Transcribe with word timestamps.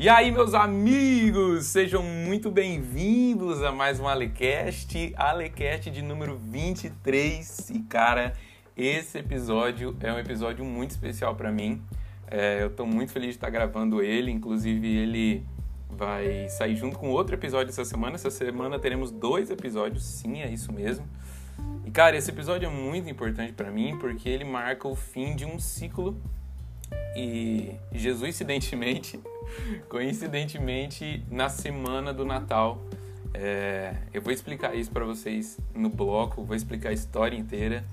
E 0.00 0.08
aí, 0.08 0.30
meus 0.30 0.54
amigos, 0.54 1.66
sejam 1.66 2.04
muito 2.04 2.52
bem-vindos 2.52 3.64
a 3.64 3.72
mais 3.72 3.98
um 3.98 4.06
Alecast, 4.06 5.12
Alecast 5.16 5.90
de 5.90 6.02
número 6.02 6.36
23. 6.36 7.70
E 7.70 7.80
cara, 7.80 8.32
esse 8.76 9.18
episódio 9.18 9.96
é 9.98 10.12
um 10.12 10.18
episódio 10.20 10.64
muito 10.64 10.92
especial 10.92 11.34
para 11.34 11.50
mim. 11.50 11.82
É, 12.30 12.62
eu 12.62 12.70
tô 12.70 12.86
muito 12.86 13.10
feliz 13.10 13.30
de 13.30 13.38
estar 13.38 13.50
gravando 13.50 14.00
ele, 14.00 14.30
inclusive 14.30 14.86
ele 14.86 15.44
vai 15.90 16.48
sair 16.48 16.76
junto 16.76 16.96
com 16.96 17.10
outro 17.10 17.34
episódio 17.34 17.70
essa 17.70 17.84
semana. 17.84 18.14
Essa 18.14 18.30
semana 18.30 18.78
teremos 18.78 19.10
dois 19.10 19.50
episódios, 19.50 20.04
sim, 20.04 20.42
é 20.42 20.48
isso 20.48 20.72
mesmo. 20.72 21.08
E 21.84 21.90
cara, 21.90 22.16
esse 22.16 22.30
episódio 22.30 22.68
é 22.68 22.70
muito 22.70 23.10
importante 23.10 23.52
para 23.52 23.68
mim 23.68 23.98
porque 23.98 24.28
ele 24.28 24.44
marca 24.44 24.86
o 24.86 24.94
fim 24.94 25.34
de 25.34 25.44
um 25.44 25.58
ciclo 25.58 26.16
e 27.16 27.74
Jesus, 27.92 28.20
coincidentemente, 28.20 29.20
coincidentemente 29.88 31.24
na 31.30 31.48
semana 31.48 32.12
do 32.12 32.24
Natal, 32.24 32.80
é, 33.34 33.94
eu 34.12 34.22
vou 34.22 34.32
explicar 34.32 34.74
isso 34.74 34.90
para 34.90 35.04
vocês 35.04 35.58
no 35.74 35.88
bloco, 35.88 36.44
vou 36.44 36.56
explicar 36.56 36.90
a 36.90 36.92
história 36.92 37.36
inteira. 37.36 37.84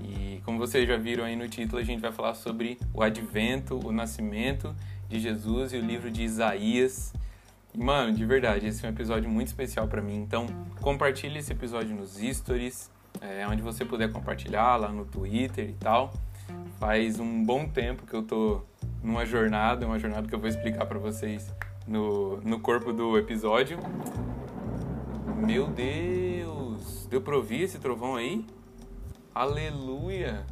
E 0.00 0.40
como 0.44 0.58
vocês 0.58 0.86
já 0.86 0.96
viram 0.96 1.24
aí 1.24 1.36
no 1.36 1.48
título, 1.48 1.80
a 1.80 1.84
gente 1.84 2.00
vai 2.00 2.12
falar 2.12 2.34
sobre 2.34 2.78
o 2.92 3.02
advento, 3.02 3.78
o 3.84 3.92
nascimento 3.92 4.74
de 5.08 5.18
Jesus 5.18 5.72
e 5.72 5.76
o 5.76 5.80
livro 5.80 6.10
de 6.10 6.22
Isaías. 6.22 7.12
Mano, 7.74 8.12
de 8.12 8.24
verdade, 8.24 8.66
esse 8.66 8.84
é 8.84 8.88
um 8.88 8.92
episódio 8.92 9.28
muito 9.28 9.48
especial 9.48 9.88
para 9.88 10.00
mim. 10.00 10.16
Então, 10.16 10.46
compartilhe 10.80 11.38
esse 11.38 11.52
episódio 11.52 11.94
nos 11.96 12.16
stories, 12.16 12.90
é, 13.20 13.46
onde 13.48 13.62
você 13.62 13.84
puder 13.84 14.12
compartilhar 14.12 14.76
lá 14.76 14.88
no 14.88 15.04
Twitter 15.04 15.70
e 15.70 15.74
tal. 15.74 16.12
Faz 16.78 17.18
um 17.18 17.44
bom 17.44 17.68
tempo 17.68 18.06
que 18.06 18.14
eu 18.14 18.22
tô 18.22 18.62
numa 19.02 19.24
jornada, 19.24 19.86
uma 19.86 19.98
jornada 19.98 20.26
que 20.26 20.34
eu 20.34 20.38
vou 20.38 20.48
explicar 20.48 20.86
para 20.86 20.98
vocês 20.98 21.52
no, 21.86 22.40
no 22.40 22.58
corpo 22.60 22.92
do 22.92 23.16
episódio. 23.18 23.78
Meu 25.36 25.66
Deus! 25.66 27.06
Deu 27.10 27.20
pra 27.20 27.36
ouvir 27.36 27.62
esse 27.62 27.78
trovão 27.78 28.16
aí? 28.16 28.44
Aleluia! 29.34 30.46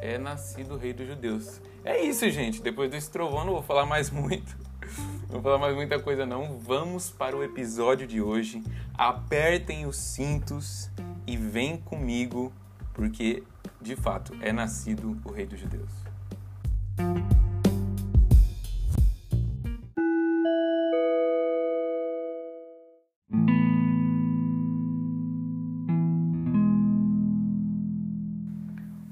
É 0.00 0.18
nascido 0.18 0.74
o 0.74 0.76
rei 0.76 0.92
dos 0.92 1.06
judeus. 1.06 1.60
É 1.84 2.02
isso, 2.02 2.28
gente. 2.30 2.60
Depois 2.60 2.90
desse 2.90 3.10
trovão 3.10 3.44
não 3.44 3.52
vou 3.52 3.62
falar 3.62 3.86
mais 3.86 4.10
muito. 4.10 4.56
Não 5.28 5.40
vou 5.40 5.42
falar 5.42 5.58
mais 5.58 5.74
muita 5.74 5.98
coisa 5.98 6.26
não. 6.26 6.58
Vamos 6.58 7.10
para 7.10 7.36
o 7.36 7.42
episódio 7.42 8.06
de 8.06 8.20
hoje. 8.20 8.62
Apertem 8.96 9.86
os 9.86 9.96
cintos 9.96 10.90
e 11.26 11.36
vem 11.36 11.76
comigo, 11.76 12.52
porque 12.92 13.42
de 13.84 13.94
fato 13.94 14.34
é 14.40 14.50
nascido 14.50 15.20
o 15.26 15.30
rei 15.30 15.44
dos 15.44 15.60
judeus. 15.60 15.92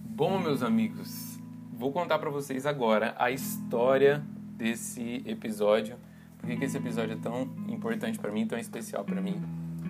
Bom, 0.06 0.38
meus 0.38 0.62
amigos, 0.62 1.38
vou 1.70 1.92
contar 1.92 2.18
para 2.18 2.30
vocês 2.30 2.64
agora 2.64 3.14
a 3.18 3.30
história 3.30 4.24
desse 4.56 5.22
episódio. 5.26 5.96
Por 6.38 6.48
que 6.48 6.64
esse 6.64 6.78
episódio 6.78 7.12
é 7.12 7.18
tão 7.18 7.42
importante 7.68 8.18
para 8.18 8.32
mim, 8.32 8.46
tão 8.46 8.58
especial 8.58 9.04
para 9.04 9.20
mim? 9.20 9.42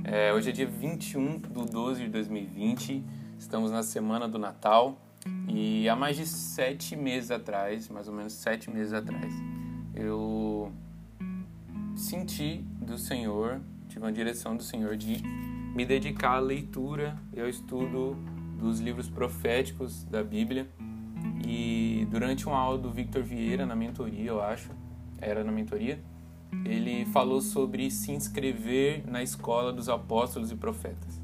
É, 0.03 0.33
hoje 0.33 0.51
é 0.51 0.53
dia 0.53 0.67
21 0.67 1.39
de 1.39 1.71
12 1.71 2.03
de 2.03 2.09
2020, 2.09 3.05
estamos 3.43 3.73
na 3.73 3.83
semana 3.83 4.29
do 4.29 4.39
Natal 4.39 4.97
e 5.49 5.89
há 5.89 5.97
mais 5.97 6.17
de 6.17 6.25
sete 6.27 6.95
meses 6.95 7.31
atrás, 7.31 7.89
mais 7.89 8.07
ou 8.07 8.15
menos 8.15 8.35
sete 8.35 8.71
meses 8.71 8.93
atrás, 8.93 9.35
eu 9.95 10.73
senti 11.97 12.59
do 12.81 12.97
Senhor, 12.97 13.61
tive 13.89 14.05
uma 14.05 14.13
direção 14.13 14.57
do 14.57 14.63
Senhor 14.63 14.97
de 14.97 15.21
me 15.75 15.85
dedicar 15.85 16.37
à 16.37 16.39
leitura 16.39 17.19
e 17.33 17.41
ao 17.41 17.49
estudo 17.49 18.17
dos 18.59 18.79
livros 18.79 19.11
proféticos 19.11 20.05
da 20.05 20.23
Bíblia. 20.23 20.69
E 21.45 22.07
durante 22.11 22.47
uma 22.47 22.57
aula 22.57 22.79
do 22.79 22.91
Victor 22.91 23.23
Vieira 23.23 23.67
na 23.67 23.75
mentoria, 23.75 24.31
eu 24.31 24.41
acho, 24.41 24.71
era 25.19 25.43
na 25.43 25.51
mentoria, 25.51 26.01
ele 26.65 27.05
falou 27.07 27.41
sobre 27.41 27.91
se 27.91 28.13
inscrever 28.13 29.05
na 29.11 29.23
escola 29.23 29.73
dos 29.73 29.89
apóstolos 29.89 30.53
e 30.53 30.57
profetas. 30.57 31.22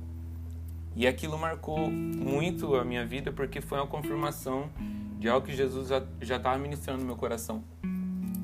E 0.98 1.06
aquilo 1.06 1.38
marcou 1.38 1.88
muito 1.88 2.74
a 2.74 2.84
minha 2.84 3.06
vida 3.06 3.30
porque 3.30 3.60
foi 3.60 3.78
uma 3.78 3.86
confirmação 3.86 4.68
de 5.16 5.28
algo 5.28 5.46
que 5.46 5.54
Jesus 5.54 5.90
já 6.20 6.36
estava 6.36 6.58
ministrando 6.58 6.98
no 6.98 7.06
meu 7.06 7.14
coração. 7.14 7.62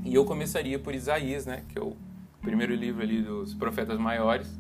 E 0.04 0.14
eu 0.14 0.24
começaria 0.24 0.78
por 0.78 0.94
Isaías, 0.94 1.46
né, 1.46 1.64
que 1.68 1.76
é 1.76 1.82
o 1.82 1.96
primeiro 2.40 2.72
livro 2.72 3.02
ali 3.02 3.20
dos 3.20 3.54
profetas 3.54 3.98
maiores. 3.98 4.56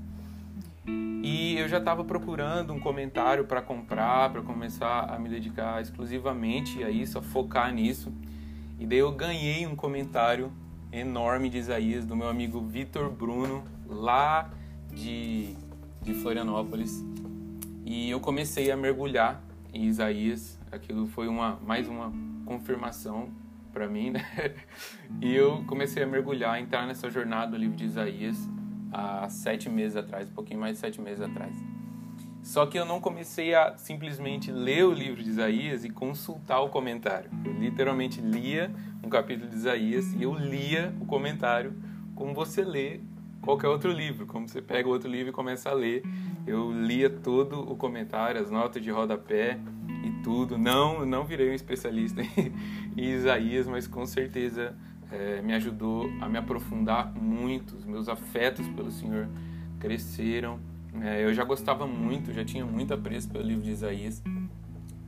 E 1.22 1.56
eu 1.56 1.68
já 1.68 1.78
estava 1.78 2.02
procurando 2.02 2.72
um 2.72 2.80
comentário 2.80 3.44
para 3.44 3.62
comprar, 3.62 4.28
para 4.32 4.42
começar 4.42 5.04
a 5.04 5.16
me 5.16 5.28
dedicar 5.28 5.80
exclusivamente 5.80 6.82
a 6.82 6.90
isso, 6.90 7.16
a 7.16 7.22
focar 7.22 7.72
nisso. 7.72 8.12
E 8.76 8.86
daí 8.88 8.98
eu 8.98 9.12
ganhei 9.12 9.68
um 9.68 9.76
comentário 9.76 10.52
enorme 10.90 11.48
de 11.48 11.58
Isaías 11.58 12.04
do 12.04 12.16
meu 12.16 12.28
amigo 12.28 12.60
Vitor 12.60 13.08
Bruno, 13.08 13.62
lá 13.86 14.50
de, 14.92 15.54
de 16.02 16.12
Florianópolis. 16.12 17.14
E 17.84 18.08
eu 18.08 18.18
comecei 18.18 18.70
a 18.70 18.76
mergulhar 18.76 19.42
em 19.72 19.84
Isaías. 19.84 20.58
Aquilo 20.72 21.06
foi 21.06 21.28
uma 21.28 21.56
mais 21.56 21.86
uma 21.86 22.10
confirmação 22.46 23.30
para 23.72 23.86
mim, 23.86 24.10
né? 24.10 24.24
E 25.20 25.34
eu 25.34 25.62
comecei 25.66 26.02
a 26.02 26.06
mergulhar, 26.06 26.58
entrar 26.58 26.86
nessa 26.86 27.10
jornada 27.10 27.52
do 27.52 27.58
livro 27.58 27.76
de 27.76 27.84
Isaías 27.84 28.38
há 28.90 29.28
sete 29.28 29.68
meses 29.68 29.96
atrás, 29.96 30.30
um 30.30 30.32
pouquinho 30.32 30.60
mais 30.60 30.74
de 30.74 30.78
sete 30.78 31.00
meses 31.00 31.20
atrás. 31.20 31.54
Só 32.42 32.64
que 32.66 32.78
eu 32.78 32.84
não 32.84 33.00
comecei 33.00 33.54
a 33.54 33.76
simplesmente 33.76 34.50
ler 34.50 34.84
o 34.84 34.92
livro 34.92 35.22
de 35.22 35.28
Isaías 35.28 35.84
e 35.84 35.90
consultar 35.90 36.60
o 36.60 36.68
comentário. 36.68 37.30
Eu 37.44 37.52
literalmente 37.52 38.20
lia 38.20 38.70
um 39.02 39.08
capítulo 39.08 39.48
de 39.48 39.56
Isaías 39.56 40.12
e 40.14 40.22
eu 40.22 40.34
lia 40.34 40.94
o 41.00 41.06
comentário 41.06 41.74
como 42.14 42.32
você 42.32 42.62
lê 42.62 43.00
qualquer 43.44 43.68
outro 43.68 43.92
livro, 43.92 44.26
como 44.26 44.48
você 44.48 44.60
pega 44.60 44.88
outro 44.88 45.10
livro 45.10 45.30
e 45.30 45.32
começa 45.32 45.70
a 45.70 45.72
ler. 45.72 46.02
Eu 46.46 46.72
lia 46.72 47.08
todo 47.08 47.60
o 47.60 47.76
comentário, 47.76 48.40
as 48.40 48.50
notas 48.50 48.82
de 48.82 48.90
rodapé 48.90 49.58
e 50.04 50.10
tudo. 50.22 50.58
Não, 50.58 51.04
não 51.06 51.24
virei 51.24 51.50
um 51.50 51.54
especialista 51.54 52.22
em 52.96 53.10
Isaías, 53.10 53.66
mas 53.66 53.86
com 53.86 54.04
certeza 54.06 54.76
é, 55.10 55.40
me 55.42 55.52
ajudou 55.54 56.10
a 56.20 56.28
me 56.28 56.38
aprofundar 56.38 57.12
muito. 57.14 57.76
Os 57.76 57.84
meus 57.84 58.08
afetos 58.08 58.66
pelo 58.68 58.90
Senhor 58.90 59.28
cresceram. 59.78 60.58
É, 61.02 61.24
eu 61.24 61.34
já 61.34 61.44
gostava 61.44 61.86
muito, 61.86 62.32
já 62.32 62.44
tinha 62.44 62.64
muito 62.64 62.94
apreço 62.94 63.28
pelo 63.30 63.44
livro 63.44 63.62
de 63.62 63.70
Isaías. 63.70 64.22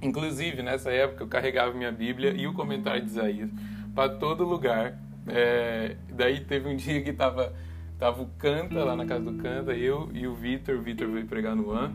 Inclusive, 0.03 0.63
nessa 0.63 0.91
época, 0.91 1.25
eu 1.25 1.29
carregava 1.29 1.73
minha 1.73 1.93
Bíblia 1.93 2.33
e 2.37 2.47
o 2.47 2.53
comentário 2.53 3.03
de 3.03 3.09
Isaías 3.09 3.51
para 3.95 4.15
todo 4.15 4.45
lugar. 4.45 4.99
É, 5.27 5.97
daí 6.13 6.41
teve 6.41 6.69
um 6.69 6.77
dia 6.77 7.03
que 7.03 7.13
tava, 7.13 7.55
tava 7.99 8.23
o 8.23 8.27
Canta 8.39 8.85
lá 8.85 8.95
na 8.95 9.07
casa 9.07 9.25
do 9.25 9.43
Canta, 9.43 9.73
eu 9.73 10.11
e 10.13 10.27
o 10.27 10.35
Vitor. 10.35 10.77
O 10.77 10.83
Vitor 10.83 11.09
veio 11.09 11.27
pregar 11.27 11.57
no 11.57 11.73
An. 11.73 11.93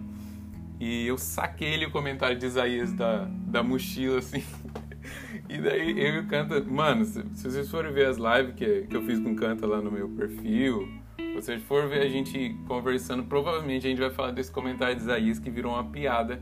E 0.79 1.05
eu 1.05 1.17
saquei 1.17 1.73
ele 1.75 1.85
o 1.85 1.91
comentário 1.91 2.37
de 2.37 2.45
Isaías 2.45 2.91
da, 2.91 3.27
da 3.29 3.63
mochila, 3.63 4.19
assim. 4.19 4.43
E 5.49 5.57
daí 5.57 5.99
eu 5.99 6.15
e 6.15 6.19
o 6.19 6.27
Canta, 6.27 6.61
mano, 6.61 7.03
se, 7.03 7.23
se, 7.33 7.51
vocês 7.51 7.69
forem 7.69 7.91
ver 7.91 8.05
as 8.05 8.17
lives 8.17 8.53
que, 8.55 8.83
que 8.83 8.95
eu 8.95 9.01
fiz 9.01 9.19
com 9.19 9.31
o 9.31 9.35
Canta 9.35 9.67
lá 9.67 9.81
no 9.81 9.91
meu 9.91 10.07
perfil, 10.07 10.87
se 11.17 11.33
vocês 11.33 11.61
forem 11.63 11.89
ver 11.89 12.03
a 12.03 12.07
gente 12.07 12.55
conversando, 12.67 13.23
provavelmente 13.25 13.85
a 13.85 13.89
gente 13.89 13.99
vai 13.99 14.11
falar 14.11 14.31
desse 14.31 14.51
comentário 14.51 14.95
de 14.95 15.01
Isaías 15.01 15.39
que 15.39 15.49
virou 15.49 15.73
uma 15.73 15.83
piada. 15.83 16.41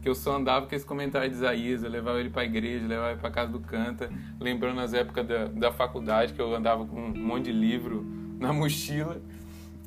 Que 0.00 0.08
eu 0.08 0.14
só 0.14 0.36
andava 0.36 0.66
com 0.66 0.74
esse 0.74 0.86
comentário 0.86 1.28
de 1.28 1.34
Isaías, 1.34 1.82
eu 1.82 1.90
levava 1.90 2.18
ele 2.20 2.30
pra 2.30 2.44
igreja, 2.44 2.86
levava 2.86 3.10
ele 3.10 3.20
pra 3.20 3.30
casa 3.30 3.50
do 3.50 3.60
Canta, 3.60 4.08
lembrando 4.40 4.80
as 4.80 4.94
épocas 4.94 5.26
da, 5.26 5.46
da 5.48 5.72
faculdade 5.72 6.32
que 6.32 6.40
eu 6.40 6.54
andava 6.54 6.86
com 6.86 7.08
um 7.08 7.14
monte 7.14 7.46
de 7.46 7.52
livro 7.52 8.15
na 8.38 8.52
mochila, 8.52 9.20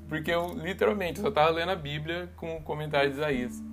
porque 0.07 0.31
eu 0.31 0.53
literalmente 0.55 1.19
só 1.19 1.29
tava 1.29 1.51
lendo 1.51 1.69
a 1.69 1.75
Bíblia 1.75 2.31
com 2.35 2.57
o 2.57 2.61
comentário 2.61 3.09
de 3.11 3.17
Isaías. 3.17 3.63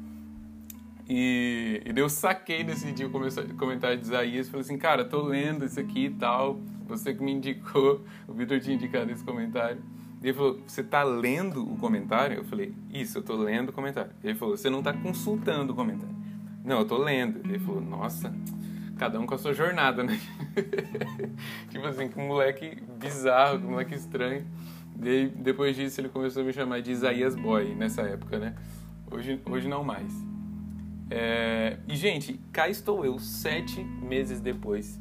E, 1.09 1.83
e 1.85 1.99
eu 1.99 2.09
saquei 2.09 2.65
nesse 2.65 2.91
dia 2.93 3.07
o 3.07 3.57
comentário 3.57 3.97
de 3.97 4.05
Isaías 4.05 4.49
e 4.49 4.51
falei 4.51 4.65
assim, 4.65 4.77
cara, 4.77 5.05
tô 5.05 5.23
lendo 5.23 5.65
isso 5.65 5.79
aqui 5.79 6.07
e 6.07 6.11
tal, 6.11 6.61
você 6.87 7.15
que 7.15 7.23
me 7.23 7.33
indicou, 7.33 8.05
o 8.27 8.33
Vitor 8.33 8.61
tinha 8.61 8.75
indicado 8.75 9.11
esse 9.11 9.25
comentário. 9.25 9.81
Ele 10.23 10.33
falou, 10.33 10.61
você 10.67 10.83
tá 10.83 11.05
lendo 11.05 11.63
o 11.63 11.77
comentário? 11.77 12.39
Eu 12.39 12.45
falei, 12.45 12.75
isso, 12.93 13.19
eu 13.19 13.23
tô 13.23 13.37
lendo 13.37 13.69
o 13.69 13.73
comentário. 13.73 14.11
Ele 14.25 14.35
falou, 14.35 14.57
você 14.57 14.69
não 14.69 14.83
tá 14.83 14.93
consultando 14.93 15.73
o 15.73 15.77
comentário. 15.77 16.15
Não, 16.65 16.81
eu 16.81 16.85
tô 16.85 16.97
lendo. 16.99 17.39
Ele 17.49 17.59
falou, 17.59 17.81
nossa, 17.81 18.35
cada 18.99 19.21
um 19.21 19.27
com 19.27 19.35
a 19.35 19.39
sua 19.39 19.53
jornada, 19.53 20.03
né? 20.03 20.19
tipo 21.71 21.87
assim, 21.87 22.09
que 22.09 22.19
moleque 22.19 22.83
bizarro, 22.99 23.59
que 23.61 23.67
moleque 23.67 23.95
estranho. 23.95 24.47
E 25.03 25.27
depois 25.37 25.77
disso 25.77 26.01
ele 26.01 26.09
começou 26.09 26.43
a 26.43 26.47
me 26.47 26.53
chamar 26.53 26.81
de 26.81 26.91
Isaías 26.91 27.35
Boy 27.35 27.75
nessa 27.75 28.03
época, 28.03 28.39
né? 28.39 28.55
Hoje, 29.11 29.41
hoje 29.45 29.69
não 29.69 29.85
mais. 29.85 30.13
É... 31.11 31.79
E, 31.87 31.95
gente, 31.95 32.41
cá 32.53 32.69
estou 32.69 33.05
eu, 33.05 33.19
sete 33.19 33.83
meses 33.85 34.41
depois. 34.41 34.99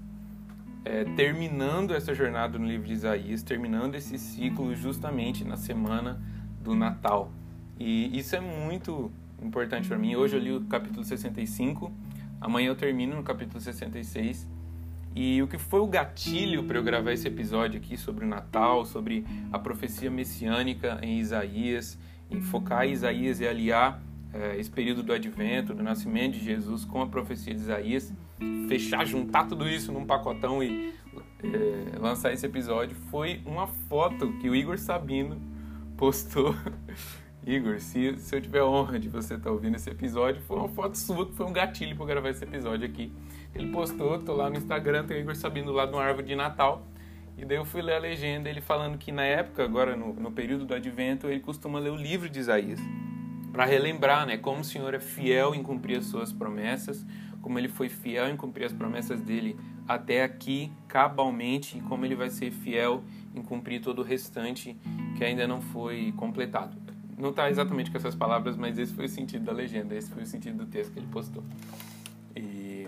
é, 0.86 1.04
terminando 1.16 1.96
essa 1.96 2.14
jornada 2.14 2.60
no 2.60 2.66
livro 2.66 2.86
de 2.86 2.94
Isaías, 2.94 3.42
terminando 3.42 3.96
esse 3.96 4.20
ciclo 4.20 4.76
justamente 4.76 5.44
na 5.44 5.58
semana 5.58 6.22
do 6.62 6.76
Natal. 6.76 7.32
E 7.80 8.18
isso 8.18 8.36
é 8.36 8.40
muito 8.40 9.12
importante 9.42 9.88
para 9.88 9.98
mim. 9.98 10.16
Hoje 10.16 10.36
eu 10.38 10.40
li 10.40 10.52
o 10.52 10.62
capítulo 10.66 11.04
65, 11.04 11.92
amanhã 12.40 12.68
eu 12.68 12.76
termino 12.76 13.16
no 13.16 13.24
capítulo 13.24 13.60
66. 13.60 14.48
E 15.16 15.42
o 15.42 15.48
que 15.48 15.58
foi 15.58 15.80
o 15.80 15.88
gatilho 15.88 16.64
para 16.64 16.78
eu 16.78 16.84
gravar 16.84 17.14
esse 17.14 17.26
episódio 17.26 17.80
aqui 17.80 17.96
sobre 17.96 18.26
o 18.26 18.28
Natal, 18.28 18.86
sobre 18.86 19.26
a 19.50 19.58
profecia 19.58 20.12
messiânica 20.12 21.00
em 21.02 21.20
Isaías, 21.20 21.98
em 22.30 22.42
focar 22.42 22.86
Isaías 22.86 23.40
e 23.40 23.48
aliar 23.48 24.02
é, 24.34 24.60
esse 24.60 24.70
período 24.70 25.02
do 25.02 25.14
advento, 25.14 25.74
do 25.74 25.82
nascimento 25.82 26.34
de 26.34 26.44
Jesus 26.44 26.84
com 26.84 27.02
a 27.02 27.08
profecia 27.08 27.54
de 27.54 27.62
Isaías, 27.62 28.14
fechar, 28.68 29.06
juntar 29.06 29.48
tudo 29.48 29.70
isso 29.70 29.94
num 29.94 30.06
pacotão 30.06 30.62
e 30.62 30.94
é, 31.42 31.98
lançar 31.98 32.34
esse 32.34 32.46
episódio, 32.46 32.98
foi 33.10 33.42
uma 33.46 33.68
foto 33.68 34.34
que 34.40 34.50
o 34.50 34.56
Igor 34.56 34.78
Sabino 34.78 35.42
postou. 35.96 36.54
Igor, 37.46 37.80
se, 37.80 38.18
se 38.18 38.36
eu 38.36 38.42
tiver 38.42 38.60
a 38.60 38.66
honra 38.66 39.00
de 39.00 39.08
você 39.08 39.36
estar 39.36 39.46
tá 39.46 39.52
ouvindo 39.52 39.76
esse 39.76 39.88
episódio, 39.88 40.42
foi 40.42 40.58
uma 40.58 40.68
foto 40.68 40.98
sua 40.98 41.28
que 41.28 41.36
foi 41.36 41.46
um 41.46 41.54
gatilho 41.54 41.96
para 41.96 42.06
gravar 42.08 42.30
esse 42.30 42.44
episódio 42.44 42.88
aqui. 42.88 43.12
Ele 43.54 43.72
postou, 43.72 44.18
tô 44.18 44.34
lá 44.34 44.50
no 44.50 44.58
Instagram, 44.58 45.06
tem 45.06 45.18
o 45.18 45.20
Igor 45.20 45.36
Sabino 45.36 45.72
lá 45.72 45.86
de 45.86 45.94
uma 45.94 46.04
árvore 46.04 46.26
de 46.26 46.36
Natal. 46.36 46.88
E 47.38 47.46
daí 47.46 47.58
eu 47.58 47.66
fui 47.66 47.84
ler 47.84 47.98
a 47.98 48.00
legenda, 48.00 48.50
ele 48.50 48.62
falando 48.62 48.98
que 48.98 49.12
na 49.12 49.24
época, 49.24 49.64
agora 49.64 49.96
no, 49.96 50.14
no 50.14 50.32
período 50.32 50.66
do 50.66 50.74
advento, 50.74 51.28
ele 51.28 51.40
costuma 51.40 51.78
ler 51.78 51.92
o 51.92 51.96
livro 51.96 52.28
de 52.28 52.40
Isaías 52.40 52.80
para 53.52 53.64
relembrar, 53.64 54.26
né, 54.26 54.38
como 54.38 54.62
o 54.62 54.64
Senhor 54.64 54.94
é 54.94 55.00
fiel 55.00 55.54
em 55.54 55.62
cumprir 55.62 56.00
as 56.00 56.06
suas 56.06 56.34
promessas, 56.34 57.06
como 57.42 57.60
ele 57.60 57.70
foi 57.70 57.90
fiel 57.90 58.28
em 58.28 58.36
cumprir 58.36 58.66
as 58.66 58.74
promessas 58.74 59.22
dele 59.22 59.56
até 59.88 60.24
aqui, 60.24 60.72
cabalmente, 60.88 61.78
e 61.78 61.82
como 61.82 62.06
ele 62.06 62.16
vai 62.16 62.30
ser 62.30 62.52
fiel 62.52 63.04
em 63.34 63.42
cumprir 63.42 63.82
todo 63.82 64.00
o 64.00 64.04
restante 64.04 64.76
que 65.16 65.24
ainda 65.24 65.48
não 65.48 65.62
foi 65.62 66.12
completado. 66.18 66.85
Não 67.18 67.30
está 67.30 67.50
exatamente 67.50 67.90
com 67.92 67.98
essas 67.98 68.16
palavras, 68.16 68.58
mas 68.58 68.78
esse 68.78 68.94
foi 68.94 69.06
o 69.06 69.10
sentido 69.10 69.46
da 69.46 69.54
legenda, 69.54 69.96
esse 69.96 70.12
foi 70.12 70.24
o 70.24 70.26
sentido 70.26 70.58
do 70.58 70.66
texto 70.66 70.92
que 70.92 71.00
ele 71.00 71.08
postou. 71.08 71.44
E, 72.36 72.88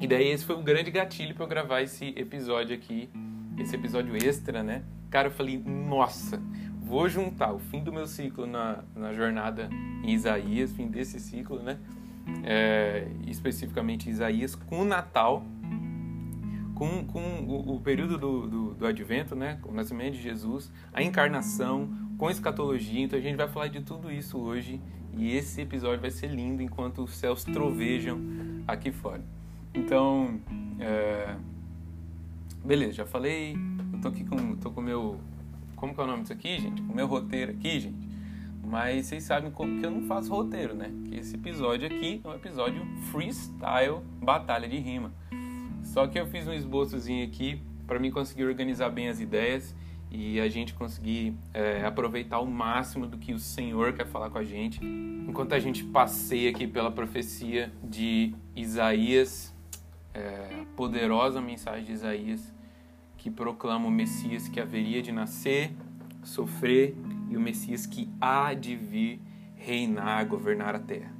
e 0.00 0.06
daí 0.06 0.28
esse 0.28 0.44
foi 0.44 0.56
o 0.56 0.62
grande 0.62 0.90
gatilho 0.90 1.34
para 1.34 1.44
eu 1.44 1.48
gravar 1.48 1.80
esse 1.80 2.06
episódio 2.16 2.74
aqui, 2.74 3.08
esse 3.56 3.76
episódio 3.76 4.16
extra, 4.16 4.62
né? 4.62 4.82
Cara, 5.10 5.28
eu 5.28 5.32
falei, 5.32 5.58
nossa, 5.58 6.42
vou 6.80 7.08
juntar 7.08 7.52
o 7.52 7.58
fim 7.60 7.84
do 7.84 7.92
meu 7.92 8.06
ciclo 8.06 8.46
na, 8.46 8.82
na 8.96 9.12
jornada 9.12 9.70
em 10.02 10.12
Isaías, 10.12 10.72
fim 10.72 10.88
desse 10.88 11.20
ciclo, 11.20 11.62
né? 11.62 11.78
É, 12.42 13.06
especificamente 13.26 14.10
Isaías, 14.10 14.54
com 14.54 14.80
o 14.80 14.84
Natal, 14.84 15.44
com, 16.74 17.04
com 17.04 17.20
o, 17.46 17.76
o 17.76 17.80
período 17.80 18.18
do, 18.18 18.46
do, 18.48 18.74
do, 18.74 18.86
Advento, 18.86 19.36
né? 19.36 19.60
O 19.64 19.72
nascimento 19.72 20.14
de 20.14 20.22
Jesus, 20.22 20.72
a 20.92 21.02
encarnação, 21.02 21.90
com 22.20 22.28
escatologia. 22.28 23.00
Então 23.00 23.18
a 23.18 23.22
gente 23.22 23.36
vai 23.36 23.48
falar 23.48 23.68
de 23.68 23.80
tudo 23.80 24.12
isso 24.12 24.38
hoje 24.38 24.78
e 25.16 25.34
esse 25.34 25.62
episódio 25.62 26.02
vai 26.02 26.10
ser 26.10 26.26
lindo 26.26 26.62
enquanto 26.62 27.02
os 27.02 27.16
céus 27.16 27.42
trovejam 27.42 28.20
aqui 28.68 28.92
fora. 28.92 29.24
Então, 29.72 30.38
é... 30.78 31.34
beleza, 32.62 32.92
já 32.92 33.06
falei. 33.06 33.56
Eu 33.94 34.00
tô 34.02 34.08
aqui 34.08 34.22
com, 34.22 34.54
tô 34.56 34.70
com 34.70 34.82
meu 34.82 35.18
como 35.74 35.94
que 35.94 36.00
é 36.00 36.04
o 36.04 36.06
nome 36.06 36.20
disso 36.20 36.34
aqui, 36.34 36.60
gente? 36.60 36.82
O 36.82 36.94
meu 36.94 37.06
roteiro 37.06 37.52
aqui, 37.52 37.80
gente. 37.80 38.10
Mas 38.62 39.06
vocês 39.06 39.24
sabem 39.24 39.50
como 39.50 39.80
que 39.80 39.86
eu 39.86 39.90
não 39.90 40.02
faço 40.02 40.30
roteiro, 40.30 40.74
né? 40.74 40.92
Que 41.06 41.16
esse 41.16 41.36
episódio 41.36 41.86
aqui 41.86 42.20
é 42.22 42.28
um 42.28 42.34
episódio 42.34 42.84
freestyle, 43.10 44.02
batalha 44.22 44.68
de 44.68 44.76
rima. 44.76 45.10
Só 45.82 46.06
que 46.06 46.20
eu 46.20 46.26
fiz 46.26 46.46
um 46.46 46.52
esboçozinho 46.52 47.26
aqui 47.26 47.62
para 47.86 47.98
mim 47.98 48.10
conseguir 48.10 48.44
organizar 48.44 48.90
bem 48.90 49.08
as 49.08 49.20
ideias 49.20 49.74
e 50.10 50.40
a 50.40 50.48
gente 50.48 50.74
conseguir 50.74 51.34
é, 51.54 51.84
aproveitar 51.84 52.40
o 52.40 52.46
máximo 52.46 53.06
do 53.06 53.16
que 53.16 53.32
o 53.32 53.38
Senhor 53.38 53.92
quer 53.92 54.06
falar 54.06 54.28
com 54.28 54.38
a 54.38 54.44
gente, 54.44 54.80
enquanto 54.84 55.54
a 55.54 55.58
gente 55.58 55.84
passeia 55.84 56.50
aqui 56.50 56.66
pela 56.66 56.90
profecia 56.90 57.72
de 57.82 58.34
Isaías, 58.56 59.54
é, 60.12 60.64
poderosa 60.76 61.40
mensagem 61.40 61.84
de 61.84 61.92
Isaías, 61.92 62.52
que 63.16 63.30
proclama 63.30 63.86
o 63.86 63.90
Messias 63.90 64.48
que 64.48 64.58
haveria 64.58 65.00
de 65.00 65.12
nascer, 65.12 65.70
sofrer 66.24 66.96
e 67.28 67.36
o 67.36 67.40
Messias 67.40 67.86
que 67.86 68.10
há 68.20 68.52
de 68.54 68.74
vir 68.74 69.20
reinar, 69.54 70.26
governar 70.26 70.74
a 70.74 70.78
terra. 70.78 71.14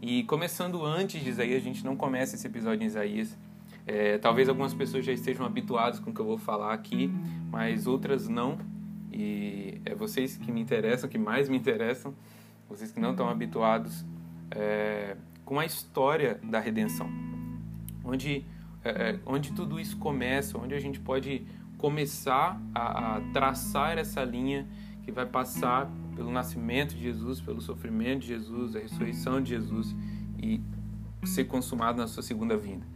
E 0.00 0.24
começando 0.24 0.84
antes 0.84 1.22
de 1.22 1.28
Isaías, 1.28 1.60
a 1.60 1.64
gente 1.64 1.84
não 1.84 1.96
começa 1.96 2.34
esse 2.34 2.46
episódio 2.46 2.82
em 2.82 2.86
Isaías. 2.86 3.38
É, 3.86 4.18
talvez 4.18 4.48
algumas 4.48 4.72
pessoas 4.74 5.04
já 5.04 5.12
estejam 5.12 5.44
habituadas 5.44 5.98
com 5.98 6.10
o 6.10 6.14
que 6.14 6.20
eu 6.20 6.26
vou 6.26 6.38
falar 6.38 6.72
aqui, 6.72 7.12
mas 7.50 7.86
outras 7.86 8.28
não. 8.28 8.58
E 9.12 9.80
é 9.84 9.94
vocês 9.94 10.36
que 10.36 10.50
me 10.50 10.60
interessam, 10.60 11.08
que 11.08 11.18
mais 11.18 11.48
me 11.48 11.56
interessam, 11.56 12.14
vocês 12.68 12.92
que 12.92 13.00
não 13.00 13.10
estão 13.10 13.28
habituados 13.28 14.04
é, 14.50 15.16
com 15.44 15.58
a 15.58 15.66
história 15.66 16.40
da 16.42 16.58
redenção, 16.60 17.10
onde 18.04 18.44
é, 18.84 18.90
é, 18.90 19.20
onde 19.26 19.52
tudo 19.52 19.78
isso 19.78 19.96
começa, 19.96 20.58
onde 20.58 20.74
a 20.74 20.80
gente 20.80 20.98
pode 20.98 21.46
começar 21.78 22.60
a, 22.74 23.16
a 23.16 23.20
traçar 23.32 23.98
essa 23.98 24.22
linha 24.24 24.66
que 25.02 25.12
vai 25.12 25.26
passar 25.26 25.90
pelo 26.14 26.30
nascimento 26.30 26.94
de 26.94 27.02
Jesus, 27.02 27.40
pelo 27.40 27.60
sofrimento 27.60 28.20
de 28.20 28.28
Jesus, 28.28 28.76
a 28.76 28.80
ressurreição 28.80 29.40
de 29.40 29.50
Jesus 29.50 29.94
e 30.38 30.60
ser 31.24 31.44
consumado 31.44 31.98
na 31.98 32.06
sua 32.06 32.22
segunda 32.22 32.56
vinda. 32.56 32.86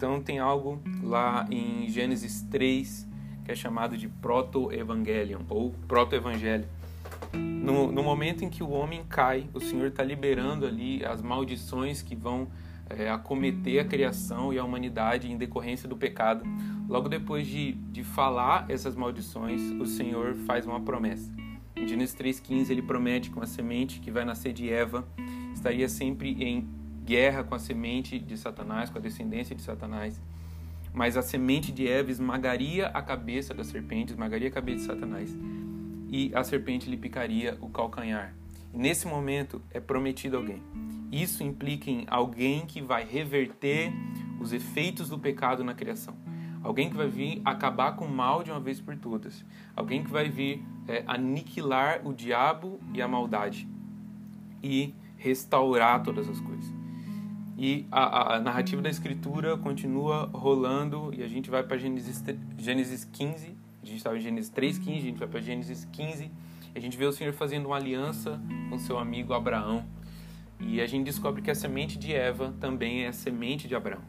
Então 0.00 0.18
tem 0.18 0.38
algo 0.38 0.80
lá 1.02 1.46
em 1.50 1.86
Gênesis 1.90 2.40
3 2.50 3.06
que 3.44 3.52
é 3.52 3.54
chamado 3.54 3.98
de 3.98 4.08
proto-evangelion 4.08 5.40
ou 5.46 5.74
proto-evangelho. 5.86 6.64
No, 7.34 7.92
no 7.92 8.02
momento 8.02 8.42
em 8.42 8.48
que 8.48 8.62
o 8.62 8.70
homem 8.70 9.04
cai, 9.06 9.46
o 9.52 9.60
Senhor 9.60 9.88
está 9.88 10.02
liberando 10.02 10.64
ali 10.64 11.04
as 11.04 11.20
maldições 11.20 12.00
que 12.00 12.16
vão 12.16 12.48
é, 12.88 13.10
acometer 13.10 13.78
a 13.78 13.84
criação 13.84 14.54
e 14.54 14.58
a 14.58 14.64
humanidade 14.64 15.30
em 15.30 15.36
decorrência 15.36 15.86
do 15.86 15.98
pecado. 15.98 16.46
Logo 16.88 17.06
depois 17.06 17.46
de, 17.46 17.72
de 17.72 18.02
falar 18.02 18.64
essas 18.70 18.96
maldições, 18.96 19.60
o 19.72 19.84
Senhor 19.84 20.34
faz 20.46 20.64
uma 20.64 20.80
promessa. 20.80 21.30
Em 21.76 21.86
Gênesis 21.86 22.16
3,15 22.16 22.70
ele 22.70 22.80
promete 22.80 23.28
que 23.28 23.36
uma 23.36 23.46
semente 23.46 24.00
que 24.00 24.10
vai 24.10 24.24
nascer 24.24 24.54
de 24.54 24.72
Eva 24.72 25.06
estaria 25.52 25.90
sempre 25.90 26.42
em 26.42 26.79
guerra 27.04 27.42
com 27.44 27.54
a 27.54 27.58
semente 27.58 28.18
de 28.18 28.36
Satanás, 28.36 28.90
com 28.90 28.98
a 28.98 29.00
descendência 29.00 29.54
de 29.54 29.62
Satanás. 29.62 30.20
Mas 30.92 31.16
a 31.16 31.22
semente 31.22 31.70
de 31.70 31.88
Eva 31.88 32.10
esmagaria 32.10 32.88
a 32.88 33.02
cabeça 33.02 33.54
da 33.54 33.64
serpente, 33.64 34.12
esmagaria 34.12 34.48
a 34.48 34.52
cabeça 34.52 34.78
de 34.78 34.86
Satanás. 34.86 35.36
E 36.08 36.32
a 36.34 36.42
serpente 36.42 36.90
lhe 36.90 36.96
picaria 36.96 37.56
o 37.60 37.68
calcanhar. 37.68 38.34
Nesse 38.72 39.06
momento 39.06 39.62
é 39.70 39.80
prometido 39.80 40.36
alguém 40.36 40.60
isso 41.12 41.42
implica 41.42 41.90
em 41.90 42.04
alguém 42.06 42.64
que 42.66 42.80
vai 42.80 43.04
reverter 43.04 43.92
os 44.38 44.52
efeitos 44.52 45.08
do 45.08 45.18
pecado 45.18 45.64
na 45.64 45.74
criação. 45.74 46.14
Alguém 46.62 46.88
que 46.88 46.96
vai 46.96 47.08
vir 47.08 47.40
acabar 47.44 47.96
com 47.96 48.04
o 48.04 48.10
mal 48.10 48.42
de 48.42 48.50
uma 48.50 48.60
vez 48.60 48.80
por 48.80 48.94
todas. 48.96 49.44
Alguém 49.74 50.04
que 50.04 50.10
vai 50.10 50.28
vir 50.28 50.62
é, 50.86 51.02
aniquilar 51.06 52.06
o 52.06 52.12
diabo 52.12 52.78
e 52.92 53.02
a 53.02 53.08
maldade. 53.08 53.68
E 54.62 54.94
restaurar 55.16 56.02
todas 56.02 56.28
as 56.28 56.38
coisas. 56.38 56.79
E 57.62 57.86
a, 57.90 58.36
a 58.36 58.40
narrativa 58.40 58.80
da 58.80 58.88
escritura 58.88 59.54
continua 59.54 60.30
rolando 60.32 61.12
e 61.14 61.22
a 61.22 61.28
gente 61.28 61.50
vai 61.50 61.62
para 61.62 61.76
Gênesis, 61.76 62.24
Gênesis 62.56 63.04
15. 63.04 63.54
A 63.82 63.86
gente 63.86 63.98
estava 63.98 64.16
em 64.16 64.20
Gênesis 64.22 64.50
3,15, 64.50 64.96
a 64.96 65.00
gente 65.02 65.18
vai 65.18 65.28
para 65.28 65.40
Gênesis 65.42 65.86
15. 65.92 66.24
E 66.24 66.78
a 66.78 66.80
gente 66.80 66.96
vê 66.96 67.04
o 67.04 67.12
Senhor 67.12 67.34
fazendo 67.34 67.66
uma 67.66 67.76
aliança 67.76 68.40
com 68.70 68.78
seu 68.78 68.98
amigo 68.98 69.34
Abraão. 69.34 69.84
E 70.58 70.80
a 70.80 70.86
gente 70.86 71.04
descobre 71.04 71.42
que 71.42 71.50
a 71.50 71.54
semente 71.54 71.98
de 71.98 72.14
Eva 72.14 72.54
também 72.58 73.04
é 73.04 73.08
a 73.08 73.12
semente 73.12 73.68
de 73.68 73.74
Abraão. 73.74 74.00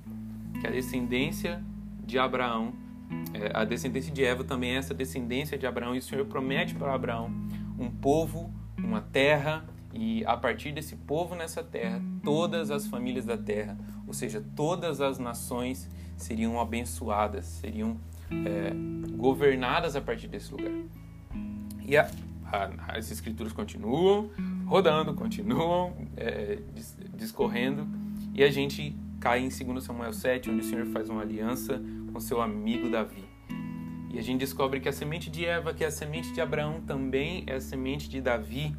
Que 0.61 0.67
a 0.67 0.71
descendência 0.71 1.61
de 2.05 2.17
Abraão, 2.17 2.71
é, 3.33 3.51
a 3.53 3.65
descendência 3.65 4.13
de 4.13 4.23
Eva 4.23 4.45
também 4.45 4.75
é 4.75 4.77
essa 4.77 4.93
descendência 4.93 5.57
de 5.57 5.67
Abraão. 5.67 5.93
E 5.93 5.97
o 5.97 6.01
Senhor 6.01 6.25
promete 6.25 6.73
para 6.73 6.93
Abraão 6.93 7.29
um 7.77 7.89
povo, 7.89 8.49
uma 8.77 9.01
terra, 9.01 9.65
e 9.93 10.23
a 10.25 10.37
partir 10.37 10.71
desse 10.71 10.95
povo 10.95 11.35
nessa 11.35 11.63
terra, 11.63 12.01
todas 12.23 12.71
as 12.71 12.87
famílias 12.87 13.25
da 13.25 13.37
terra, 13.37 13.77
ou 14.07 14.13
seja, 14.13 14.43
todas 14.55 15.01
as 15.01 15.19
nações 15.19 15.89
seriam 16.15 16.59
abençoadas, 16.59 17.45
seriam 17.45 17.97
é, 18.29 18.71
governadas 19.15 19.95
a 19.95 20.01
partir 20.01 20.27
desse 20.27 20.51
lugar. 20.51 20.71
E 21.85 21.97
a, 21.97 22.09
a, 22.45 22.97
as 22.97 23.11
escrituras 23.11 23.51
continuam, 23.51 24.29
rodando, 24.65 25.13
continuam 25.13 25.93
é, 26.15 26.59
discorrendo 27.15 27.87
e 28.33 28.43
a 28.43 28.49
gente 28.49 28.95
cai 29.19 29.39
em 29.39 29.49
2 29.49 29.83
Samuel 29.83 30.13
7, 30.13 30.49
onde 30.49 30.61
o 30.61 30.63
Senhor 30.63 30.85
faz 30.87 31.09
uma 31.09 31.21
aliança 31.21 31.81
com 32.11 32.19
seu 32.19 32.41
amigo 32.41 32.89
Davi. 32.89 33.23
E 34.09 34.19
a 34.19 34.21
gente 34.21 34.39
descobre 34.39 34.79
que 34.79 34.89
a 34.89 34.91
semente 34.91 35.29
de 35.29 35.45
Eva, 35.45 35.73
que 35.73 35.83
é 35.83 35.87
a 35.87 35.91
semente 35.91 36.33
de 36.33 36.41
Abraão, 36.41 36.81
também 36.81 37.43
é 37.47 37.55
a 37.55 37.61
semente 37.61 38.09
de 38.09 38.19
Davi, 38.19 38.75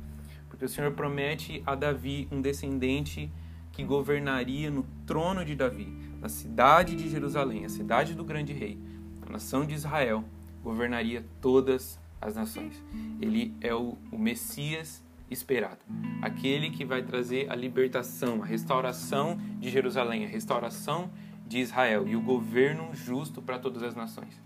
o 0.64 0.69
Senhor 0.69 0.92
promete 0.92 1.62
a 1.66 1.75
Davi 1.75 2.28
um 2.31 2.40
descendente 2.40 3.31
que 3.73 3.83
governaria 3.83 4.71
no 4.71 4.85
trono 5.07 5.45
de 5.45 5.54
Davi. 5.54 5.88
na 6.21 6.28
cidade 6.28 6.95
de 6.95 7.09
Jerusalém, 7.09 7.64
a 7.64 7.69
cidade 7.69 8.14
do 8.14 8.25
grande 8.25 8.52
rei, 8.52 8.78
a 9.26 9.33
nação 9.33 9.66
de 9.66 9.75
Israel, 9.75 10.25
governaria 10.62 11.26
todas 11.40 11.99
as 12.21 12.37
nações. 12.37 12.81
Ele 13.21 13.52
é 13.61 13.75
o, 13.75 13.99
o 14.12 14.16
Messias 14.16 15.02
esperado, 15.28 15.81
aquele 16.21 16.71
que 16.71 16.85
vai 16.85 17.02
trazer 17.02 17.50
a 17.50 17.57
libertação, 17.57 18.40
a 18.40 18.47
restauração 18.47 19.37
de 19.59 19.69
Jerusalém, 19.69 20.25
a 20.25 20.28
restauração 20.28 21.11
de 21.45 21.59
Israel 21.59 22.07
e 22.07 22.14
o 22.14 22.21
governo 22.21 22.95
justo 22.95 23.42
para 23.42 23.59
todas 23.59 23.83
as 23.83 23.97
nações. 23.97 24.40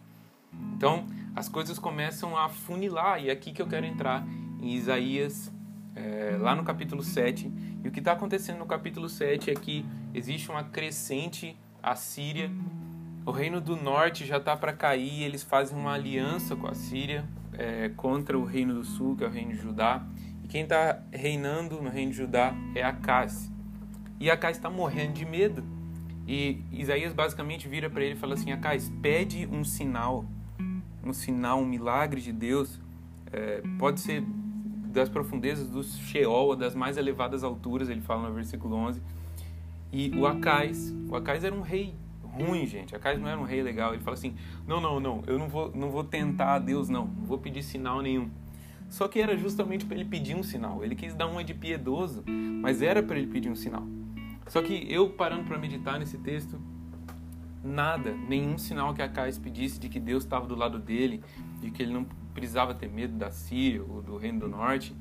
Então, 0.75 1.07
as 1.35 1.49
coisas 1.49 1.79
começam 1.79 2.37
a 2.37 2.49
funilar, 2.49 3.23
e 3.23 3.29
é 3.29 3.33
aqui 3.33 3.53
que 3.53 3.61
eu 3.61 3.67
quero 3.67 3.85
entrar 3.85 4.27
em 4.61 4.75
Isaías, 4.75 5.53
é, 5.97 6.37
lá 6.39 6.55
no 6.55 6.63
capítulo 6.63 7.03
7. 7.03 7.51
E 7.83 7.89
o 7.89 7.91
que 7.91 7.99
está 7.99 8.13
acontecendo 8.13 8.59
no 8.59 8.67
capítulo 8.67 9.09
7 9.09 9.51
é 9.51 9.55
que 9.55 9.85
existe 10.15 10.51
uma 10.51 10.63
crescente 10.63 11.57
Assíria. 11.83 12.51
O 13.25 13.31
reino 13.31 13.61
do 13.61 13.77
norte 13.77 14.27
já 14.27 14.37
está 14.37 14.57
para 14.57 14.73
cair, 14.73 15.23
eles 15.23 15.43
fazem 15.43 15.77
uma 15.77 15.95
aliança 15.95 16.55
com 16.57 16.67
a 16.67 16.75
Síria 16.75 17.25
é, 17.53 17.91
contra 17.97 18.39
o 18.39 18.45
reino 18.45 18.75
do 18.75 18.85
sul, 18.85 19.17
que 19.17 19.25
é 19.25 19.27
o 19.27 19.31
reino 19.31 19.53
de 19.53 19.59
Judá. 19.59 20.05
E 20.43 20.49
quem 20.49 20.63
está 20.63 21.01
reinando 21.13 21.81
no 21.81 21.89
reino 21.89 22.11
de 22.11 22.19
Judá 22.19 22.55
é 22.75 22.83
Acaz. 22.83 23.51
E 24.21 24.31
Acaz 24.31 24.57
está 24.57 24.69
morrendo 24.69 25.15
de 25.15 25.25
medo. 25.25 25.65
E 26.27 26.61
Isaías 26.73 27.13
basicamente 27.13 27.69
vira 27.69 27.89
para 27.89 28.03
ele 28.03 28.15
e 28.15 28.19
fala 28.19 28.35
assim: 28.35 28.51
Acaz, 28.51 28.93
pede 29.01 29.47
um 29.47 29.63
sinal, 29.63 30.25
um 31.05 31.13
sinal, 31.13 31.61
um 31.61 31.67
milagre 31.67 32.21
de 32.21 32.33
Deus. 32.33 32.81
É, 33.33 33.63
pode 33.79 34.01
ser 34.01 34.25
das 34.97 35.09
profundezas 35.09 35.69
do 35.69 35.83
Sheol, 35.85 36.57
das 36.57 36.75
mais 36.75 36.97
elevadas 36.97 37.45
alturas, 37.45 37.89
ele 37.89 38.01
fala 38.01 38.29
no 38.29 38.35
versículo 38.35 38.75
11. 38.77 39.03
E 39.93 40.11
o 40.17 40.27
Acais, 40.27 40.93
o 41.09 41.15
Acais 41.15 41.45
era 41.45 41.55
um 41.55 41.61
rei 41.61 41.95
ruim, 42.23 42.67
gente. 42.67 42.97
Acais 42.97 43.21
não 43.21 43.29
era 43.29 43.39
um 43.39 43.45
rei 43.45 43.63
legal. 43.63 43.93
Ele 43.93 44.03
fala 44.03 44.15
assim: 44.15 44.35
"Não, 44.67 44.81
não, 44.81 44.99
não, 44.99 45.23
eu 45.27 45.39
não 45.39 45.49
vou 45.49 45.71
não 45.75 45.91
vou 45.91 46.03
tentar 46.03 46.55
a 46.55 46.59
Deus 46.59 46.89
não, 46.89 47.07
não 47.07 47.27
vou 47.27 47.39
pedir 47.39 47.63
sinal 47.63 48.01
nenhum". 48.01 48.31
Só 48.89 49.07
que 49.07 49.21
era 49.21 49.37
justamente 49.37 49.85
para 49.85 49.97
ele 49.97 50.05
pedir 50.07 50.35
um 50.35 50.43
sinal. 50.43 50.83
Ele 50.83 50.95
quis 50.95 51.15
dar 51.15 51.27
uma 51.27 51.45
de 51.45 51.53
piedoso, 51.53 52.25
mas 52.27 52.81
era 52.81 53.03
para 53.03 53.19
ele 53.19 53.27
pedir 53.27 53.51
um 53.51 53.57
sinal. 53.57 53.87
Só 54.49 54.63
que 54.63 54.87
eu 54.89 55.11
parando 55.11 55.45
para 55.45 55.59
meditar 55.59 55.99
nesse 55.99 56.17
texto, 56.19 56.59
nada, 57.63 58.15
nenhum 58.29 58.57
sinal 58.57 58.95
que 58.95 59.03
Acais 59.03 59.39
pedisse 59.39 59.79
de 59.79 59.89
que 59.89 60.01
Deus 60.01 60.25
estava 60.25 60.47
do 60.47 60.55
lado 60.55 60.79
dele, 60.79 61.23
de 61.61 61.71
que 61.71 61.83
ele 61.83 61.93
não 61.93 62.07
precisava 62.37 62.75
ter 62.75 62.91
medo 62.91 63.17
da 63.17 63.31
Síria 63.31 63.83
ou 63.83 64.03
do 64.03 64.19
Reino 64.19 64.41
do 64.41 64.49
Norte, 64.49 64.95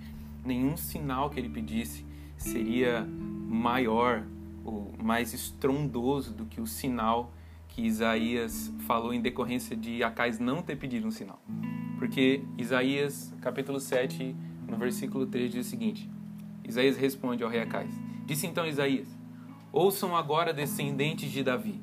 nenhum 0.44 0.78
sinal 0.78 1.30
que 1.30 1.38
ele 1.38 1.50
pedisse 1.50 2.06
seria 2.38 3.06
maior 3.06 4.26
ou 4.64 4.94
mais 5.04 5.34
estrondoso 5.34 6.34
do 6.34 6.46
que 6.46 6.62
o 6.62 6.66
sinal 6.66 7.34
que 7.68 7.82
Isaías 7.82 8.74
falou 8.88 9.14
em 9.14 9.20
decorrência 9.20 9.76
de 9.76 10.02
Acais 10.02 10.40
não 10.40 10.62
ter 10.62 10.78
pedido 10.78 11.06
um 11.08 11.12
sinal. 11.12 11.42
Porque 12.00 12.42
Isaías, 12.58 13.34
capítulo 13.42 13.82
7, 13.82 14.34
no 14.66 14.78
versículo 14.78 15.26
3, 15.26 15.52
diz 15.52 15.68
o 15.68 15.70
seguinte: 15.70 16.10
Isaías 16.64 16.96
responde 16.96 17.44
ao 17.44 17.50
rei 17.50 17.60
Acais: 17.60 17.94
Disse 18.26 18.48
então 18.48 18.66
Isaías: 18.66 19.10
Ouçam 19.74 20.16
agora, 20.16 20.54
descendentes 20.54 21.30
de 21.30 21.44
Davi. 21.44 21.82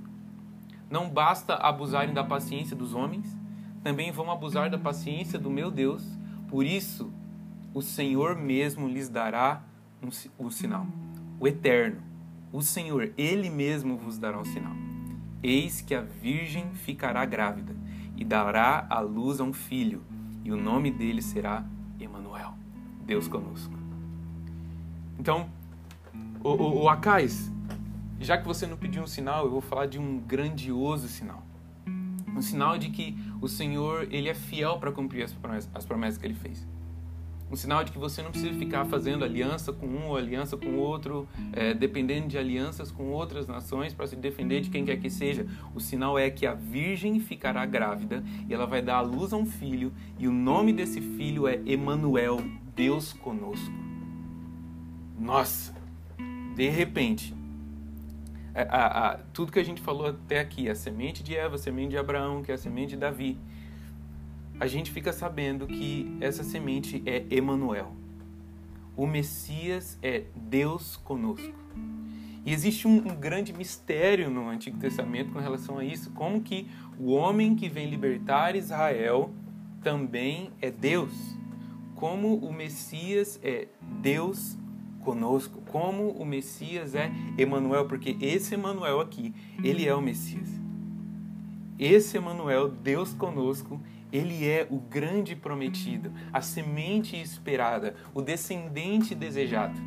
Não 0.91 1.11
basta 1.11 1.55
abusarem 1.57 2.15
da 2.15 2.25
paciência 2.25 2.75
dos 2.75 2.95
homens, 2.95 3.37
também 3.83 4.13
vão 4.13 4.31
abusar 4.31 4.71
da 4.71 4.79
paciência 4.79 5.39
do 5.39 5.51
meu 5.51 5.71
Deus. 5.71 6.05
Por 6.49 6.65
isso, 6.65 7.13
o 7.75 7.83
Senhor 7.83 8.37
mesmo 8.37 8.87
lhes 8.87 9.09
dará 9.09 9.63
um, 10.03 10.09
o 10.39 10.51
sinal. 10.51 10.87
O 11.41 11.49
Eterno, 11.49 12.01
o 12.53 12.63
Senhor, 12.63 13.13
Ele 13.17 13.51
mesmo 13.51 13.97
vos 13.97 14.19
dará 14.19 14.39
um 14.39 14.45
sinal. 14.45 14.75
Eis 15.43 15.81
que 15.81 15.95
a 15.95 16.01
virgem 16.01 16.71
ficará 16.75 17.25
grávida 17.25 17.75
e 18.17 18.25
dará 18.25 18.87
à 18.89 19.01
luz 19.01 19.41
a 19.41 19.45
um 19.45 19.53
filho, 19.53 20.03
e 20.45 20.53
o 20.53 20.57
nome 20.57 20.91
dele 20.91 21.21
será 21.21 21.65
Emanuel, 21.99 22.55
Deus 23.05 23.27
conosco. 23.27 23.75
Então, 25.19 25.49
o, 26.45 26.51
o, 26.51 26.83
o 26.83 26.89
Acais, 26.89 27.51
já 28.21 28.39
que 28.39 28.47
você 28.47 28.67
não 28.67 28.77
pediu 28.77 29.03
um 29.03 29.07
sinal, 29.07 29.45
eu 29.45 29.51
vou 29.51 29.61
falar 29.61 29.87
de 29.87 29.99
um 29.99 30.19
grandioso 30.19 31.09
sinal. 31.09 31.43
Um 32.35 32.43
sinal 32.43 32.79
de 32.79 32.89
que 32.91 33.17
o 33.41 33.49
Senhor 33.49 34.09
ele 34.11 34.29
é 34.29 34.35
fiel 34.35 34.79
para 34.79 34.91
cumprir 34.91 35.25
as 35.25 35.33
promessas, 35.33 35.71
as 35.75 35.85
promessas 35.85 36.19
que 36.19 36.27
ele 36.27 36.35
fez 36.35 36.67
um 37.53 37.57
sinal 37.57 37.85
de 37.85 37.93
que 37.93 37.99
você 37.99 38.23
não 38.23 38.31
precisa 38.31 38.59
ficar 38.59 38.87
fazendo 38.87 39.27
aliança 39.27 39.75
com 39.75 39.87
um 39.87 40.07
ou 40.07 40.17
aliança 40.17 40.57
com 40.57 40.75
outro, 40.77 41.29
é, 41.53 41.75
dependendo 41.75 42.27
de 42.27 42.39
alianças 42.39 42.91
com 42.91 43.11
outras 43.11 43.47
nações 43.47 43.93
para 43.93 44.07
se 44.07 44.17
defender 44.17 44.63
de 44.63 44.71
quem 44.71 44.87
quer 44.87 44.97
que 44.97 45.11
seja. 45.11 45.47
O 45.75 45.79
sinal 45.79 46.19
é 46.19 46.31
que 46.31 46.47
a 46.47 46.55
virgem 46.55 47.21
ficará 47.21 47.67
grávida 47.67 48.25
e 48.49 48.55
ela 48.55 48.67
vai 48.67 48.81
dar 48.81 48.97
à 48.97 49.01
luz 49.03 49.35
a 49.35 49.37
um 49.37 49.45
filho, 49.45 49.93
e 50.19 50.27
o 50.27 50.33
nome 50.33 50.73
desse 50.73 51.03
filho 51.03 51.47
é 51.47 51.61
Emanuel, 51.67 52.41
Deus 52.75 53.13
conosco. 53.13 53.71
Nossa, 55.21 55.75
de 56.57 56.71
repente, 56.71 57.35
a, 58.55 58.63
a, 58.63 59.09
a, 59.13 59.19
tudo 59.33 59.53
que 59.53 59.59
a 59.59 59.65
gente 59.65 59.81
falou 59.81 60.07
até 60.07 60.41
aqui, 60.41 60.69
a 60.69 60.75
semente 60.75 61.23
de 61.23 61.37
Eva, 61.37 61.55
a 61.55 61.59
semente 61.59 61.91
de 61.91 61.99
Abraão, 61.99 62.43
que 62.43 62.51
é 62.51 62.55
a 62.55 62.59
semente 62.59 62.91
de 62.91 62.97
Davi, 62.99 63.39
a 64.61 64.67
gente 64.67 64.91
fica 64.91 65.13
sabendo 65.13 65.67
que 65.67 66.17
essa 66.21 66.45
semente 66.45 67.03
é 67.07 67.25
Emanuel. 67.31 67.97
O 68.97 69.07
Messias 69.07 69.99
é 70.03 70.25
Deus 70.37 70.97
conosco. 70.99 71.53
E 72.45 72.53
existe 72.53 72.87
um, 72.87 72.97
um, 72.97 73.15
grande 73.15 73.53
mistério 73.53 74.29
no 74.29 74.49
Antigo 74.49 74.79
Testamento 74.79 75.33
com 75.33 75.39
relação 75.39 75.79
a 75.79 75.85
isso, 75.85 76.11
como 76.11 76.43
que 76.43 76.69
o 76.99 77.13
homem 77.13 77.55
que 77.55 77.69
vem 77.69 77.89
libertar 77.89 78.57
Israel 78.57 79.33
também 79.83 80.51
é 80.61 80.71
Deus. 80.71 81.13
Como 81.95 82.37
o 82.37 82.53
Messias 82.53 83.41
é 83.43 83.69
Deus 84.01 84.59
conosco, 85.03 85.61
como 85.67 86.11
o 86.11 86.25
Messias 86.25 86.95
é 86.95 87.11
Emanuel, 87.37 87.87
porque 87.87 88.17
esse 88.21 88.55
Emanuel 88.55 89.01
aqui, 89.01 89.35
ele 89.63 89.87
é 89.87 89.95
o 89.95 90.01
Messias. 90.01 90.49
Esse 91.79 92.17
Emanuel, 92.17 92.69
Deus 92.69 93.13
conosco, 93.13 93.81
ele 94.13 94.47
é 94.47 94.67
o 94.71 94.79
grande 94.79 95.35
prometido, 95.35 96.13
a 96.33 96.41
semente 96.41 97.21
esperada, 97.21 97.97
o 98.15 98.21
descendente 98.21 99.15
desejado. 99.15 99.81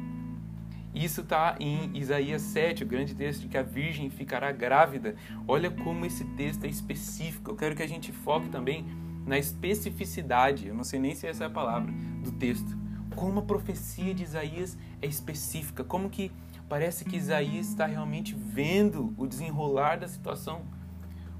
Isso 0.93 1.21
está 1.21 1.57
em 1.59 1.91
Isaías 1.93 2.41
7, 2.41 2.83
o 2.83 2.87
grande 2.87 3.13
texto 3.13 3.41
de 3.41 3.47
que 3.49 3.57
a 3.57 3.61
virgem 3.61 4.09
ficará 4.09 4.51
grávida. 4.51 5.15
Olha 5.45 5.69
como 5.69 6.05
esse 6.05 6.23
texto 6.35 6.63
é 6.63 6.69
específico. 6.69 7.51
Eu 7.51 7.55
quero 7.55 7.75
que 7.75 7.83
a 7.83 7.87
gente 7.87 8.13
foque 8.13 8.47
também 8.47 8.85
na 9.25 9.37
especificidade, 9.37 10.67
eu 10.67 10.75
não 10.75 10.83
sei 10.83 10.99
nem 10.99 11.13
se 11.13 11.27
essa 11.27 11.43
é 11.43 11.47
a 11.47 11.49
palavra, 11.49 11.91
do 12.23 12.31
texto. 12.31 12.77
Como 13.15 13.39
a 13.39 13.43
profecia 13.43 14.13
de 14.13 14.23
Isaías 14.23 14.77
é 15.01 15.07
específica, 15.07 15.83
como 15.83 16.09
que 16.09 16.31
parece 16.67 17.05
que 17.05 17.15
Isaías 17.15 17.67
está 17.67 17.85
realmente 17.85 18.35
vendo 18.35 19.13
o 19.17 19.25
desenrolar 19.25 19.97
da 19.97 20.07
situação 20.07 20.63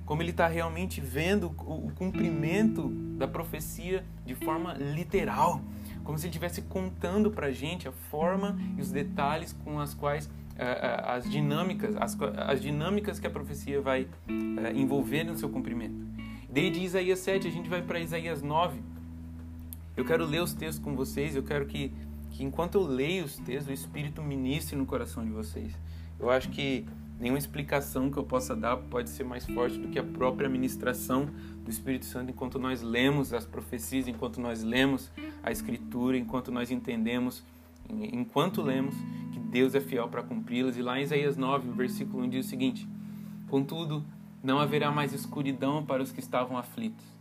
como 0.06 0.22
ele 0.22 0.30
está 0.30 0.48
realmente 0.48 1.02
vendo 1.02 1.48
o, 1.48 1.92
cumprimento 1.96 2.90
da 3.18 3.28
profecia 3.28 4.06
de 4.26 4.36
forma 4.36 4.74
literal, 4.74 5.62
como 6.04 6.18
se 6.18 6.26
ele 6.26 6.30
estivesse 6.30 6.62
contando 6.62 7.32
para 7.32 7.48
a 7.48 7.52
gente 7.52 7.88
a 7.88 7.92
forma 7.92 8.56
e 8.78 8.82
os 8.82 8.92
detalhes 8.92 9.52
com 9.52 9.80
as 9.80 9.94
quais 9.94 10.28
uh, 10.28 10.30
uh, 10.30 11.10
as 11.10 11.30
dinâmicas, 11.30 11.96
as, 11.96 12.16
as, 12.22 12.62
dinâmicas 12.62 13.20
que 13.20 13.26
a 13.26 13.30
profecia 13.30 13.82
vai 13.82 14.04
uh, 14.04 14.76
envolver 14.76 15.24
no 15.24 15.36
seu 15.36 15.50
cumprimento. 15.50 15.96
Desde 16.50 16.84
Isaías 16.84 17.20
7 17.20 17.48
a 17.48 17.52
gente 17.52 17.68
vai 17.68 17.82
para 17.82 18.00
Isaías 18.00 18.44
9. 18.44 18.80
Eu 19.96 20.04
quero 20.06 20.26
ler 20.26 20.42
os 20.42 20.54
textos 20.54 20.84
com 20.84 20.96
vocês, 20.96 21.36
eu 21.36 21.44
quero 21.44 21.66
que, 21.66 21.92
que 22.32 22.44
enquanto 22.44 22.76
eu 22.76 22.84
leio 22.84 23.26
os 23.26 23.38
textos, 23.38 23.68
o 23.68 23.74
Espírito 23.74 24.22
ministre 24.22 24.76
no 24.76 24.86
coração 24.86 25.24
de 25.24 25.32
vocês. 25.32 25.74
Eu 26.20 26.30
acho 26.30 26.50
que 26.50 26.86
Nenhuma 27.20 27.40
explicação 27.40 28.12
que 28.12 28.18
eu 28.18 28.24
possa 28.24 28.56
dar 28.56 28.76
pode 28.76 29.10
ser 29.10 29.24
mais 29.24 29.46
forte 29.46 29.78
do 29.78 29.88
que 29.88 29.98
a 29.98 30.04
própria 30.04 30.50
ministração 30.50 31.30
do 31.64 31.70
Espírito 31.70 32.06
Santo 32.06 32.32
enquanto 32.32 32.60
nós 32.60 32.82
lemos 32.82 33.34
as 33.34 33.46
profecias, 33.46 34.08
enquanto 34.08 34.42
nós 34.42 34.62
lemos 34.62 35.10
a 35.42 35.50
Escritura, 35.50 36.18
enquanto 36.18 36.52
nós 36.52 36.72
entendemos, 36.72 37.42
enquanto 37.90 38.62
lemos, 38.62 38.96
que 39.32 39.40
Deus 39.40 39.74
é 39.76 39.80
fiel 39.80 40.10
para 40.10 40.24
cumpri-las. 40.24 40.76
E 40.76 40.82
lá 40.82 41.00
em 41.00 41.04
Isaías 41.04 41.38
9, 41.38 41.72
versículo 41.72 42.22
1 42.24 42.30
diz 42.30 42.46
o 42.46 42.50
seguinte: 42.50 42.86
Contudo, 43.48 44.04
não 44.44 44.60
haverá 44.60 44.92
mais 44.92 45.14
escuridão 45.14 45.86
para 45.86 46.04
os 46.04 46.12
que 46.12 46.20
estavam 46.20 46.58
aflitos. 46.58 47.15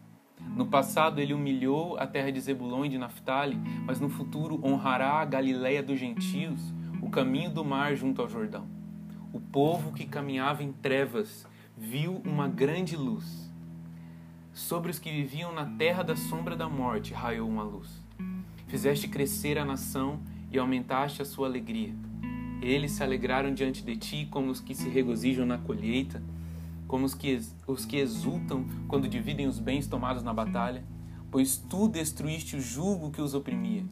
No 0.56 0.66
passado 0.66 1.20
ele 1.20 1.34
humilhou 1.34 1.96
a 1.98 2.06
terra 2.06 2.30
de 2.30 2.40
Zebulon 2.40 2.84
e 2.84 2.88
de 2.88 2.98
Naphtali, 2.98 3.58
mas 3.84 4.00
no 4.00 4.08
futuro 4.08 4.60
honrará 4.64 5.14
a 5.14 5.24
Galiléia 5.24 5.82
dos 5.82 5.98
gentios, 5.98 6.72
o 7.02 7.10
caminho 7.10 7.50
do 7.50 7.64
mar 7.64 7.94
junto 7.96 8.22
ao 8.22 8.28
Jordão. 8.28 8.66
O 9.32 9.40
povo 9.40 9.92
que 9.92 10.06
caminhava 10.06 10.62
em 10.62 10.72
trevas 10.72 11.46
viu 11.76 12.22
uma 12.24 12.46
grande 12.46 12.96
luz. 12.96 13.52
Sobre 14.52 14.92
os 14.92 15.00
que 15.00 15.10
viviam 15.10 15.52
na 15.52 15.66
terra 15.66 16.04
da 16.04 16.14
sombra 16.14 16.54
da 16.54 16.68
morte 16.68 17.12
raiou 17.12 17.48
uma 17.48 17.64
luz. 17.64 18.00
Fizeste 18.68 19.08
crescer 19.08 19.58
a 19.58 19.64
nação 19.64 20.20
e 20.52 20.58
aumentaste 20.58 21.20
a 21.20 21.24
sua 21.24 21.48
alegria. 21.48 21.92
Eles 22.62 22.92
se 22.92 23.02
alegraram 23.02 23.52
diante 23.52 23.84
de 23.84 23.96
ti 23.96 24.28
como 24.30 24.50
os 24.50 24.60
que 24.60 24.74
se 24.74 24.88
regozijam 24.88 25.44
na 25.44 25.58
colheita, 25.58 26.22
como 26.94 27.06
os 27.06 27.12
que, 27.12 27.40
os 27.66 27.84
que 27.84 27.96
exultam 27.96 28.66
quando 28.86 29.08
dividem 29.08 29.48
os 29.48 29.58
bens 29.58 29.88
tomados 29.88 30.22
na 30.22 30.32
batalha, 30.32 30.84
pois 31.28 31.56
tu 31.56 31.88
destruíste 31.88 32.54
o 32.54 32.60
jugo 32.60 33.10
que 33.10 33.20
os 33.20 33.34
oprimia, 33.34 33.84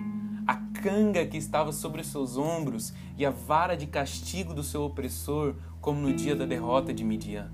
a 0.47 0.55
canga 0.81 1.27
que 1.27 1.37
estava 1.37 1.73
sobre 1.73 2.03
os 2.03 2.07
seus 2.07 2.37
ombros 2.37 2.95
e 3.19 3.27
a 3.27 3.31
vara 3.31 3.77
de 3.77 3.89
castigo 3.89 4.55
do 4.55 4.63
seu 4.63 4.85
opressor, 4.85 5.57
como 5.81 6.01
no 6.01 6.13
dia 6.13 6.37
da 6.37 6.47
derrota 6.47 6.95
de 6.95 7.03
Midian. 7.03 7.51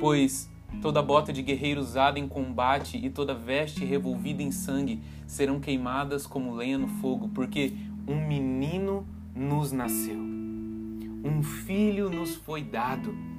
Pois 0.00 0.50
toda 0.80 1.02
bota 1.02 1.30
de 1.30 1.42
guerreiro 1.42 1.82
usada 1.82 2.18
em 2.18 2.26
combate 2.26 2.96
e 2.96 3.10
toda 3.10 3.34
veste 3.34 3.84
revolvida 3.84 4.42
em 4.42 4.50
sangue 4.50 5.02
serão 5.26 5.60
queimadas 5.60 6.26
como 6.26 6.54
lenha 6.54 6.78
no 6.78 6.88
fogo, 6.88 7.28
porque 7.34 7.74
um 8.08 8.26
menino 8.26 9.06
nos 9.36 9.72
nasceu, 9.72 10.16
um 10.16 11.42
filho 11.42 12.08
nos 12.08 12.34
foi 12.34 12.62
dado 12.62 13.33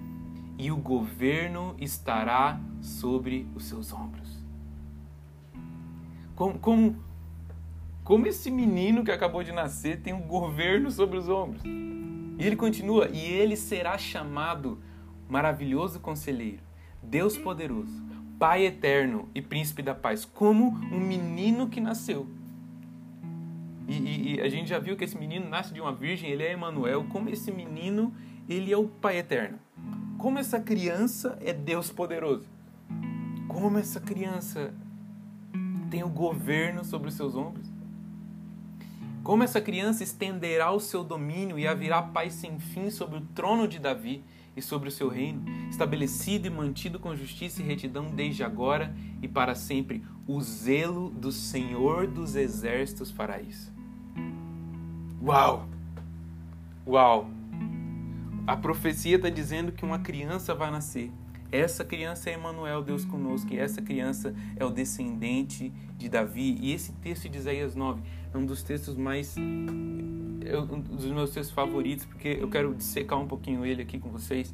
e 0.58 0.72
o 0.72 0.78
governo 0.78 1.76
estará 1.80 2.60
sobre 2.82 3.48
os 3.56 3.66
seus 3.66 3.92
ombros. 3.94 4.44
Como, 6.36 6.60
como, 6.60 7.04
como 8.04 8.28
esse 8.28 8.52
menino 8.52 9.04
que 9.04 9.12
acabou 9.12 9.44
de 9.44 9.52
nascer 9.52 10.02
tem 10.02 10.14
um 10.14 10.22
governo 10.22 10.92
sobre 10.92 11.18
os 11.18 11.30
ombros? 11.30 11.64
E 11.64 12.46
ele 12.46 12.56
continua: 12.56 13.10
e 13.10 13.20
ele 13.20 13.56
será 13.56 13.98
chamado 13.98 14.80
maravilhoso 15.30 16.00
conselheiro, 16.00 16.62
Deus 17.02 17.38
poderoso, 17.38 18.04
Pai 18.38 18.66
eterno 18.66 19.30
e 19.34 19.42
príncipe 19.42 19.82
da 19.82 19.96
paz, 19.96 20.26
como 20.26 20.68
um 20.92 21.00
menino 21.00 21.70
que 21.70 21.80
nasceu. 21.80 22.28
E, 23.88 23.94
e, 23.94 24.36
e, 24.36 24.42
a 24.42 24.50
gente 24.50 24.68
já 24.68 24.80
viu 24.80 24.98
que 24.98 25.04
esse 25.04 25.18
menino 25.18 25.48
nasce 25.48 25.74
de 25.74 25.80
uma 25.80 25.94
virgem, 25.94 26.30
ele 26.32 26.44
é 26.44 26.52
Emanuel. 26.52 27.06
Como 27.06 27.30
esse 27.30 27.52
menino, 27.52 28.14
ele 28.50 28.74
é 28.74 28.78
o 28.78 28.88
Pai 28.88 29.20
eterno. 29.20 29.60
Como 30.26 30.40
essa 30.40 30.60
criança 30.60 31.38
é 31.40 31.54
Deus 31.54 31.92
poderoso. 31.92 32.48
Como 33.48 33.78
essa 33.78 34.00
criança 34.00 34.74
tem 35.92 36.04
o 36.04 36.10
governo 36.10 36.84
sobre 36.84 37.10
os 37.10 37.14
seus 37.14 37.36
ombros. 37.36 37.72
Como 39.24 39.44
essa 39.44 39.62
criança 39.62 40.02
estenderá 40.02 40.72
o 40.72 40.80
seu 40.80 41.04
domínio 41.04 41.60
e 41.60 41.68
haverá 41.68 42.02
paz 42.02 42.34
sem 42.34 42.58
fim 42.58 42.90
sobre 42.90 43.20
o 43.20 43.22
trono 43.36 43.68
de 43.68 43.78
Davi 43.78 44.24
e 44.58 44.64
sobre 44.64 44.90
o 44.90 44.92
seu 44.92 45.10
reino, 45.10 45.44
estabelecido 45.70 46.48
e 46.48 46.50
mantido 46.50 47.00
com 47.00 47.16
justiça 47.16 47.62
e 47.62 47.66
retidão 47.66 48.06
desde 48.06 48.44
agora 48.44 48.96
e 49.22 49.28
para 49.28 49.54
sempre. 49.54 50.04
O 50.26 50.42
zelo 50.42 51.12
do 51.12 51.32
Senhor 51.32 52.08
dos 52.08 52.36
exércitos 52.36 53.12
fará 53.12 53.40
isso. 53.40 53.72
Uau! 55.22 55.70
Uau! 56.88 57.35
A 58.48 58.56
profecia 58.56 59.16
está 59.16 59.28
dizendo 59.28 59.72
que 59.72 59.84
uma 59.84 59.98
criança 59.98 60.54
vai 60.54 60.70
nascer. 60.70 61.12
Essa 61.52 61.84
criança 61.84 62.30
é 62.30 62.36
Emmanuel, 62.36 62.84
Deus 62.84 63.04
conosco, 63.04 63.52
e 63.52 63.58
essa 63.58 63.82
criança 63.82 64.36
é 64.56 64.64
o 64.64 64.70
descendente 64.70 65.74
de 65.98 66.08
Davi. 66.08 66.56
E 66.62 66.72
esse 66.72 66.92
texto 66.94 67.28
de 67.28 67.40
Isaías 67.40 67.76
9 67.76 68.04
é 68.32 68.38
um 68.38 68.46
dos 68.46 68.62
textos 68.62 68.96
mais. 68.96 69.36
Um 69.38 70.80
dos 70.80 71.12
meus 71.12 71.32
textos 71.32 71.56
favoritos, 71.56 72.06
porque 72.06 72.38
eu 72.40 72.48
quero 72.48 72.76
dissecar 72.76 73.20
um 73.20 73.28
pouquinho 73.28 73.66
ele 73.66 73.82
aqui 73.82 73.98
com 73.98 74.10
vocês. 74.10 74.54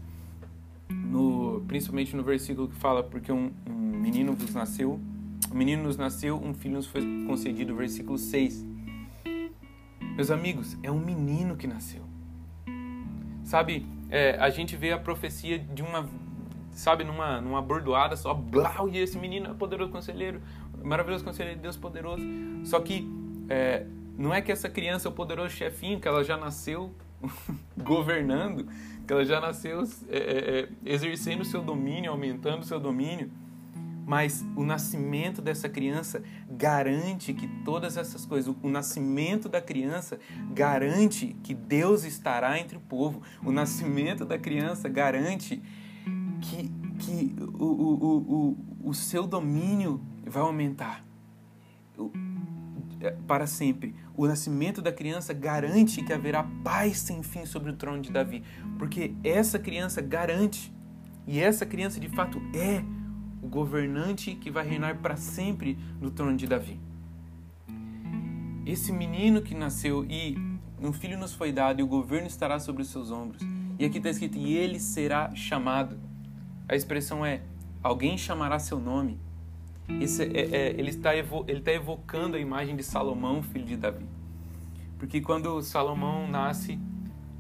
No, 0.89 1.62
principalmente 1.67 2.15
no 2.15 2.24
versículo 2.24 2.69
que 2.69 2.75
fala, 2.75 3.03
porque 3.03 3.31
um, 3.31 3.51
um 3.69 3.74
menino 3.74 4.33
vos 4.33 4.53
nasceu, 4.53 5.01
um 5.51 5.55
menino 5.55 5.83
nos 5.83 5.98
nasceu, 5.98 6.41
um 6.41 6.53
filho 6.53 6.75
nos 6.75 6.88
foi 6.88 7.01
concedido, 7.25 7.75
versículo 7.75 8.17
6. 8.17 8.65
Meus 10.15 10.31
amigos, 10.31 10.77
é 10.81 10.89
um 10.89 11.00
menino 11.00 11.57
que 11.57 11.67
nasceu. 11.67 12.11
Sabe, 13.51 13.86
é, 14.10 14.38
a 14.39 14.50
gente 14.50 14.77
vê 14.77 14.93
a 14.93 14.98
profecia 14.98 15.60
de 15.60 15.81
uma, 15.81 16.10
sabe, 16.72 17.03
numa, 17.03 17.41
numa 17.41 17.62
bordoada 17.62 18.15
só, 18.15 18.34
blau, 18.34 18.88
e 18.88 18.98
esse 18.98 19.17
menino 19.17 19.51
é 19.51 19.53
poderoso 19.53 19.91
conselheiro, 19.91 20.41
maravilhoso 20.81 21.26
conselheiro 21.26 21.58
de 21.58 21.62
Deus 21.62 21.76
poderoso. 21.76 22.23
Só 22.63 22.80
que 22.80 23.06
é, 23.49 23.86
não 24.17 24.34
é 24.34 24.41
que 24.41 24.54
essa 24.54 24.69
criança 24.69 25.10
é 25.10 25.12
o 25.12 25.13
poderoso 25.13 25.54
chefinho, 25.54 25.99
que 25.99 26.08
ela 26.08 26.23
já 26.23 26.38
nasceu 26.38 26.95
governando, 27.76 28.69
que 29.06 29.12
ela 29.12 29.26
já 29.26 29.41
nasceu 29.41 29.84
é, 30.08 30.17
é, 30.17 30.60
é 30.62 30.69
exercendo 30.86 31.41
o 31.41 31.45
seu 31.45 31.62
domínio, 31.62 32.10
aumentando 32.10 32.62
o 32.62 32.65
seu 32.65 32.80
domínio. 32.80 33.30
Mas 34.12 34.45
o 34.58 34.65
nascimento 34.65 35.41
dessa 35.41 35.69
criança 35.69 36.21
garante 36.50 37.34
que 37.34 37.47
todas 37.63 37.95
essas 37.95 38.26
coisas, 38.26 38.54
o 38.62 38.69
nascimento 38.69 39.47
da 39.47 39.62
criança 39.62 40.19
garante 40.54 41.34
que 41.41 41.54
Deus 41.54 42.04
estará 42.04 42.60
entre 42.60 42.76
o 42.76 42.82
povo. 42.82 43.21
O 43.41 43.54
nascimento 43.54 44.26
da 44.26 44.38
criança 44.38 44.89
garante 44.89 45.63
que, 46.41 46.69
que 47.00 47.34
o, 47.58 47.63
o, 47.63 48.58
o, 48.84 48.89
o 48.89 48.93
seu 48.93 49.26
domínio 49.26 50.02
vai 50.28 50.43
aumentar 50.43 51.06
é, 53.00 53.12
para 53.26 53.47
sempre. 53.47 53.95
O 54.13 54.28
nascimento 54.28 54.82
da 54.82 54.91
criança 54.91 55.32
garante 55.34 56.04
que 56.04 56.12
haverá 56.12 56.43
paz 56.65 57.00
sem 57.00 57.24
fim 57.24 57.45
sobre 57.45 57.71
o 57.71 57.78
trono 57.78 58.02
de 58.02 58.12
Davi, 58.12 58.43
porque 58.78 59.15
essa 59.24 59.58
criança 59.58 60.02
garante, 60.02 60.76
e 61.26 61.39
essa 61.39 61.65
criança 61.65 61.97
de 61.97 62.10
fato 62.10 62.41
é 62.54 62.84
o 63.41 63.47
governante 63.47 64.36
que 64.36 64.51
vai 64.51 64.67
reinar 64.67 64.97
para 64.97 65.15
sempre 65.15 65.77
no 65.99 66.12
trono 66.12 66.38
de 66.38 66.47
Davi. 66.47 66.80
Esse 68.65 68.91
menino 68.91 69.41
que 69.41 69.56
nasceu 69.56 70.06
e 70.06 70.38
um 70.80 70.93
filho 70.93 71.17
nos 71.17 71.34
foi 71.34 71.51
dado 71.51 71.80
e 71.80 71.84
o 71.84 71.88
governo 71.88 72.27
estará 72.27 72.60
sobre 72.60 72.82
os 72.82 72.89
seus 72.89 73.12
ombros. 73.12 73.41
E 73.80 73.86
aqui 73.86 73.97
está 73.97 74.10
escrito: 74.10 74.38
e 74.38 74.56
ele 74.56 74.80
será 74.80 75.34
chamado. 75.34 75.97
A 76.69 76.75
expressão 76.75 77.25
é: 77.25 77.41
alguém 77.82 78.17
chamará 78.17 78.60
seu 78.60 78.80
nome. 78.80 79.19
Esse 79.99 80.23
é, 80.23 80.56
é, 80.56 80.69
ele 80.69 80.89
está 80.89 81.15
evo, 81.15 81.43
ele 81.47 81.60
está 81.60 81.71
evocando 81.71 82.38
a 82.38 82.39
imagem 82.39 82.75
de 82.75 82.84
Salomão, 82.84 83.41
filho 83.41 83.65
de 83.65 83.75
Davi. 83.75 84.06
Porque 84.97 85.19
quando 85.19 85.62
Salomão 85.63 86.27
nasce, 86.27 86.80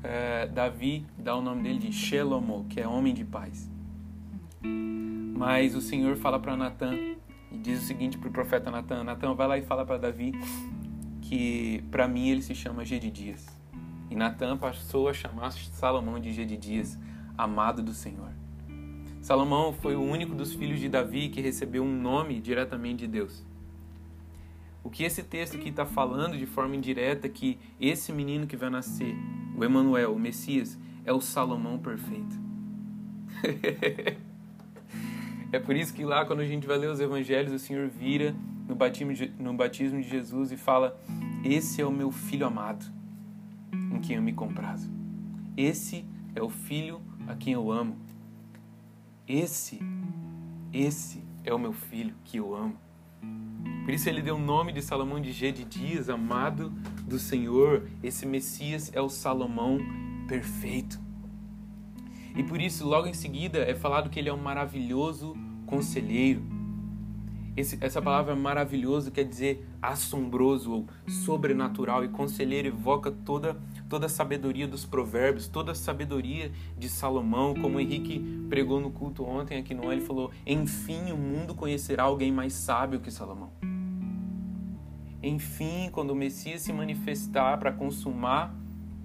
é, 0.03 0.47
Davi 0.47 1.05
dá 1.17 1.35
o 1.35 1.41
nome 1.41 1.63
dele 1.63 1.79
de 1.79 1.91
Shelomo, 1.91 2.65
que 2.67 2.79
é 2.79 2.87
homem 2.87 3.13
de 3.13 3.23
paz. 3.23 3.69
Mas 5.41 5.73
o 5.73 5.81
Senhor 5.81 6.15
fala 6.17 6.39
para 6.39 6.55
Natan 6.55 6.93
e 7.51 7.57
diz 7.57 7.81
o 7.81 7.85
seguinte 7.87 8.15
para 8.15 8.29
o 8.29 8.31
profeta 8.31 8.69
Natan: 8.69 9.03
Natan, 9.03 9.33
vai 9.33 9.47
lá 9.47 9.57
e 9.57 9.63
fala 9.63 9.83
para 9.83 9.97
Davi 9.97 10.33
que 11.19 11.83
para 11.89 12.07
mim 12.07 12.29
ele 12.29 12.43
se 12.43 12.53
chama 12.53 12.85
Gedidias. 12.85 13.47
E 14.11 14.15
Natan 14.15 14.55
passou 14.55 15.09
a 15.09 15.13
chamar 15.13 15.49
Salomão 15.51 16.19
de 16.19 16.31
Gedidias, 16.31 16.95
amado 17.35 17.81
do 17.81 17.91
Senhor. 17.91 18.29
Salomão 19.19 19.73
foi 19.73 19.95
o 19.95 20.03
único 20.03 20.35
dos 20.35 20.53
filhos 20.53 20.79
de 20.79 20.87
Davi 20.87 21.29
que 21.29 21.41
recebeu 21.41 21.83
um 21.83 21.91
nome 21.91 22.39
diretamente 22.39 22.99
de 22.99 23.07
Deus. 23.07 23.43
O 24.83 24.91
que 24.91 25.03
esse 25.03 25.23
texto 25.23 25.57
aqui 25.57 25.69
está 25.69 25.87
falando 25.87 26.37
de 26.37 26.45
forma 26.45 26.75
indireta 26.75 27.25
é 27.25 27.31
que 27.31 27.57
esse 27.79 28.13
menino 28.13 28.45
que 28.45 28.55
vai 28.55 28.69
nascer, 28.69 29.15
o 29.57 29.63
Emanuel, 29.63 30.13
o 30.13 30.19
Messias, 30.19 30.77
é 31.03 31.11
o 31.11 31.19
Salomão 31.19 31.79
perfeito. 31.79 32.39
É 35.51 35.59
por 35.59 35.75
isso 35.75 35.93
que 35.93 36.05
lá, 36.05 36.25
quando 36.25 36.39
a 36.39 36.45
gente 36.45 36.65
vai 36.65 36.77
ler 36.77 36.89
os 36.89 36.99
evangelhos, 36.99 37.51
o 37.51 37.59
Senhor 37.59 37.87
vira 37.89 38.33
no 38.67 38.73
batismo 38.73 39.13
de, 39.13 39.27
no 39.37 39.53
batismo 39.53 40.01
de 40.01 40.07
Jesus 40.07 40.51
e 40.51 40.57
fala: 40.57 40.97
Esse 41.43 41.81
é 41.81 41.85
o 41.85 41.91
meu 41.91 42.11
filho 42.11 42.45
amado, 42.45 42.85
em 43.73 43.99
quem 43.99 44.15
eu 44.15 44.21
me 44.21 44.31
comprazo. 44.31 44.89
Esse 45.57 46.05
é 46.33 46.41
o 46.41 46.49
filho 46.49 47.01
a 47.27 47.35
quem 47.35 47.53
eu 47.53 47.69
amo. 47.69 47.97
Esse, 49.27 49.79
esse 50.71 51.21
é 51.43 51.53
o 51.53 51.59
meu 51.59 51.73
filho 51.73 52.15
que 52.23 52.37
eu 52.37 52.55
amo. 52.55 52.77
Por 53.83 53.93
isso 53.93 54.07
ele 54.07 54.21
deu 54.21 54.35
o 54.35 54.39
nome 54.39 54.71
de 54.71 54.81
Salomão 54.81 55.19
de 55.19 55.31
G 55.31 55.51
de 55.51 55.65
Dias, 55.65 56.09
amado 56.09 56.69
do 57.05 57.19
Senhor. 57.19 57.89
Esse 58.01 58.25
Messias 58.25 58.91
é 58.93 59.01
o 59.01 59.09
Salomão 59.09 59.79
perfeito. 60.27 60.99
E 62.35 62.43
por 62.43 62.61
isso, 62.61 62.87
logo 62.87 63.07
em 63.07 63.13
seguida, 63.13 63.59
é 63.59 63.75
falado 63.75 64.09
que 64.09 64.19
ele 64.19 64.29
é 64.29 64.33
um 64.33 64.37
maravilhoso 64.37 65.35
conselheiro. 65.65 66.41
Esse, 67.55 67.77
essa 67.81 68.01
palavra 68.01 68.33
maravilhoso 68.33 69.11
quer 69.11 69.25
dizer 69.25 69.67
assombroso 69.81 70.71
ou 70.71 70.87
sobrenatural, 71.07 72.03
e 72.05 72.07
conselheiro 72.07 72.69
evoca 72.69 73.11
toda, 73.11 73.59
toda 73.89 74.05
a 74.05 74.09
sabedoria 74.09 74.65
dos 74.65 74.85
provérbios, 74.85 75.49
toda 75.49 75.73
a 75.73 75.75
sabedoria 75.75 76.51
de 76.77 76.87
Salomão, 76.87 77.53
como 77.53 77.77
o 77.77 77.79
Henrique 77.79 78.45
pregou 78.47 78.79
no 78.79 78.89
culto 78.91 79.25
ontem 79.25 79.57
aqui 79.57 79.73
no 79.73 79.91
ele 79.91 80.01
falou: 80.01 80.31
enfim, 80.45 81.11
o 81.11 81.17
mundo 81.17 81.53
conhecerá 81.53 82.03
alguém 82.03 82.31
mais 82.31 82.53
sábio 82.53 83.01
que 83.01 83.11
Salomão. 83.11 83.51
Enfim, 85.21 85.89
quando 85.91 86.11
o 86.11 86.15
Messias 86.15 86.61
se 86.61 86.71
manifestar 86.71 87.59
para 87.59 87.71
consumar 87.71 88.55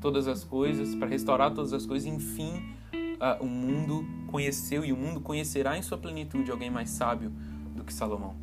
todas 0.00 0.28
as 0.28 0.44
coisas, 0.44 0.94
para 0.94 1.08
restaurar 1.08 1.52
todas 1.52 1.72
as 1.72 1.84
coisas, 1.84 2.06
enfim, 2.06 2.75
uh, 3.16 3.42
o 3.42 3.46
mundo 3.46 4.04
conheceu 4.26 4.84
e 4.84 4.92
o 4.92 4.96
mundo 4.96 5.20
conhecerá 5.20 5.76
em 5.76 5.82
sua 5.82 5.98
plenitude 5.98 6.50
alguém 6.50 6.70
mais 6.70 6.90
sábio 6.90 7.32
do 7.74 7.84
que 7.84 7.92
Salomão. 7.92 8.36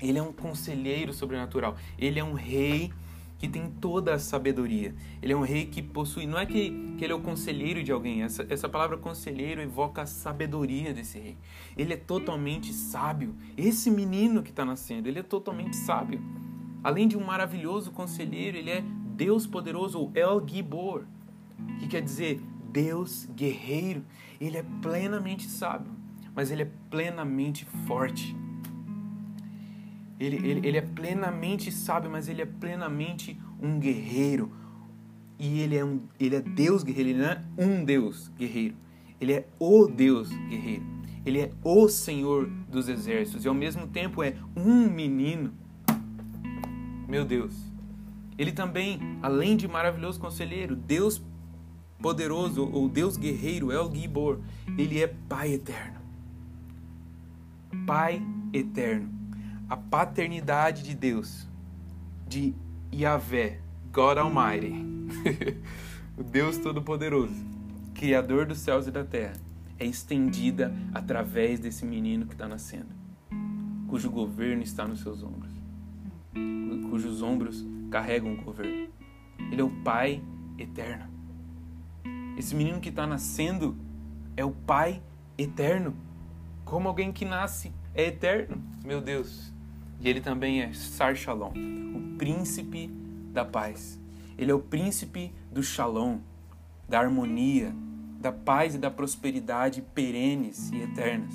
Ele 0.00 0.18
é 0.18 0.22
um 0.22 0.32
conselheiro 0.32 1.12
sobrenatural. 1.12 1.76
Ele 1.98 2.18
é 2.18 2.24
um 2.24 2.32
rei 2.32 2.90
que 3.38 3.48
tem 3.48 3.70
toda 3.70 4.14
a 4.14 4.18
sabedoria. 4.18 4.94
Ele 5.22 5.32
é 5.32 5.36
um 5.36 5.42
rei 5.42 5.64
que 5.64 5.82
possui, 5.82 6.26
não 6.26 6.38
é 6.38 6.44
que, 6.44 6.94
que 6.98 7.04
ele 7.04 7.12
é 7.12 7.16
o 7.16 7.20
conselheiro 7.20 7.82
de 7.82 7.90
alguém, 7.90 8.22
essa, 8.22 8.46
essa 8.50 8.68
palavra 8.68 8.98
conselheiro 8.98 9.62
evoca 9.62 10.02
a 10.02 10.06
sabedoria 10.06 10.92
desse 10.92 11.18
rei. 11.18 11.38
Ele 11.74 11.94
é 11.94 11.96
totalmente 11.96 12.72
sábio. 12.72 13.34
Esse 13.56 13.90
menino 13.90 14.42
que 14.42 14.50
está 14.50 14.62
nascendo, 14.62 15.08
ele 15.08 15.20
é 15.20 15.22
totalmente 15.22 15.74
sábio. 15.74 16.20
Além 16.84 17.08
de 17.08 17.16
um 17.16 17.24
maravilhoso 17.24 17.90
conselheiro, 17.92 18.58
ele 18.58 18.70
é 18.70 18.84
Deus 19.14 19.46
poderoso, 19.46 20.10
El 20.14 20.46
Gibor, 20.46 21.04
que 21.78 21.88
quer 21.88 22.02
dizer 22.02 22.42
Deus 22.72 23.28
guerreiro. 23.34 24.04
Ele 24.40 24.56
é 24.56 24.64
plenamente 24.82 25.48
sábio, 25.48 25.92
mas 26.34 26.50
ele 26.50 26.62
é 26.62 26.70
plenamente 26.90 27.64
forte. 27.86 28.36
Ele, 30.18 30.36
ele, 30.36 30.68
ele 30.68 30.78
é 30.78 30.82
plenamente 30.82 31.72
sábio, 31.72 32.10
mas 32.10 32.28
ele 32.28 32.42
é 32.42 32.46
plenamente 32.46 33.40
um 33.60 33.78
guerreiro. 33.78 34.52
E 35.38 35.60
ele 35.60 35.76
é, 35.76 35.84
um, 35.84 36.02
ele 36.18 36.36
é 36.36 36.40
Deus 36.40 36.82
guerreiro, 36.82 37.10
ele 37.10 37.18
não 37.18 37.28
é 37.30 37.42
um 37.56 37.84
Deus 37.84 38.28
guerreiro. 38.36 38.76
Ele 39.20 39.32
é 39.32 39.48
o 39.58 39.86
Deus 39.86 40.28
guerreiro. 40.28 40.84
Ele 41.24 41.40
é 41.40 41.50
o 41.62 41.88
Senhor 41.88 42.46
dos 42.70 42.88
exércitos. 42.88 43.44
E 43.44 43.48
ao 43.48 43.54
mesmo 43.54 43.86
tempo 43.86 44.22
é 44.22 44.34
um 44.56 44.90
menino. 44.90 45.52
Meu 47.08 47.24
Deus. 47.24 47.54
Ele 48.38 48.52
também, 48.52 49.18
além 49.22 49.56
de 49.56 49.68
maravilhoso 49.68 50.18
conselheiro, 50.18 50.74
Deus 50.74 51.22
poderoso 52.00 52.68
ou 52.72 52.88
Deus 52.88 53.16
guerreiro, 53.16 53.72
El 53.72 53.90
Gibor, 53.94 54.40
ele 54.76 55.02
é 55.02 55.06
Pai 55.06 55.52
eterno. 55.52 56.00
Pai 57.86 58.22
eterno. 58.52 59.08
A 59.68 59.76
paternidade 59.76 60.82
de 60.82 60.94
Deus, 60.94 61.48
de 62.26 62.54
Yahvé, 62.92 63.60
God 63.92 64.18
Almighty, 64.18 64.74
o 66.18 66.24
Deus 66.24 66.58
Todo-Poderoso, 66.58 67.34
Criador 67.94 68.46
dos 68.46 68.58
céus 68.58 68.86
e 68.88 68.90
da 68.90 69.04
terra, 69.04 69.34
é 69.78 69.86
estendida 69.86 70.74
através 70.92 71.60
desse 71.60 71.84
menino 71.84 72.26
que 72.26 72.34
está 72.34 72.48
nascendo, 72.48 72.88
cujo 73.86 74.10
governo 74.10 74.62
está 74.62 74.86
nos 74.86 75.00
seus 75.00 75.22
ombros, 75.22 75.52
cujos 76.90 77.22
ombros 77.22 77.64
carregam 77.90 78.34
o 78.34 78.42
governo. 78.42 78.88
Ele 79.52 79.60
é 79.60 79.64
o 79.64 79.70
Pai 79.82 80.22
eterno. 80.58 81.19
Esse 82.40 82.56
menino 82.56 82.80
que 82.80 82.88
está 82.88 83.06
nascendo 83.06 83.76
é 84.34 84.42
o 84.42 84.50
Pai 84.50 85.02
eterno. 85.36 85.94
Como 86.64 86.88
alguém 86.88 87.12
que 87.12 87.26
nasce 87.26 87.70
é 87.94 88.06
eterno, 88.06 88.62
meu 88.82 88.98
Deus. 88.98 89.52
E 90.00 90.08
ele 90.08 90.22
também 90.22 90.62
é 90.62 90.72
Sar 90.72 91.14
Shalom, 91.14 91.52
o 91.94 92.16
príncipe 92.16 92.90
da 93.30 93.44
paz. 93.44 94.00
Ele 94.38 94.50
é 94.50 94.54
o 94.54 94.58
príncipe 94.58 95.34
do 95.52 95.62
Shalom, 95.62 96.20
da 96.88 97.00
harmonia, 97.00 97.74
da 98.18 98.32
paz 98.32 98.74
e 98.74 98.78
da 98.78 98.90
prosperidade 98.90 99.82
perenes 99.94 100.70
e 100.70 100.80
eternas. 100.80 101.34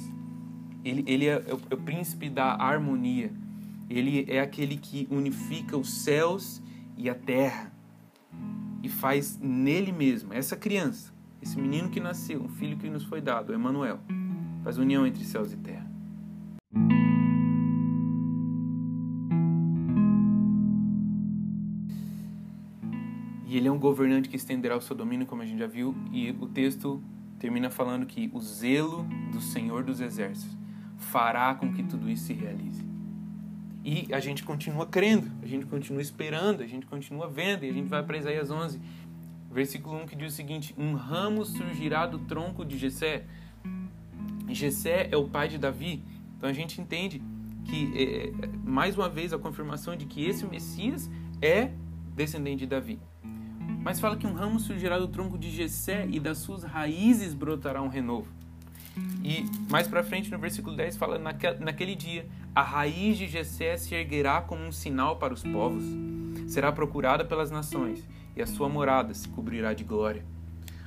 Ele, 0.84 1.04
ele 1.06 1.28
é, 1.28 1.34
é 1.34 1.54
o, 1.54 1.62
é 1.70 1.76
o 1.76 1.82
príncipe 1.84 2.32
da 2.32 2.56
harmonia. 2.56 3.32
Ele 3.88 4.26
é 4.28 4.40
aquele 4.40 4.76
que 4.76 5.08
unifica 5.12 5.78
os 5.78 6.02
céus 6.02 6.64
e 6.98 7.08
a 7.08 7.14
terra 7.14 7.76
e 8.86 8.90
faz 8.90 9.40
nele 9.40 9.92
mesmo, 9.92 10.32
essa 10.32 10.56
criança, 10.56 11.12
esse 11.42 11.60
menino 11.60 11.90
que 11.90 12.00
nasceu, 12.00 12.40
um 12.40 12.48
filho 12.48 12.78
que 12.78 12.88
nos 12.88 13.04
foi 13.04 13.20
dado, 13.20 13.52
Emmanuel, 13.52 14.00
faz 14.64 14.78
união 14.78 15.08
entre 15.08 15.26
céus 15.26 15.52
e 15.52 15.58
terra. 15.58 15.90
E 23.48 23.58
ele 23.58 23.68
é 23.68 23.72
um 23.72 23.80
governante 23.80 24.30
que 24.30 24.36
estenderá 24.36 24.78
o 24.78 24.82
seu 24.82 24.96
domínio, 24.96 25.26
como 25.26 25.42
a 25.42 25.46
gente 25.46 25.58
já 25.58 25.68
viu, 25.68 25.96
e 26.12 26.30
o 26.40 26.46
texto 26.46 27.02
termina 27.40 27.72
falando 27.72 28.06
que 28.06 28.30
o 28.32 28.40
zelo 28.40 29.04
do 29.32 29.42
Senhor 29.42 29.84
dos 29.84 30.00
Exércitos 30.00 30.56
fará 30.98 31.56
com 31.56 31.74
que 31.74 31.82
tudo 31.82 32.08
isso 32.08 32.26
se 32.26 32.34
realize. 32.34 32.95
E 33.88 34.12
a 34.12 34.20
gente 34.20 34.44
continua 34.44 34.88
crendo, 34.88 35.30
a 35.44 35.46
gente 35.46 35.68
continua 35.68 36.02
esperando, 36.02 36.64
a 36.64 36.66
gente 36.66 36.88
continua 36.88 37.30
vendo, 37.30 37.66
e 37.66 37.70
a 37.70 37.72
gente 37.72 37.88
vai 37.88 38.02
para 38.02 38.18
Isaías 38.18 38.50
11, 38.50 38.82
versículo 39.52 39.98
1, 40.02 40.08
que 40.08 40.16
diz 40.16 40.34
o 40.34 40.36
seguinte: 40.36 40.74
Um 40.76 40.96
ramo 40.96 41.46
surgirá 41.46 42.08
do 42.08 42.18
tronco 42.18 42.66
de 42.66 42.80
Jessé. 42.80 43.26
Jessé 44.50 45.08
é 45.12 45.16
o 45.16 45.30
pai 45.30 45.50
de 45.50 45.60
Davi. 45.60 46.04
Então 46.36 46.50
a 46.50 46.54
gente 46.54 46.82
entende 46.82 47.22
que, 47.64 47.94
é, 47.96 48.48
mais 48.64 48.98
uma 48.98 49.08
vez, 49.08 49.32
a 49.32 49.38
confirmação 49.38 49.96
de 49.96 50.08
que 50.08 50.26
esse 50.26 50.44
Messias 50.48 51.08
é 51.40 51.70
descendente 52.16 52.62
de 52.62 52.66
Davi. 52.66 53.00
Mas 53.84 54.00
fala 54.00 54.18
que 54.18 54.26
um 54.26 54.34
ramo 54.34 54.60
surgirá 54.60 54.98
do 54.98 55.08
tronco 55.08 55.38
de 55.38 55.52
Jessé 55.52 56.08
e 56.10 56.20
das 56.20 56.40
suas 56.40 56.64
raízes 56.64 57.36
brotará 57.36 57.84
um 57.84 57.88
renovo. 57.88 58.34
E 59.24 59.46
mais 59.70 59.88
para 59.88 60.04
frente 60.04 60.32
no 60.32 60.40
versículo 60.40 60.76
10 60.76 60.98
fala 60.98 61.20
naquele 61.20 61.96
dia 61.96 62.26
a 62.56 62.62
raiz 62.62 63.18
de 63.18 63.28
Jessé 63.28 63.76
se 63.76 63.94
erguerá 63.94 64.42
como 64.42 64.64
um 64.64 64.72
sinal 64.72 65.18
para 65.18 65.34
os 65.34 65.44
povos, 65.44 65.84
será 66.48 66.72
procurada 66.72 67.26
pelas 67.26 67.52
nações 67.52 68.08
e 68.34 68.42
a 68.42 68.48
sua 68.48 68.70
morada 68.70 69.14
se 69.14 69.28
cobrirá 69.28 69.74
de 69.74 69.84
glória. 69.84 70.24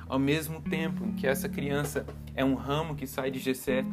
Ao 0.07 0.17
mesmo 0.17 0.59
tempo 0.61 1.05
em 1.05 1.11
que 1.11 1.27
essa 1.27 1.47
criança 1.47 2.07
é 2.33 2.43
um 2.43 2.55
ramo 2.55 2.95
que 2.95 3.05
sai 3.05 3.29
de 3.29 3.37
Jessé, 3.37 3.85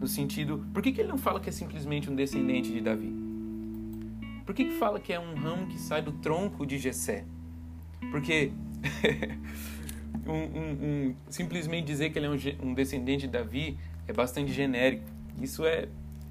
no 0.00 0.06
sentido, 0.06 0.66
por 0.72 0.82
que, 0.82 0.90
que 0.90 1.02
ele 1.02 1.10
não 1.10 1.18
fala 1.18 1.38
que 1.38 1.50
é 1.50 1.52
simplesmente 1.52 2.08
um 2.08 2.14
descendente 2.14 2.72
de 2.72 2.80
Davi? 2.80 3.12
Por 4.46 4.54
que, 4.54 4.64
que 4.64 4.78
fala 4.78 4.98
que 4.98 5.12
é 5.12 5.20
um 5.20 5.34
ramo 5.34 5.66
que 5.66 5.78
sai 5.78 6.00
do 6.00 6.12
tronco 6.12 6.64
de 6.64 6.78
Jessé? 6.78 7.26
Porque 8.10 8.52
um, 10.26 10.32
um, 10.32 10.70
um, 11.10 11.14
simplesmente 11.28 11.84
dizer 11.84 12.08
que 12.08 12.18
ele 12.18 12.26
é 12.26 12.30
um, 12.62 12.72
descendente 12.72 13.26
de 13.26 13.32
Davi 13.32 13.76
é 14.06 14.12
bastante 14.14 14.50
genérico. 14.50 15.04
Isso 15.42 15.66
é, 15.66 15.88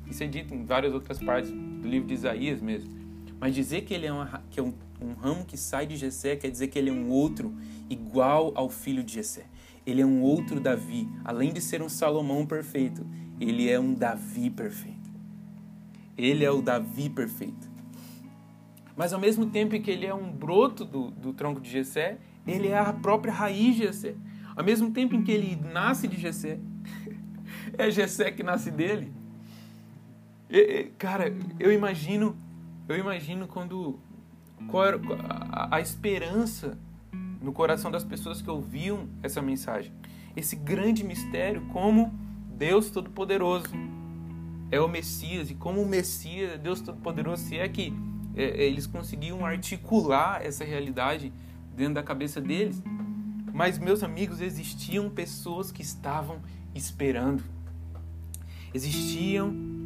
isso 0.10 0.24
é 0.24 0.28
dito 0.28 0.54
em 0.54 0.64
várias 0.66 0.94
outras 0.94 1.20
partes 1.20 1.52
do 1.52 1.88
livro 1.88 2.08
de 2.08 2.14
Isaías 2.14 2.62
mesmo. 2.62 2.96
Mas 3.40 3.54
dizer 3.54 3.82
que 3.82 3.94
ele 3.94 4.08
é, 4.08 4.12
uma, 4.12 4.44
que 4.50 4.60
é 4.60 4.64
um, 4.64 4.74
um 5.02 5.14
ramo 5.14 5.46
que 5.46 5.58
sai 5.58 5.86
de 5.86 5.96
Jessé 5.96 6.36
quer 6.36 6.50
dizer 6.50 6.68
que 6.68 6.80
ele 6.80 6.90
é 6.90 6.94
um 6.94 7.10
outro 7.10 7.54
igual 7.90 8.52
ao 8.56 8.70
filho 8.70 9.04
de 9.04 9.14
Jessé. 9.14 9.46
Ele 9.86 10.02
é 10.02 10.06
um 10.06 10.22
outro 10.22 10.60
Davi. 10.60 11.08
Além 11.24 11.54
de 11.54 11.62
ser 11.62 11.82
um 11.82 11.90
Salomão 11.90 12.46
perfeito, 12.46 13.06
ele 13.40 13.70
é 13.70 13.80
um 13.80 13.94
Davi 13.94 14.50
perfeito. 14.50 14.98
Ele 16.18 16.44
é 16.44 16.52
o 16.52 16.62
Davi 16.62 17.10
perfeito. 17.10 17.70
Mas 18.96 19.14
ao 19.14 19.20
mesmo 19.20 19.46
tempo 19.46 19.80
que 19.80 19.92
ele 19.92 20.06
é 20.08 20.14
um 20.14 20.32
broto 20.32 20.84
do, 20.84 21.12
do 21.12 21.32
tronco 21.32 21.62
de 21.62 21.70
Jessé, 21.70 22.18
ele 22.48 22.70
é 22.70 22.78
a 22.80 22.92
própria 22.92 23.32
raiz 23.32 23.76
de 23.76 23.84
Jessé. 23.84 24.16
Ao 24.56 24.64
mesmo 24.64 24.90
tempo 24.90 25.16
em 25.16 25.24
que 25.24 25.32
ele 25.32 25.56
nasce 25.72 26.08
de 26.08 26.18
Jessé, 26.20 26.60
é 27.78 27.92
Jessé 27.92 28.32
que 28.32 28.42
nasce 28.42 28.72
dele. 28.72 29.14
Cara, 30.98 31.34
eu 31.60 31.72
imagino, 31.74 32.36
eu 32.88 32.98
imagino 32.98 33.48
quando 33.48 34.00
qual 34.70 34.86
era 34.86 35.00
a, 35.52 35.76
a 35.76 35.82
esperança 35.82 36.78
no 37.42 37.52
coração 37.52 37.92
das 37.92 38.04
pessoas 38.04 38.42
que 38.42 38.50
ouviam 38.50 39.08
essa 39.22 39.42
mensagem. 39.42 39.92
Esse 40.36 40.56
grande 40.56 41.04
mistério, 41.04 41.62
como 41.74 42.14
Deus 42.58 42.90
Todo-Poderoso 42.90 43.74
é 44.72 44.80
o 44.80 44.88
Messias 44.88 45.50
e 45.50 45.56
como 45.56 45.82
o 45.82 45.88
Messias, 45.88 46.60
Deus 46.60 46.82
Todo-Poderoso, 46.82 47.44
se 47.44 47.58
é 47.58 47.68
que 47.68 47.94
é, 48.36 48.64
eles 48.64 48.88
conseguiam 48.88 49.46
articular 49.46 50.46
essa 50.46 50.64
realidade 50.64 51.34
dentro 51.76 51.96
da 51.96 52.04
cabeça 52.04 52.40
deles. 52.40 52.82
Mas, 53.54 53.78
meus 53.80 54.04
amigos, 54.04 54.40
existiam 54.42 55.10
pessoas 55.10 55.72
que 55.72 55.82
estavam 55.82 56.40
esperando. 56.76 57.44
Existiam 58.74 59.77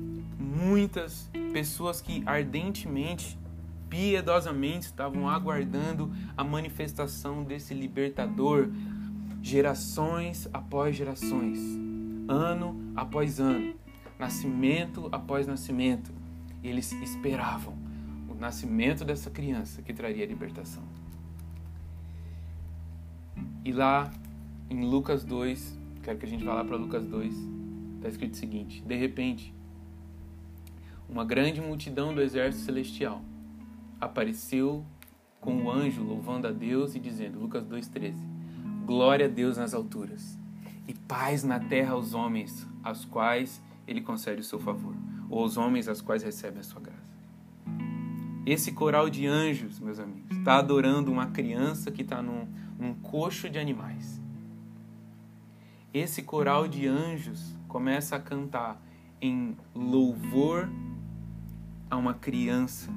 muitas 0.42 1.30
pessoas 1.54 2.02
que 2.02 2.24
ardentemente, 2.26 3.38
piedosamente 3.90 4.88
estavam 4.88 5.30
aguardando 5.30 6.12
a 6.36 6.44
manifestação 6.44 7.44
desse 7.44 7.74
libertador, 7.74 8.70
gerações 9.42 10.50
após 10.54 10.96
gerações, 10.96 11.60
ano 12.28 12.92
após 12.96 13.40
ano, 13.40 13.76
nascimento 14.18 15.08
após 15.12 15.46
nascimento. 15.46 16.12
Eles 16.64 16.92
esperavam 16.94 17.76
o 18.30 18.34
nascimento 18.34 19.04
dessa 19.04 19.30
criança 19.30 19.82
que 19.82 19.94
traria 19.94 20.26
libertação. 20.26 20.84
E 23.64 23.72
lá 23.72 24.12
em 24.70 24.86
Lucas 24.86 25.24
2, 25.24 25.78
quero 26.02 26.18
que 26.18 26.26
a 26.26 26.30
gente 26.30 26.44
vá 26.44 26.54
lá 26.54 26.64
para 26.64 26.78
Lucas 26.78 27.06
2, 27.06 27.36
está 27.98 28.10
escrito 28.10 28.34
o 28.34 28.38
seguinte: 28.38 28.82
De 28.84 28.96
repente, 28.96 29.54
uma 31.12 31.26
grande 31.26 31.60
multidão 31.60 32.16
do 32.16 32.22
exército 32.22 32.64
celestial 32.64 33.22
apareceu 34.00 34.86
com 35.42 35.64
o 35.64 35.72
anjo 35.72 36.02
louvando 36.02 36.48
a 36.48 36.52
Deus 36.52 36.96
e 36.96 37.00
dizendo, 37.00 37.38
Lucas 37.38 37.66
2,13: 37.66 38.16
Glória 38.86 39.26
a 39.26 39.30
Deus 39.30 39.58
nas 39.58 39.74
alturas 39.74 40.40
e 40.88 40.94
paz 40.94 41.44
na 41.44 41.60
terra 41.60 41.94
aos 41.94 42.14
homens, 42.14 42.66
aos 42.82 43.04
quais 43.04 43.62
ele 43.86 44.02
concede 44.02 44.40
o 44.40 44.44
seu 44.44 44.60
favor, 44.60 44.96
ou 45.30 45.40
aos 45.40 45.58
homens 45.58 45.90
aos 45.90 46.02
quais 46.02 46.24
recebe 46.24 46.60
a 46.60 46.64
sua 46.64 46.80
graça. 46.80 47.02
Esse 48.46 48.72
coral 48.72 49.10
de 49.10 49.28
anjos, 49.28 49.80
meus 49.80 50.00
amigos, 50.00 50.32
está 50.32 50.58
adorando 50.58 51.12
uma 51.12 51.28
criança 51.28 51.92
que 51.92 52.02
está 52.02 52.22
num, 52.22 52.48
num 52.80 52.94
coxo 52.96 53.50
de 53.50 53.60
animais. 53.60 54.20
Esse 55.94 56.24
coral 56.24 56.68
de 56.68 56.88
anjos 56.88 57.54
começa 57.68 58.16
a 58.16 58.20
cantar 58.20 58.82
em 59.22 59.56
louvor 59.76 60.70
a 61.92 61.98
uma 61.98 62.14
criança 62.14 62.90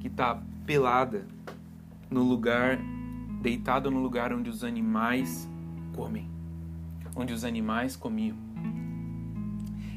que 0.00 0.08
está 0.08 0.42
pelada 0.66 1.24
no 2.10 2.22
lugar, 2.24 2.76
deitada 3.40 3.88
no 3.88 4.00
lugar 4.00 4.32
onde 4.32 4.50
os 4.50 4.64
animais 4.64 5.48
comem, 5.94 6.28
onde 7.14 7.32
os 7.32 7.44
animais 7.44 7.94
comiam. 7.94 8.36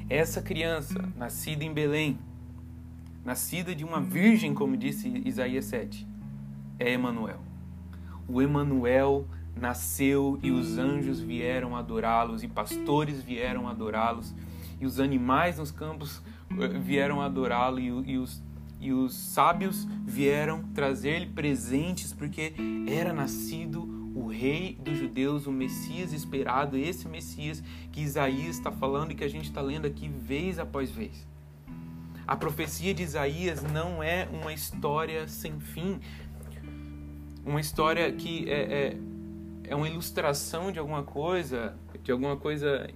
Essa 0.08 0.40
criança, 0.40 1.12
nascida 1.18 1.64
em 1.64 1.74
Belém, 1.74 2.20
nascida 3.26 3.74
de 3.74 3.84
uma 3.84 4.00
virgem, 4.00 4.54
como 4.54 4.78
disse 4.78 5.24
Isaías 5.26 5.66
7, 5.66 6.08
é 6.78 6.92
Emanuel. 6.92 7.40
O 8.28 8.40
Emanuel 8.40 9.26
nasceu 9.60 10.38
e 10.44 10.52
os 10.52 10.78
anjos 10.78 11.20
vieram 11.20 11.76
adorá-los 11.76 12.44
e 12.44 12.48
pastores 12.48 13.24
vieram 13.24 13.68
adorá-los 13.68 14.34
e 14.80 14.86
os 14.86 15.00
animais 15.00 15.58
nos 15.58 15.72
campos 15.72 16.22
vieram 16.82 17.22
adorá-lo 17.22 17.80
e, 17.80 17.88
e, 18.12 18.18
os, 18.18 18.44
e 18.80 18.92
os 18.92 19.14
sábios 19.14 19.88
vieram 20.06 20.64
trazer-lhe 20.74 21.28
presentes 21.28 22.14
porque 22.14 22.54
era 22.88 23.14
nascido 23.14 24.02
o 24.14 24.28
rei 24.28 24.78
dos 24.82 24.98
judeus, 24.98 25.48
o 25.48 25.52
Messias 25.52 26.12
esperado, 26.12 26.78
esse 26.78 27.08
Messias 27.08 27.64
que 27.92 28.02
Isaías 28.02 28.58
está 28.58 28.72
falando 28.72 29.12
e 29.12 29.16
que 29.16 29.24
a 29.24 29.30
gente 29.30 29.46
está 29.46 29.62
lendo 29.62 29.88
aqui 29.88 30.10
vez 30.10 30.60
após 30.60 30.92
vez. 30.92 31.28
A 32.28 32.36
profecia 32.36 32.94
de 32.94 33.04
Isaías 33.04 33.64
não 33.64 34.04
é 34.04 34.28
uma 34.32 34.54
história 34.54 35.28
sem 35.28 35.60
fim, 35.60 36.00
uma 37.46 37.60
história 37.60 38.12
que 38.12 38.50
é, 38.50 38.62
é, 38.62 38.98
é 39.66 39.76
uma 39.76 39.90
ilustração 39.90 40.72
de 40.72 40.80
alguma 40.80 41.04
coisa, 41.04 41.76
de 42.04 42.12
alguma 42.12 42.38
coisa 42.38 42.88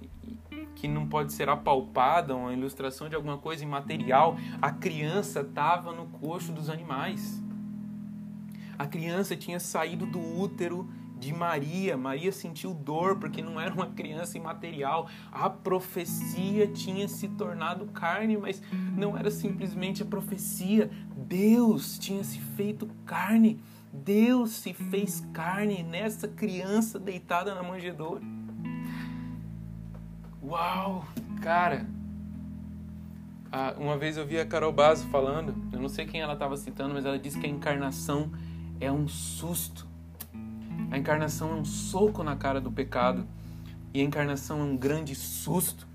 que 0.76 0.86
não 0.86 1.08
pode 1.08 1.32
ser 1.32 1.48
apalpada, 1.48 2.36
uma 2.36 2.52
ilustração 2.52 3.08
de 3.08 3.16
alguma 3.16 3.38
coisa 3.38 3.64
imaterial. 3.64 4.36
A 4.62 4.70
criança 4.70 5.40
estava 5.40 5.90
no 5.90 6.06
coxo 6.06 6.52
dos 6.52 6.70
animais. 6.70 7.42
A 8.78 8.86
criança 8.86 9.34
tinha 9.34 9.58
saído 9.58 10.06
do 10.06 10.20
útero 10.20 10.88
de 11.18 11.32
Maria. 11.32 11.96
Maria 11.96 12.30
sentiu 12.30 12.74
dor 12.74 13.18
porque 13.18 13.40
não 13.40 13.58
era 13.58 13.72
uma 13.74 13.86
criança 13.86 14.36
imaterial. 14.36 15.08
A 15.32 15.48
profecia 15.48 16.66
tinha 16.68 17.08
se 17.08 17.26
tornado 17.26 17.86
carne, 17.86 18.36
mas 18.36 18.62
não 18.94 19.16
era 19.16 19.30
simplesmente 19.30 20.02
a 20.02 20.06
profecia. 20.06 20.90
Deus 21.16 21.98
tinha 21.98 22.22
se 22.22 22.38
feito 22.38 22.86
carne. 23.06 23.58
Deus 23.90 24.50
se 24.50 24.74
fez 24.74 25.26
carne 25.32 25.82
nessa 25.82 26.28
criança 26.28 26.98
deitada 26.98 27.54
na 27.54 27.62
manjedoura. 27.62 28.35
Uau, 30.46 31.04
cara! 31.42 31.86
Ah, 33.50 33.74
uma 33.78 33.98
vez 33.98 34.16
eu 34.16 34.26
vi 34.26 34.38
a 34.38 34.46
Carol 34.46 34.72
Basso 34.72 35.06
falando, 35.08 35.54
eu 35.72 35.80
não 35.80 35.88
sei 35.88 36.06
quem 36.06 36.20
ela 36.20 36.34
estava 36.34 36.56
citando, 36.56 36.94
mas 36.94 37.04
ela 37.04 37.18
disse 37.18 37.38
que 37.38 37.46
a 37.46 37.48
encarnação 37.48 38.30
é 38.80 38.90
um 38.90 39.08
susto 39.08 39.86
a 40.90 40.98
encarnação 40.98 41.50
é 41.50 41.54
um 41.54 41.64
soco 41.64 42.22
na 42.22 42.36
cara 42.36 42.60
do 42.60 42.70
pecado 42.70 43.26
e 43.92 44.00
a 44.00 44.04
encarnação 44.04 44.60
é 44.60 44.64
um 44.64 44.76
grande 44.76 45.14
susto, 45.14 45.86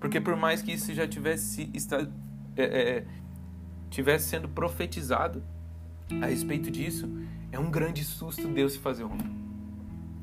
porque 0.00 0.20
por 0.20 0.36
mais 0.36 0.62
que 0.62 0.72
isso 0.72 0.92
já 0.94 1.06
tivesse 1.06 1.70
está, 1.74 2.06
é, 2.56 2.64
é, 2.64 3.06
tivesse 3.90 4.28
sendo 4.28 4.48
profetizado 4.48 5.42
a 6.20 6.26
respeito 6.26 6.70
disso, 6.70 7.08
é 7.50 7.58
um 7.58 7.70
grande 7.70 8.04
susto 8.04 8.48
Deus 8.48 8.72
se 8.72 8.78
fazer 8.78 9.04
homem. 9.04 9.30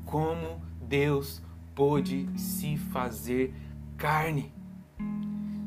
Como 0.04 0.60
Deus 0.82 1.42
pôde 1.74 2.28
se 2.36 2.76
fazer 2.76 3.54
carne? 4.00 4.50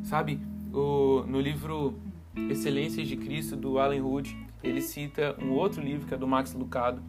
Sabe, 0.03 0.41
o, 0.73 1.23
no 1.27 1.39
livro 1.39 1.99
Excelências 2.49 3.07
de 3.07 3.15
Cristo 3.15 3.55
do 3.55 3.77
Alan 3.77 4.03
Hood, 4.03 4.35
ele 4.63 4.81
cita 4.81 5.37
um 5.39 5.51
outro 5.51 5.81
livro 5.81 6.07
que 6.07 6.15
é 6.15 6.17
do 6.17 6.27
Max 6.27 6.53
Lucado, 6.53 7.01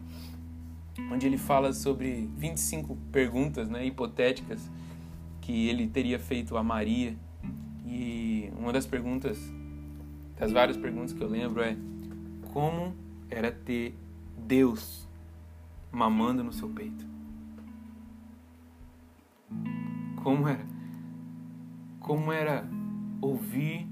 onde 1.11 1.25
ele 1.25 1.37
fala 1.37 1.73
sobre 1.73 2.29
25 2.37 2.95
perguntas 3.11 3.67
né, 3.67 3.83
hipotéticas 3.85 4.69
que 5.41 5.67
ele 5.67 5.87
teria 5.87 6.19
feito 6.19 6.55
a 6.55 6.63
Maria. 6.63 7.17
E 7.87 8.51
uma 8.55 8.71
das 8.71 8.85
perguntas, 8.85 9.39
das 10.37 10.51
várias 10.51 10.77
perguntas 10.77 11.11
que 11.11 11.21
eu 11.21 11.27
lembro 11.27 11.61
é: 11.61 11.75
como 12.53 12.93
era 13.31 13.51
ter 13.51 13.95
Deus 14.37 15.07
mamando 15.91 16.43
no 16.43 16.53
seu 16.53 16.69
peito? 16.69 17.05
Como 20.23 20.47
era? 20.47 20.74
Como 22.05 22.31
era 22.31 22.63
ouvir 23.19 23.87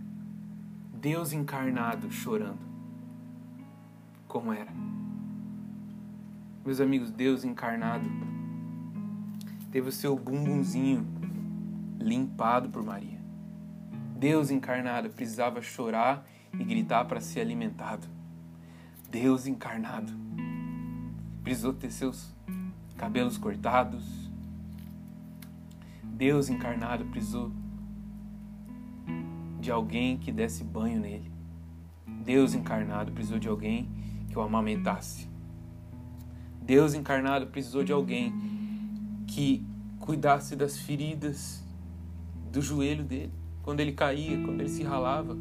Deus 1.02 1.34
encarnado 1.34 2.12
chorando? 2.12 2.60
Como 4.28 4.54
era? 4.54 4.72
Meus 6.64 6.80
amigos, 6.80 7.10
Deus 7.10 7.44
encarnado 7.44 8.08
teve 9.72 9.90
o 9.90 9.92
seu 9.92 10.16
bumbumzinho 10.16 11.04
limpado 12.00 12.70
por 12.70 12.84
Maria. 12.84 13.20
Deus 14.16 14.52
encarnado 14.52 15.10
precisava 15.10 15.60
chorar 15.60 16.24
e 16.54 16.64
gritar 16.64 17.06
para 17.06 17.20
ser 17.20 17.40
alimentado. 17.40 18.08
Deus 19.10 19.48
encarnado 19.48 20.14
precisou 21.42 21.74
ter 21.74 21.90
seus 21.90 22.32
cabelos 22.96 23.40
cortados. 23.40 24.30
Deus 26.04 26.48
encarnado 26.48 27.06
precisou 27.06 27.52
de 29.64 29.72
alguém 29.72 30.18
que 30.18 30.30
desse 30.30 30.62
banho 30.62 31.00
nele. 31.00 31.32
Deus 32.26 32.54
encarnado 32.54 33.14
precisou 33.14 33.40
de 33.40 33.48
alguém 33.48 33.90
que 34.30 34.38
o 34.38 34.42
amamentasse. 34.42 35.30
Deus 36.62 36.94
encarnado 36.94 37.48
precisou 37.48 37.82
de 37.82 37.94
alguém 37.94 38.34
que 39.26 39.66
cuidasse 40.02 40.58
das 40.58 40.78
feridas 40.78 41.64
do 42.52 42.62
joelho 42.62 43.06
dele, 43.06 43.32
quando 43.62 43.80
ele 43.80 43.94
caía, 43.94 44.38
quando 44.44 44.60
ele 44.60 44.70
se 44.70 44.84
ralava, 44.84 45.38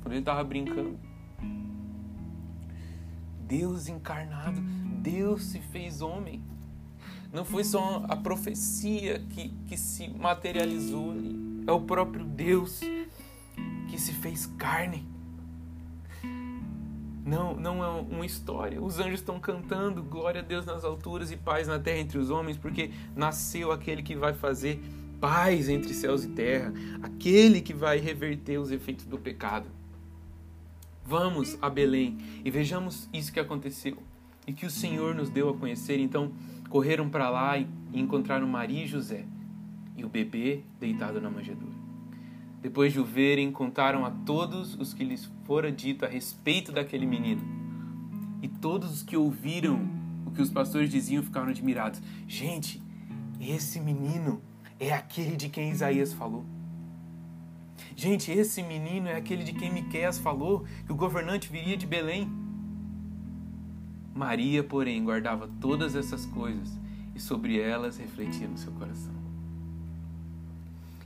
quando 0.00 0.12
ele 0.12 0.20
estava 0.20 0.44
brincando. 0.44 0.96
Deus 3.40 3.88
encarnado, 3.88 4.60
Deus 5.02 5.42
se 5.46 5.58
fez 5.58 6.00
homem. 6.00 6.40
Não 7.32 7.44
foi 7.44 7.64
só 7.64 8.04
a 8.08 8.16
profecia 8.16 9.18
que, 9.30 9.48
que 9.66 9.76
se 9.76 10.08
materializou 10.08 11.10
ali, 11.10 11.64
é 11.66 11.72
o 11.72 11.80
próprio 11.80 12.24
Deus 12.24 12.80
que 13.94 14.00
se 14.00 14.12
fez 14.12 14.46
carne. 14.58 15.06
Não, 17.24 17.54
não 17.54 17.82
é 17.82 17.88
uma 17.88 18.26
história. 18.26 18.82
Os 18.82 18.98
anjos 18.98 19.20
estão 19.20 19.38
cantando 19.38 20.02
glória 20.02 20.40
a 20.40 20.44
Deus 20.44 20.66
nas 20.66 20.84
alturas 20.84 21.30
e 21.30 21.36
paz 21.36 21.68
na 21.68 21.78
terra 21.78 22.00
entre 22.00 22.18
os 22.18 22.28
homens, 22.28 22.56
porque 22.56 22.90
nasceu 23.14 23.70
aquele 23.70 24.02
que 24.02 24.16
vai 24.16 24.34
fazer 24.34 24.82
paz 25.20 25.68
entre 25.68 25.94
céus 25.94 26.24
e 26.24 26.28
terra, 26.30 26.74
aquele 27.02 27.60
que 27.60 27.72
vai 27.72 27.98
reverter 27.98 28.58
os 28.58 28.72
efeitos 28.72 29.06
do 29.06 29.16
pecado. 29.16 29.68
Vamos 31.04 31.56
a 31.62 31.70
Belém 31.70 32.18
e 32.44 32.50
vejamos 32.50 33.08
isso 33.12 33.32
que 33.32 33.38
aconteceu 33.38 33.96
e 34.44 34.52
que 34.52 34.66
o 34.66 34.70
Senhor 34.70 35.14
nos 35.14 35.30
deu 35.30 35.50
a 35.50 35.56
conhecer. 35.56 36.00
Então, 36.00 36.32
correram 36.68 37.08
para 37.08 37.30
lá 37.30 37.56
e 37.56 37.68
encontraram 37.94 38.48
Maria 38.48 38.82
e 38.82 38.88
José 38.88 39.24
e 39.96 40.04
o 40.04 40.08
bebê 40.08 40.62
deitado 40.80 41.20
na 41.20 41.30
manjedoura. 41.30 41.83
Depois 42.64 42.94
de 42.94 42.98
o 42.98 43.04
verem, 43.04 43.52
contaram 43.52 44.06
a 44.06 44.10
todos 44.10 44.74
os 44.76 44.94
que 44.94 45.04
lhes 45.04 45.30
fora 45.44 45.70
dito 45.70 46.06
a 46.06 46.08
respeito 46.08 46.72
daquele 46.72 47.04
menino. 47.04 47.42
E 48.40 48.48
todos 48.48 48.90
os 48.90 49.02
que 49.02 49.18
ouviram 49.18 49.86
o 50.24 50.30
que 50.30 50.40
os 50.40 50.48
pastores 50.48 50.88
diziam 50.88 51.22
ficaram 51.22 51.48
admirados. 51.48 52.00
Gente, 52.26 52.82
esse 53.38 53.78
menino 53.78 54.40
é 54.80 54.94
aquele 54.94 55.36
de 55.36 55.50
quem 55.50 55.72
Isaías 55.72 56.14
falou. 56.14 56.42
Gente, 57.94 58.32
esse 58.32 58.62
menino 58.62 59.08
é 59.08 59.16
aquele 59.16 59.44
de 59.44 59.52
quem 59.52 59.70
Miqueias 59.70 60.18
falou, 60.18 60.64
que 60.86 60.92
o 60.92 60.96
governante 60.96 61.52
viria 61.52 61.76
de 61.76 61.86
Belém. 61.86 62.32
Maria, 64.14 64.64
porém, 64.64 65.04
guardava 65.04 65.50
todas 65.60 65.94
essas 65.94 66.24
coisas 66.24 66.80
e 67.14 67.20
sobre 67.20 67.60
elas 67.60 67.98
refletia 67.98 68.48
no 68.48 68.56
seu 68.56 68.72
coração. 68.72 69.23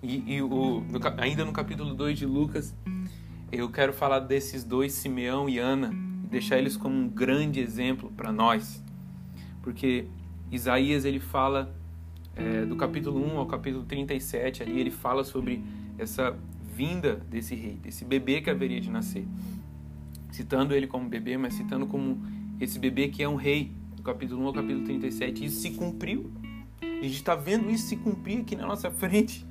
E, 0.02 0.36
e 0.36 0.42
o, 0.42 0.80
no, 0.80 1.00
ainda 1.16 1.44
no 1.44 1.52
capítulo 1.52 1.94
2 1.94 2.18
de 2.18 2.26
Lucas, 2.26 2.74
eu 3.50 3.68
quero 3.70 3.92
falar 3.92 4.20
desses 4.20 4.62
dois, 4.62 4.92
Simeão 4.92 5.48
e 5.48 5.58
Ana, 5.58 5.92
e 6.24 6.28
deixar 6.28 6.58
eles 6.58 6.76
como 6.76 6.94
um 6.94 7.08
grande 7.08 7.60
exemplo 7.60 8.12
para 8.16 8.30
nós. 8.30 8.82
Porque 9.62 10.06
Isaías 10.50 11.04
ele 11.04 11.18
fala, 11.18 11.74
é, 12.36 12.64
do 12.64 12.76
capítulo 12.76 13.24
1 13.24 13.38
ao 13.38 13.46
capítulo 13.46 13.84
37, 13.84 14.62
ali 14.62 14.78
ele 14.80 14.90
fala 14.90 15.24
sobre 15.24 15.64
essa 15.98 16.36
vinda 16.62 17.16
desse 17.28 17.56
rei, 17.56 17.74
desse 17.82 18.04
bebê 18.04 18.40
que 18.40 18.48
haveria 18.48 18.80
de 18.80 18.90
nascer. 18.90 19.26
citando 20.30 20.74
ele 20.74 20.86
como 20.86 21.08
bebê, 21.08 21.36
mas 21.36 21.54
citando 21.54 21.86
como 21.86 22.22
esse 22.60 22.78
bebê 22.78 23.08
que 23.08 23.22
é 23.22 23.28
um 23.28 23.34
rei, 23.34 23.72
do 23.96 24.02
capítulo 24.02 24.42
1 24.42 24.46
ao 24.46 24.52
capítulo 24.52 24.84
37. 24.84 25.44
Isso 25.44 25.60
se 25.60 25.70
cumpriu. 25.72 26.30
A 26.80 27.02
gente 27.02 27.14
está 27.14 27.34
vendo 27.34 27.68
isso 27.68 27.88
se 27.88 27.96
cumprir 27.96 28.42
aqui 28.42 28.54
na 28.54 28.66
nossa 28.66 28.90
frente. 28.90 29.44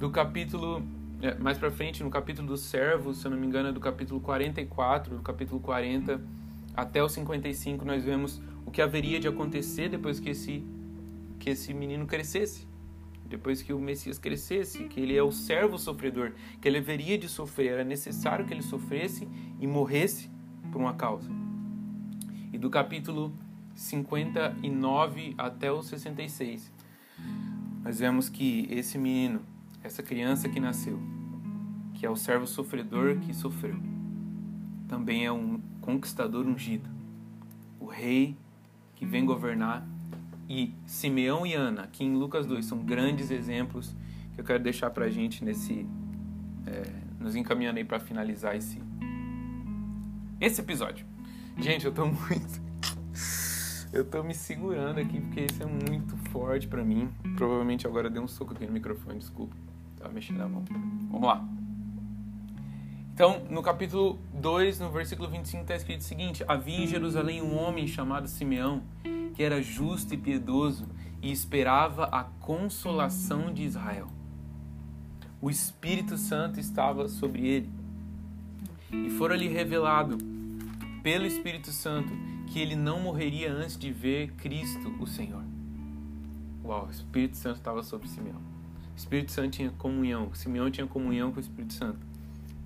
Do 0.00 0.08
capítulo 0.08 0.82
é, 1.20 1.34
mais 1.34 1.58
para 1.58 1.70
frente, 1.70 2.02
no 2.02 2.08
capítulo 2.08 2.48
dos 2.48 2.62
servos, 2.62 3.18
se 3.18 3.26
eu 3.26 3.30
não 3.30 3.36
me 3.36 3.46
engano, 3.46 3.68
é 3.68 3.72
do 3.72 3.80
capítulo 3.80 4.18
44, 4.18 5.16
do 5.16 5.22
capítulo 5.22 5.60
40 5.60 6.18
até 6.74 7.02
o 7.02 7.08
55, 7.10 7.84
nós 7.84 8.02
vemos 8.02 8.40
o 8.64 8.70
que 8.70 8.80
haveria 8.80 9.20
de 9.20 9.28
acontecer 9.28 9.90
depois 9.90 10.18
que 10.18 10.30
esse, 10.30 10.64
que 11.38 11.50
esse 11.50 11.74
menino 11.74 12.06
crescesse. 12.06 12.66
Depois 13.26 13.60
que 13.60 13.74
o 13.74 13.78
Messias 13.78 14.18
crescesse, 14.18 14.84
que 14.84 15.00
ele 15.00 15.14
é 15.14 15.22
o 15.22 15.30
servo 15.30 15.76
sofredor, 15.76 16.32
que 16.62 16.66
ele 16.66 16.78
haveria 16.78 17.18
de 17.18 17.28
sofrer, 17.28 17.72
era 17.72 17.84
necessário 17.84 18.46
que 18.46 18.54
ele 18.54 18.62
sofresse 18.62 19.28
e 19.60 19.66
morresse 19.66 20.30
por 20.72 20.80
uma 20.80 20.94
causa. 20.94 21.30
E 22.54 22.56
do 22.56 22.70
capítulo 22.70 23.34
59 23.74 25.34
até 25.36 25.70
o 25.70 25.82
66, 25.82 26.72
nós 27.84 27.98
vemos 27.98 28.30
que 28.30 28.66
esse 28.70 28.96
menino, 28.96 29.42
essa 29.82 30.02
criança 30.02 30.48
que 30.48 30.60
nasceu, 30.60 30.98
que 31.94 32.04
é 32.04 32.10
o 32.10 32.16
servo 32.16 32.46
sofredor 32.46 33.18
que 33.18 33.34
sofreu, 33.34 33.76
também 34.88 35.24
é 35.24 35.32
um 35.32 35.60
conquistador 35.80 36.46
ungido, 36.46 36.88
o 37.78 37.86
rei 37.86 38.36
que 38.94 39.06
vem 39.06 39.24
governar. 39.24 39.86
E 40.48 40.74
Simeão 40.84 41.46
e 41.46 41.54
Ana, 41.54 41.86
que 41.86 42.04
em 42.04 42.16
Lucas 42.16 42.44
2 42.44 42.66
são 42.66 42.78
grandes 42.78 43.30
exemplos 43.30 43.94
que 44.34 44.40
eu 44.40 44.44
quero 44.44 44.62
deixar 44.62 44.90
para 44.90 45.06
a 45.06 45.08
gente 45.08 45.44
nesse. 45.44 45.86
É, 46.66 46.82
nos 47.18 47.36
encaminhando 47.36 47.78
aí 47.78 47.84
para 47.84 48.00
finalizar 48.00 48.56
esse, 48.56 48.82
esse 50.40 50.60
episódio. 50.60 51.06
Gente, 51.56 51.86
eu 51.86 51.92
tô 51.92 52.04
muito. 52.06 52.70
Eu 53.92 54.04
tô 54.04 54.22
me 54.22 54.34
segurando 54.34 55.00
aqui 55.00 55.20
porque 55.20 55.46
isso 55.50 55.62
é 55.62 55.66
muito 55.66 56.16
forte 56.30 56.66
para 56.66 56.84
mim. 56.84 57.08
Provavelmente 57.36 57.86
agora 57.86 58.10
deu 58.10 58.22
um 58.22 58.28
soco 58.28 58.52
aqui 58.52 58.66
no 58.66 58.72
microfone, 58.72 59.18
desculpa. 59.18 59.54
Tava 60.00 60.12
mexendo 60.12 60.38
na 60.38 60.48
mão. 60.48 60.64
Vamos 61.10 61.28
lá. 61.28 61.46
Então, 63.12 63.44
no 63.50 63.62
capítulo 63.62 64.18
2, 64.32 64.80
no 64.80 64.90
versículo 64.90 65.28
25, 65.28 65.62
está 65.62 65.76
escrito 65.76 66.00
o 66.00 66.04
seguinte: 66.04 66.42
Havia 66.48 66.84
em 66.84 66.86
Jerusalém 66.86 67.42
um 67.42 67.56
homem 67.56 67.86
chamado 67.86 68.26
Simeão, 68.26 68.82
que 69.34 69.42
era 69.42 69.62
justo 69.62 70.14
e 70.14 70.16
piedoso 70.16 70.88
e 71.22 71.30
esperava 71.30 72.04
a 72.06 72.24
consolação 72.24 73.52
de 73.52 73.62
Israel. 73.62 74.08
O 75.40 75.50
Espírito 75.50 76.16
Santo 76.16 76.58
estava 76.58 77.08
sobre 77.08 77.46
ele. 77.46 77.70
E 78.90 79.10
fora-lhe 79.10 79.48
revelado 79.48 80.18
pelo 81.02 81.26
Espírito 81.26 81.70
Santo 81.70 82.12
que 82.50 82.58
ele 82.58 82.74
não 82.74 83.00
morreria 83.00 83.52
antes 83.52 83.78
de 83.78 83.92
ver 83.92 84.32
Cristo, 84.32 84.94
o 84.98 85.06
Senhor. 85.06 85.44
Uau, 86.64 86.86
o 86.86 86.90
Espírito 86.90 87.36
Santo 87.36 87.56
estava 87.56 87.82
sobre 87.82 88.08
Simeão. 88.08 88.49
Espírito 89.00 89.32
Santo 89.32 89.50
tinha 89.52 89.70
comunhão. 89.70 90.32
Simeão 90.34 90.70
tinha 90.70 90.86
comunhão 90.86 91.32
com 91.32 91.38
o 91.38 91.40
Espírito 91.40 91.72
Santo. 91.72 91.98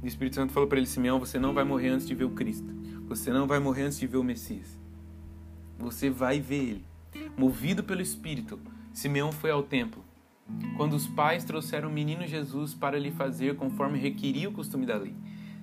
O 0.03 0.07
Espírito 0.07 0.35
Santo 0.35 0.53
falou 0.53 0.69
para 0.69 0.79
ele: 0.79 0.87
Simeão, 0.87 1.21
você 1.21 1.39
não 1.39 1.55
vai 1.55 1.63
morrer 1.63 1.91
antes 1.91 2.09
de 2.09 2.15
ver 2.15 2.25
o 2.25 2.31
Cristo. 2.31 2.69
Você 3.07 3.31
não 3.31 3.47
vai 3.47 3.61
morrer 3.61 3.85
antes 3.85 3.99
de 4.01 4.07
ver 4.09 4.17
o 4.17 4.25
Messias. 4.25 4.77
Você 5.79 6.11
vai 6.11 6.41
ver 6.41 6.57
ele. 6.57 6.85
Movido 7.37 7.85
pelo 7.85 8.03
Espírito, 8.03 8.59
Simeão 8.93 9.31
foi 9.31 9.53
ao 9.53 9.63
templo. 9.63 10.05
Quando 10.77 10.95
os 10.95 11.07
pais 11.07 11.45
trouxeram 11.45 11.89
o 11.89 11.93
menino 11.93 12.27
Jesus 12.27 12.75
para 12.75 12.99
lhe 12.99 13.13
fazer 13.13 13.55
conforme 13.57 13.99
requeria 13.99 14.49
o 14.49 14.53
costume 14.53 14.85
da 14.85 14.97
lei, 14.97 15.15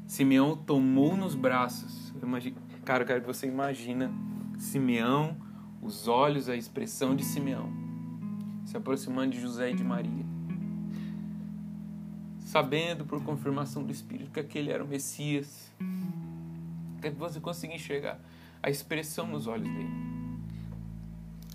Simeão 0.07 0.55
tomou 0.55 1.17
nos 1.17 1.35
braços. 1.35 2.13
Imagino, 2.23 2.55
cara, 2.85 3.03
eu 3.03 3.07
quero 3.07 3.21
que 3.21 3.27
você 3.27 3.45
imagina 3.45 4.09
Simeão, 4.57 5.35
os 5.81 6.07
olhos, 6.07 6.47
a 6.47 6.55
expressão 6.55 7.13
de 7.13 7.25
Simeão, 7.25 7.69
se 8.65 8.77
aproximando 8.77 9.31
de 9.31 9.41
José 9.41 9.71
e 9.71 9.75
de 9.75 9.83
Maria 9.83 10.31
sabendo 12.51 13.05
por 13.05 13.23
confirmação 13.23 13.81
do 13.81 13.93
Espírito 13.93 14.29
que 14.29 14.39
aquele 14.41 14.71
era 14.71 14.83
o 14.83 14.87
Messias. 14.87 15.71
Quero 17.01 17.13
que 17.15 17.19
você 17.19 17.39
consiga 17.39 17.73
enxergar 17.73 18.19
a 18.61 18.69
expressão 18.69 19.25
nos 19.25 19.47
olhos 19.47 19.69
dele. 19.69 19.89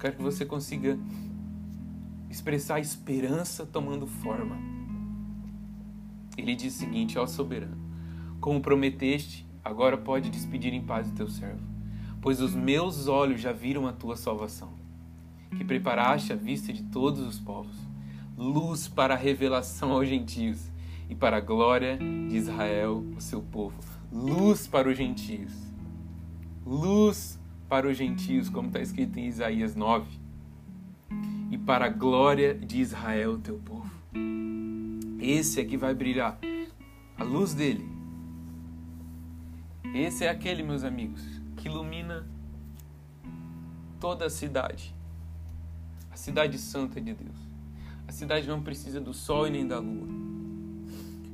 Quero 0.00 0.16
que 0.16 0.22
você 0.22 0.46
consiga 0.46 0.98
expressar 2.30 2.76
a 2.76 2.80
esperança 2.80 3.66
tomando 3.66 4.06
forma. 4.06 4.56
Ele 6.34 6.54
diz 6.54 6.74
o 6.74 6.78
seguinte 6.78 7.18
ao 7.18 7.28
soberano: 7.28 7.76
Como 8.40 8.62
prometeste, 8.62 9.46
agora 9.62 9.98
pode 9.98 10.30
despedir 10.30 10.72
em 10.72 10.82
paz 10.82 11.10
o 11.10 11.14
teu 11.14 11.28
servo, 11.28 11.60
pois 12.22 12.40
os 12.40 12.54
meus 12.54 13.06
olhos 13.06 13.42
já 13.42 13.52
viram 13.52 13.86
a 13.86 13.92
tua 13.92 14.16
salvação, 14.16 14.72
que 15.58 15.62
preparaste 15.62 16.32
à 16.32 16.36
vista 16.36 16.72
de 16.72 16.84
todos 16.84 17.20
os 17.20 17.38
povos, 17.38 17.76
luz 18.34 18.88
para 18.88 19.12
a 19.12 19.18
revelação 19.18 19.92
aos 19.92 20.08
gentios 20.08 20.74
e 21.08 21.14
para 21.14 21.36
a 21.36 21.40
glória 21.40 21.96
de 21.96 22.36
Israel, 22.36 23.04
o 23.16 23.20
seu 23.20 23.40
povo. 23.40 23.76
Luz 24.12 24.66
para 24.66 24.88
os 24.88 24.96
gentios. 24.96 25.52
Luz 26.64 27.38
para 27.68 27.88
os 27.88 27.96
gentios, 27.96 28.48
como 28.48 28.68
está 28.68 28.80
escrito 28.80 29.18
em 29.18 29.26
Isaías 29.26 29.76
9. 29.76 30.06
E 31.50 31.58
para 31.58 31.86
a 31.86 31.88
glória 31.88 32.54
de 32.54 32.80
Israel, 32.80 33.34
o 33.34 33.38
teu 33.38 33.58
povo. 33.58 33.90
Esse 35.20 35.60
é 35.60 35.64
que 35.64 35.76
vai 35.76 35.94
brilhar. 35.94 36.38
A 37.16 37.22
luz 37.22 37.54
dele. 37.54 37.88
Esse 39.94 40.24
é 40.24 40.28
aquele, 40.28 40.62
meus 40.62 40.82
amigos, 40.82 41.22
que 41.56 41.68
ilumina 41.68 42.26
toda 44.00 44.26
a 44.26 44.30
cidade. 44.30 44.94
A 46.10 46.16
cidade 46.16 46.58
santa 46.58 47.00
de 47.00 47.14
Deus. 47.14 47.36
A 48.08 48.12
cidade 48.12 48.46
não 48.48 48.60
precisa 48.60 49.00
do 49.00 49.14
sol 49.14 49.46
e 49.46 49.50
nem 49.50 49.66
da 49.66 49.78
lua 49.78 50.25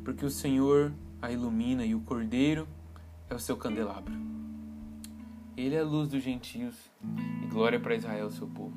porque 0.05 0.25
o 0.25 0.31
Senhor 0.31 0.93
a 1.21 1.31
ilumina 1.31 1.85
e 1.85 1.95
o 1.95 2.01
Cordeiro 2.01 2.67
é 3.31 3.35
o 3.35 3.39
seu 3.39 3.57
candelabro. 3.57 4.13
Ele 5.57 5.75
é 5.75 5.81
a 5.81 5.85
luz 5.85 6.09
dos 6.09 6.23
gentios 6.23 6.75
e 7.43 7.47
glória 7.47 7.79
para 7.79 7.95
Israel, 7.95 8.31
seu 8.31 8.47
povo. 8.49 8.77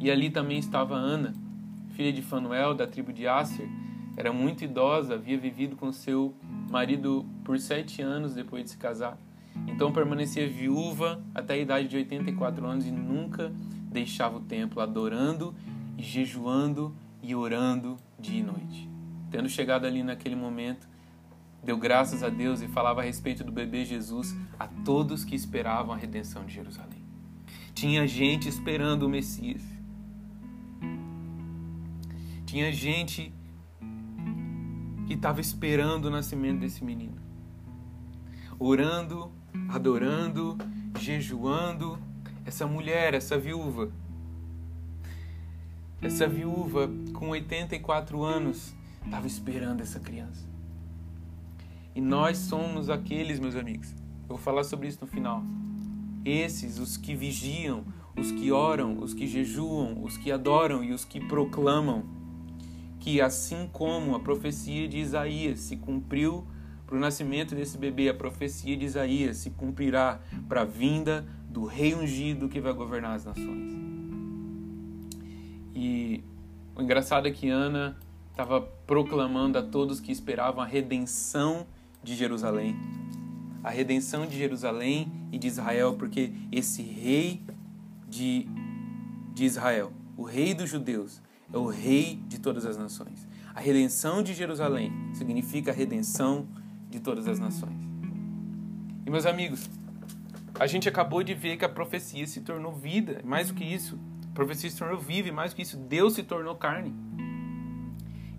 E 0.00 0.10
ali 0.10 0.30
também 0.30 0.58
estava 0.58 0.94
Ana, 0.94 1.32
filha 1.90 2.12
de 2.12 2.22
Fanuel, 2.22 2.74
da 2.74 2.86
tribo 2.86 3.12
de 3.12 3.26
Asser. 3.26 3.68
Era 4.16 4.32
muito 4.32 4.64
idosa, 4.64 5.14
havia 5.14 5.38
vivido 5.38 5.76
com 5.76 5.92
seu 5.92 6.34
marido 6.70 7.26
por 7.44 7.58
sete 7.58 8.00
anos 8.00 8.34
depois 8.34 8.64
de 8.64 8.70
se 8.70 8.78
casar. 8.78 9.18
Então 9.66 9.92
permanecia 9.92 10.48
viúva 10.48 11.22
até 11.34 11.54
a 11.54 11.58
idade 11.58 11.88
de 11.88 11.96
84 11.96 12.64
anos 12.66 12.86
e 12.86 12.90
nunca 12.90 13.52
deixava 13.90 14.38
o 14.38 14.40
templo, 14.40 14.80
adorando 14.80 15.54
jejuando 15.98 16.94
e 17.22 17.34
orando 17.34 17.96
dia 18.18 18.40
e 18.40 18.42
noite. 18.42 18.91
Tendo 19.32 19.48
chegado 19.48 19.86
ali 19.86 20.02
naquele 20.02 20.36
momento, 20.36 20.86
deu 21.64 21.78
graças 21.78 22.22
a 22.22 22.28
Deus 22.28 22.60
e 22.60 22.68
falava 22.68 23.00
a 23.00 23.04
respeito 23.04 23.42
do 23.42 23.50
bebê 23.50 23.82
Jesus 23.82 24.36
a 24.58 24.68
todos 24.68 25.24
que 25.24 25.34
esperavam 25.34 25.94
a 25.94 25.96
redenção 25.96 26.44
de 26.44 26.52
Jerusalém. 26.52 27.02
Tinha 27.72 28.06
gente 28.06 28.46
esperando 28.46 29.04
o 29.04 29.08
Messias. 29.08 29.62
Tinha 32.44 32.70
gente 32.70 33.32
que 35.06 35.14
estava 35.14 35.40
esperando 35.40 36.04
o 36.04 36.10
nascimento 36.10 36.60
desse 36.60 36.84
menino. 36.84 37.16
Orando, 38.58 39.32
adorando, 39.70 40.58
jejuando. 41.00 41.98
Essa 42.44 42.66
mulher, 42.66 43.14
essa 43.14 43.38
viúva. 43.38 43.90
Essa 46.02 46.28
viúva 46.28 46.90
com 47.14 47.30
84 47.30 48.22
anos 48.22 48.74
estava 49.04 49.26
esperando 49.26 49.80
essa 49.80 50.00
criança. 50.00 50.46
E 51.94 52.00
nós 52.00 52.38
somos 52.38 52.88
aqueles, 52.88 53.38
meus 53.38 53.54
amigos. 53.54 53.92
Eu 54.22 54.28
vou 54.28 54.38
falar 54.38 54.64
sobre 54.64 54.88
isso 54.88 54.98
no 55.00 55.06
final. 55.06 55.42
Esses, 56.24 56.78
os 56.78 56.96
que 56.96 57.14
vigiam, 57.14 57.84
os 58.16 58.30
que 58.30 58.50
oram, 58.50 58.98
os 58.98 59.12
que 59.12 59.26
jejuam, 59.26 60.02
os 60.02 60.16
que 60.16 60.30
adoram 60.30 60.82
e 60.82 60.92
os 60.92 61.04
que 61.04 61.20
proclamam 61.20 62.04
que 63.02 63.20
assim 63.20 63.68
como 63.72 64.14
a 64.14 64.20
profecia 64.20 64.86
de 64.86 64.98
Isaías 64.98 65.58
se 65.58 65.76
cumpriu 65.76 66.46
para 66.86 66.96
o 66.96 67.00
nascimento 67.00 67.52
desse 67.52 67.76
bebê, 67.76 68.08
a 68.08 68.14
profecia 68.14 68.76
de 68.76 68.84
Isaías 68.84 69.38
se 69.38 69.50
cumprirá 69.50 70.20
para 70.48 70.60
a 70.60 70.64
vinda 70.64 71.26
do 71.48 71.64
rei 71.64 71.96
ungido 71.96 72.48
que 72.48 72.60
vai 72.60 72.72
governar 72.72 73.16
as 73.16 73.24
nações. 73.24 73.72
E 75.74 76.22
o 76.76 76.82
engraçado 76.82 77.26
é 77.26 77.32
que 77.32 77.48
Ana 77.48 77.96
estava 78.32 78.62
proclamando 78.86 79.58
a 79.58 79.62
todos 79.62 80.00
que 80.00 80.10
esperavam 80.10 80.62
a 80.62 80.66
redenção 80.66 81.66
de 82.02 82.16
Jerusalém. 82.16 82.74
A 83.62 83.70
redenção 83.70 84.26
de 84.26 84.36
Jerusalém 84.36 85.12
e 85.30 85.38
de 85.38 85.46
Israel, 85.46 85.94
porque 85.94 86.32
esse 86.50 86.82
rei 86.82 87.42
de, 88.08 88.48
de 89.32 89.44
Israel, 89.44 89.92
o 90.16 90.24
rei 90.24 90.54
dos 90.54 90.68
judeus, 90.68 91.20
é 91.52 91.58
o 91.58 91.66
rei 91.66 92.16
de 92.26 92.40
todas 92.40 92.64
as 92.64 92.76
nações. 92.76 93.28
A 93.54 93.60
redenção 93.60 94.22
de 94.22 94.32
Jerusalém 94.32 94.90
significa 95.12 95.70
a 95.70 95.74
redenção 95.74 96.48
de 96.88 97.00
todas 97.00 97.28
as 97.28 97.38
nações. 97.38 97.86
E 99.04 99.10
meus 99.10 99.26
amigos, 99.26 99.68
a 100.58 100.66
gente 100.66 100.88
acabou 100.88 101.22
de 101.22 101.34
ver 101.34 101.58
que 101.58 101.64
a 101.66 101.68
profecia 101.68 102.26
se 102.26 102.40
tornou 102.40 102.72
vida, 102.72 103.20
mais 103.24 103.48
do 103.48 103.54
que 103.54 103.64
isso, 103.64 103.98
a 104.30 104.34
profecia 104.34 104.70
se 104.70 104.78
tornou 104.78 104.98
viva, 104.98 105.28
e 105.28 105.32
mais 105.32 105.52
do 105.52 105.56
que 105.56 105.62
isso, 105.62 105.76
Deus 105.76 106.14
se 106.14 106.22
tornou 106.22 106.56
carne. 106.56 106.94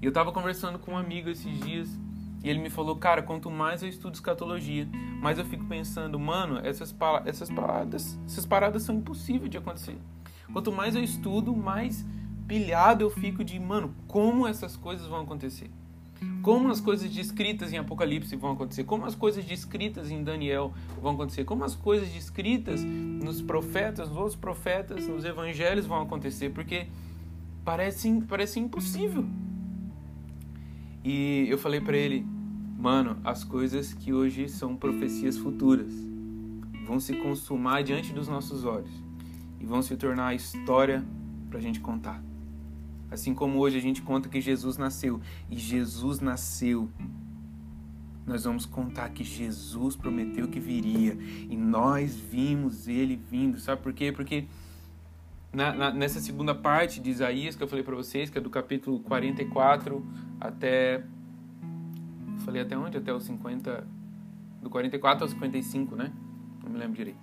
E 0.03 0.05
eu 0.05 0.09
estava 0.09 0.33
conversando 0.33 0.77
com 0.77 0.91
um 0.91 0.97
amigo 0.97 1.29
esses 1.29 1.57
dias, 1.61 1.87
e 2.43 2.49
ele 2.49 2.59
me 2.59 2.69
falou, 2.69 2.93
cara, 2.97 3.23
quanto 3.23 3.49
mais 3.49 3.81
eu 3.81 3.87
estudo 3.87 4.15
escatologia, 4.15 4.85
mais 5.21 5.39
eu 5.39 5.45
fico 5.45 5.63
pensando, 5.63 6.19
mano, 6.19 6.57
essas, 6.57 6.93
essas 7.23 7.49
paradas, 7.49 8.19
essas 8.25 8.45
paradas 8.45 8.83
são 8.83 8.95
impossíveis 8.95 9.49
de 9.49 9.57
acontecer. 9.57 9.95
Quanto 10.51 10.73
mais 10.73 10.93
eu 10.93 11.01
estudo, 11.01 11.55
mais 11.55 12.05
pilhado 12.45 13.01
eu 13.01 13.09
fico 13.09 13.45
de, 13.45 13.57
mano, 13.57 13.95
como 14.05 14.45
essas 14.45 14.75
coisas 14.75 15.07
vão 15.07 15.21
acontecer? 15.21 15.71
Como 16.41 16.67
as 16.67 16.81
coisas 16.81 17.09
descritas 17.09 17.71
em 17.71 17.77
Apocalipse 17.77 18.35
vão 18.35 18.51
acontecer? 18.51 18.83
Como 18.83 19.05
as 19.05 19.15
coisas 19.15 19.45
descritas 19.45 20.11
em 20.11 20.21
Daniel 20.21 20.73
vão 21.01 21.13
acontecer? 21.13 21.45
Como 21.45 21.63
as 21.63 21.75
coisas 21.75 22.09
descritas 22.09 22.83
nos 22.83 23.41
profetas, 23.41 24.09
nos 24.09 24.17
outros 24.17 24.35
profetas, 24.35 25.07
nos 25.07 25.23
evangelhos 25.23 25.85
vão 25.85 26.01
acontecer? 26.01 26.49
Porque 26.49 26.87
parece, 27.63 28.11
parece 28.27 28.59
impossível. 28.59 29.25
E 31.03 31.45
eu 31.49 31.57
falei 31.57 31.81
para 31.81 31.97
ele, 31.97 32.25
mano, 32.77 33.17
as 33.23 33.43
coisas 33.43 33.93
que 33.93 34.13
hoje 34.13 34.47
são 34.47 34.75
profecias 34.75 35.37
futuras 35.37 35.91
vão 36.85 36.99
se 36.99 37.13
consumar 37.15 37.83
diante 37.83 38.13
dos 38.13 38.27
nossos 38.27 38.63
olhos 38.63 38.91
e 39.59 39.65
vão 39.65 39.81
se 39.81 39.95
tornar 39.95 40.27
a 40.27 40.35
história 40.35 41.03
para 41.49 41.59
a 41.59 41.61
gente 41.61 41.79
contar. 41.79 42.23
Assim 43.11 43.33
como 43.33 43.59
hoje 43.59 43.77
a 43.77 43.81
gente 43.81 44.01
conta 44.01 44.27
que 44.27 44.41
Jesus 44.41 44.77
nasceu 44.77 45.21
e 45.49 45.57
Jesus 45.57 46.19
nasceu. 46.19 46.89
Nós 48.25 48.45
vamos 48.45 48.65
contar 48.65 49.09
que 49.09 49.23
Jesus 49.23 49.95
prometeu 49.95 50.47
que 50.47 50.59
viria 50.59 51.17
e 51.49 51.55
nós 51.55 52.15
vimos 52.15 52.87
ele 52.87 53.15
vindo. 53.15 53.59
Sabe 53.59 53.81
por 53.81 53.93
quê? 53.93 54.11
Porque 54.11 54.45
na, 55.53 55.71
na, 55.71 55.91
nessa 55.91 56.19
segunda 56.19 56.55
parte 56.55 56.99
de 56.99 57.11
Isaías 57.11 57.55
que 57.55 57.61
eu 57.61 57.67
falei 57.67 57.83
para 57.83 57.95
vocês, 57.95 58.29
que 58.29 58.37
é 58.37 58.41
do 58.41 58.49
capítulo 58.49 58.99
44 59.01 60.05
até. 60.41 61.03
Falei 62.43 62.61
até 62.61 62.75
onde? 62.77 62.97
Até 62.97 63.13
os 63.13 63.23
50. 63.23 63.87
Do 64.61 64.69
44 64.69 65.25
ao 65.25 65.29
55, 65.29 65.95
né? 65.95 66.11
Não 66.63 66.71
me 66.71 66.79
lembro 66.79 66.95
direito. 66.95 67.19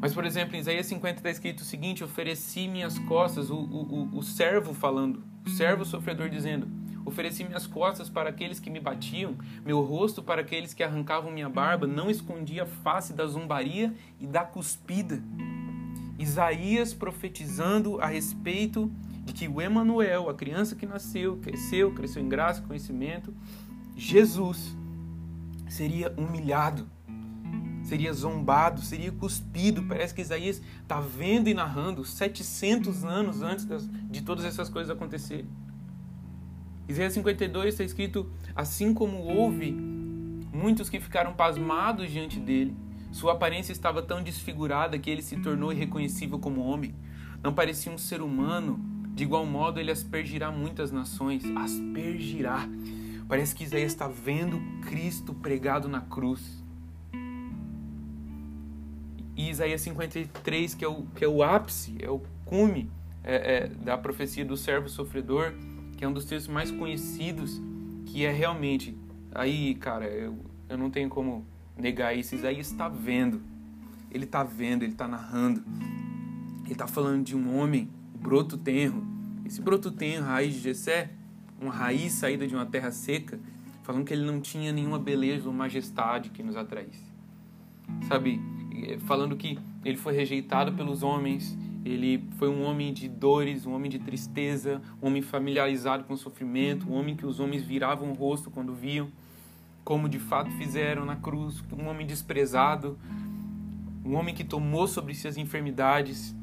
Mas, 0.00 0.14
por 0.14 0.24
exemplo, 0.24 0.56
em 0.56 0.60
Isaías 0.60 0.86
50 0.86 1.18
está 1.18 1.30
escrito 1.30 1.60
o 1.60 1.64
seguinte: 1.64 2.02
Ofereci 2.02 2.66
minhas 2.66 2.98
costas, 3.00 3.50
o, 3.50 3.56
o, 3.56 4.18
o 4.18 4.22
servo 4.22 4.74
falando, 4.74 5.22
o 5.44 5.50
servo 5.50 5.84
sofredor 5.84 6.28
dizendo: 6.28 6.66
Ofereci 7.04 7.44
minhas 7.44 7.66
costas 7.66 8.08
para 8.08 8.30
aqueles 8.30 8.58
que 8.58 8.70
me 8.70 8.80
batiam, 8.80 9.36
meu 9.64 9.80
rosto 9.80 10.22
para 10.22 10.40
aqueles 10.40 10.74
que 10.74 10.82
arrancavam 10.82 11.30
minha 11.30 11.48
barba, 11.48 11.86
não 11.86 12.10
escondi 12.10 12.60
a 12.60 12.66
face 12.66 13.12
da 13.12 13.26
zombaria 13.26 13.94
e 14.18 14.26
da 14.26 14.44
cuspida. 14.44 15.22
Isaías 16.18 16.94
profetizando 16.94 18.00
a 18.00 18.06
respeito 18.06 18.90
de 19.24 19.32
que 19.32 19.48
o 19.48 19.60
Emanuel, 19.60 20.28
a 20.28 20.34
criança 20.34 20.74
que 20.74 20.86
nasceu, 20.86 21.36
cresceu, 21.38 21.92
cresceu 21.92 22.22
em 22.22 22.28
graça 22.28 22.62
conhecimento, 22.62 23.34
Jesus 23.96 24.76
seria 25.68 26.12
humilhado 26.16 26.88
seria 27.86 28.12
zombado, 28.12 28.80
seria 28.82 29.12
cuspido. 29.12 29.82
Parece 29.84 30.12
que 30.12 30.20
Isaías 30.20 30.60
está 30.82 31.00
vendo 31.00 31.48
e 31.48 31.54
narrando 31.54 32.04
700 32.04 33.04
anos 33.04 33.42
antes 33.42 33.66
de 34.10 34.22
todas 34.22 34.44
essas 34.44 34.68
coisas 34.68 34.94
acontecerem. 34.94 35.46
Isaías 36.88 37.12
52 37.14 37.74
está 37.74 37.84
escrito: 37.84 38.30
Assim 38.54 38.92
como 38.92 39.18
houve 39.18 39.72
muitos 39.72 40.90
que 40.90 41.00
ficaram 41.00 41.32
pasmados 41.34 42.10
diante 42.10 42.38
dele, 42.38 42.76
sua 43.16 43.32
aparência 43.32 43.72
estava 43.72 44.02
tão 44.02 44.22
desfigurada 44.22 44.98
que 44.98 45.08
ele 45.08 45.22
se 45.22 45.38
tornou 45.38 45.72
irreconhecível 45.72 46.38
como 46.38 46.60
homem. 46.60 46.94
Não 47.42 47.54
parecia 47.54 47.90
um 47.90 47.96
ser 47.96 48.20
humano. 48.20 48.78
De 49.14 49.22
igual 49.22 49.46
modo, 49.46 49.80
ele 49.80 49.90
aspergirá 49.90 50.52
muitas 50.52 50.92
nações. 50.92 51.42
Aspergirá. 51.56 52.68
Parece 53.26 53.54
que 53.54 53.64
Isaías 53.64 53.92
está 53.92 54.06
vendo 54.06 54.60
Cristo 54.82 55.32
pregado 55.32 55.88
na 55.88 56.02
cruz 56.02 56.62
e 59.34 59.48
Isaías 59.48 59.80
53, 59.80 60.74
que 60.74 60.84
é 60.84 60.88
o, 60.88 61.02
que 61.14 61.24
é 61.24 61.28
o 61.28 61.42
ápice, 61.42 61.96
é 62.00 62.10
o 62.10 62.20
cume 62.44 62.90
é, 63.24 63.56
é, 63.56 63.68
da 63.68 63.96
profecia 63.96 64.44
do 64.44 64.58
servo 64.58 64.90
sofredor, 64.90 65.54
que 65.96 66.04
é 66.04 66.08
um 66.08 66.12
dos 66.12 66.26
textos 66.26 66.52
mais 66.52 66.70
conhecidos, 66.70 67.60
que 68.04 68.26
é 68.26 68.32
realmente. 68.32 68.94
Aí, 69.34 69.74
cara, 69.76 70.06
eu, 70.06 70.38
eu 70.68 70.76
não 70.76 70.90
tenho 70.90 71.08
como 71.08 71.46
negar 71.76 72.16
isso. 72.16 72.34
Isaías 72.34 72.70
está 72.70 72.88
vendo. 72.88 73.42
Ele 74.10 74.24
está 74.24 74.42
vendo, 74.42 74.82
ele 74.82 74.92
está 74.92 75.06
narrando. 75.06 75.62
Ele 76.64 76.72
está 76.72 76.86
falando 76.86 77.24
de 77.24 77.36
um 77.36 77.56
homem, 77.56 77.88
o 78.14 78.18
broto 78.18 78.56
tenro. 78.56 79.06
Esse 79.44 79.60
broto 79.60 79.90
tenro, 79.90 80.24
raiz 80.24 80.54
de 80.54 80.60
Jessé, 80.60 81.10
uma 81.60 81.72
raiz 81.72 82.12
saída 82.12 82.46
de 82.46 82.54
uma 82.54 82.66
terra 82.66 82.90
seca, 82.90 83.38
falando 83.82 84.04
que 84.04 84.12
ele 84.12 84.24
não 84.24 84.40
tinha 84.40 84.72
nenhuma 84.72 84.98
beleza 84.98 85.48
ou 85.48 85.54
majestade 85.54 86.30
que 86.30 86.42
nos 86.42 86.56
atraísse. 86.56 87.04
Sabe, 88.08 88.40
falando 89.06 89.36
que 89.36 89.58
ele 89.84 89.96
foi 89.96 90.12
rejeitado 90.12 90.72
pelos 90.72 91.04
homens, 91.04 91.56
ele 91.84 92.24
foi 92.36 92.48
um 92.48 92.62
homem 92.64 92.92
de 92.92 93.08
dores, 93.08 93.64
um 93.64 93.72
homem 93.72 93.88
de 93.88 94.00
tristeza, 94.00 94.82
um 95.00 95.06
homem 95.06 95.22
familiarizado 95.22 96.02
com 96.02 96.16
sofrimento, 96.16 96.90
um 96.90 96.94
homem 96.94 97.14
que 97.14 97.24
os 97.24 97.38
homens 97.38 97.62
viravam 97.62 98.10
o 98.10 98.14
rosto 98.14 98.50
quando 98.50 98.74
viam, 98.74 99.08
como 99.86 100.08
de 100.08 100.18
fato 100.18 100.50
fizeram 100.50 101.04
na 101.04 101.14
cruz, 101.14 101.62
um 101.72 101.86
homem 101.86 102.04
desprezado, 102.04 102.98
um 104.04 104.16
homem 104.16 104.34
que 104.34 104.42
tomou 104.42 104.88
sobre 104.88 105.14
si 105.14 105.28
as 105.28 105.36
enfermidades, 105.36 106.34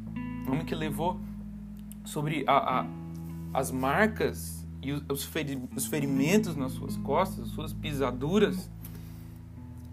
um 0.48 0.54
homem 0.54 0.64
que 0.64 0.74
levou 0.74 1.20
sobre 2.06 2.46
a, 2.48 2.80
a, 2.80 2.86
as 3.54 3.70
marcas 3.70 4.66
e 4.82 4.94
os, 4.94 5.04
os 5.10 5.88
ferimentos 5.88 6.56
nas 6.56 6.72
suas 6.72 6.96
costas, 6.96 7.48
as 7.48 7.50
suas 7.50 7.74
pisaduras 7.74 8.72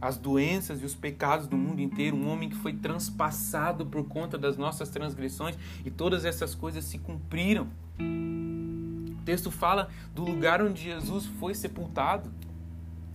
as 0.01 0.16
doenças 0.16 0.80
e 0.80 0.86
os 0.86 0.94
pecados 0.94 1.46
do 1.46 1.59
mundo 1.59 1.80
inteiro, 1.82 2.16
um 2.16 2.30
homem 2.30 2.48
que 2.48 2.57
foi 2.57 2.72
transpassado 2.72 3.84
por 3.84 4.03
conta 4.05 4.38
das 4.38 4.57
nossas 4.57 4.88
transgressões 4.88 5.59
e 5.84 5.90
todas 5.90 6.24
essas 6.24 6.55
coisas 6.55 6.84
se 6.84 6.98
cumpriram. 6.98 7.68
O 7.98 9.22
texto 9.26 9.51
fala 9.51 9.90
do 10.14 10.24
lugar 10.24 10.62
onde 10.62 10.84
Jesus 10.84 11.26
foi 11.26 11.55
sepultado, 11.55 12.32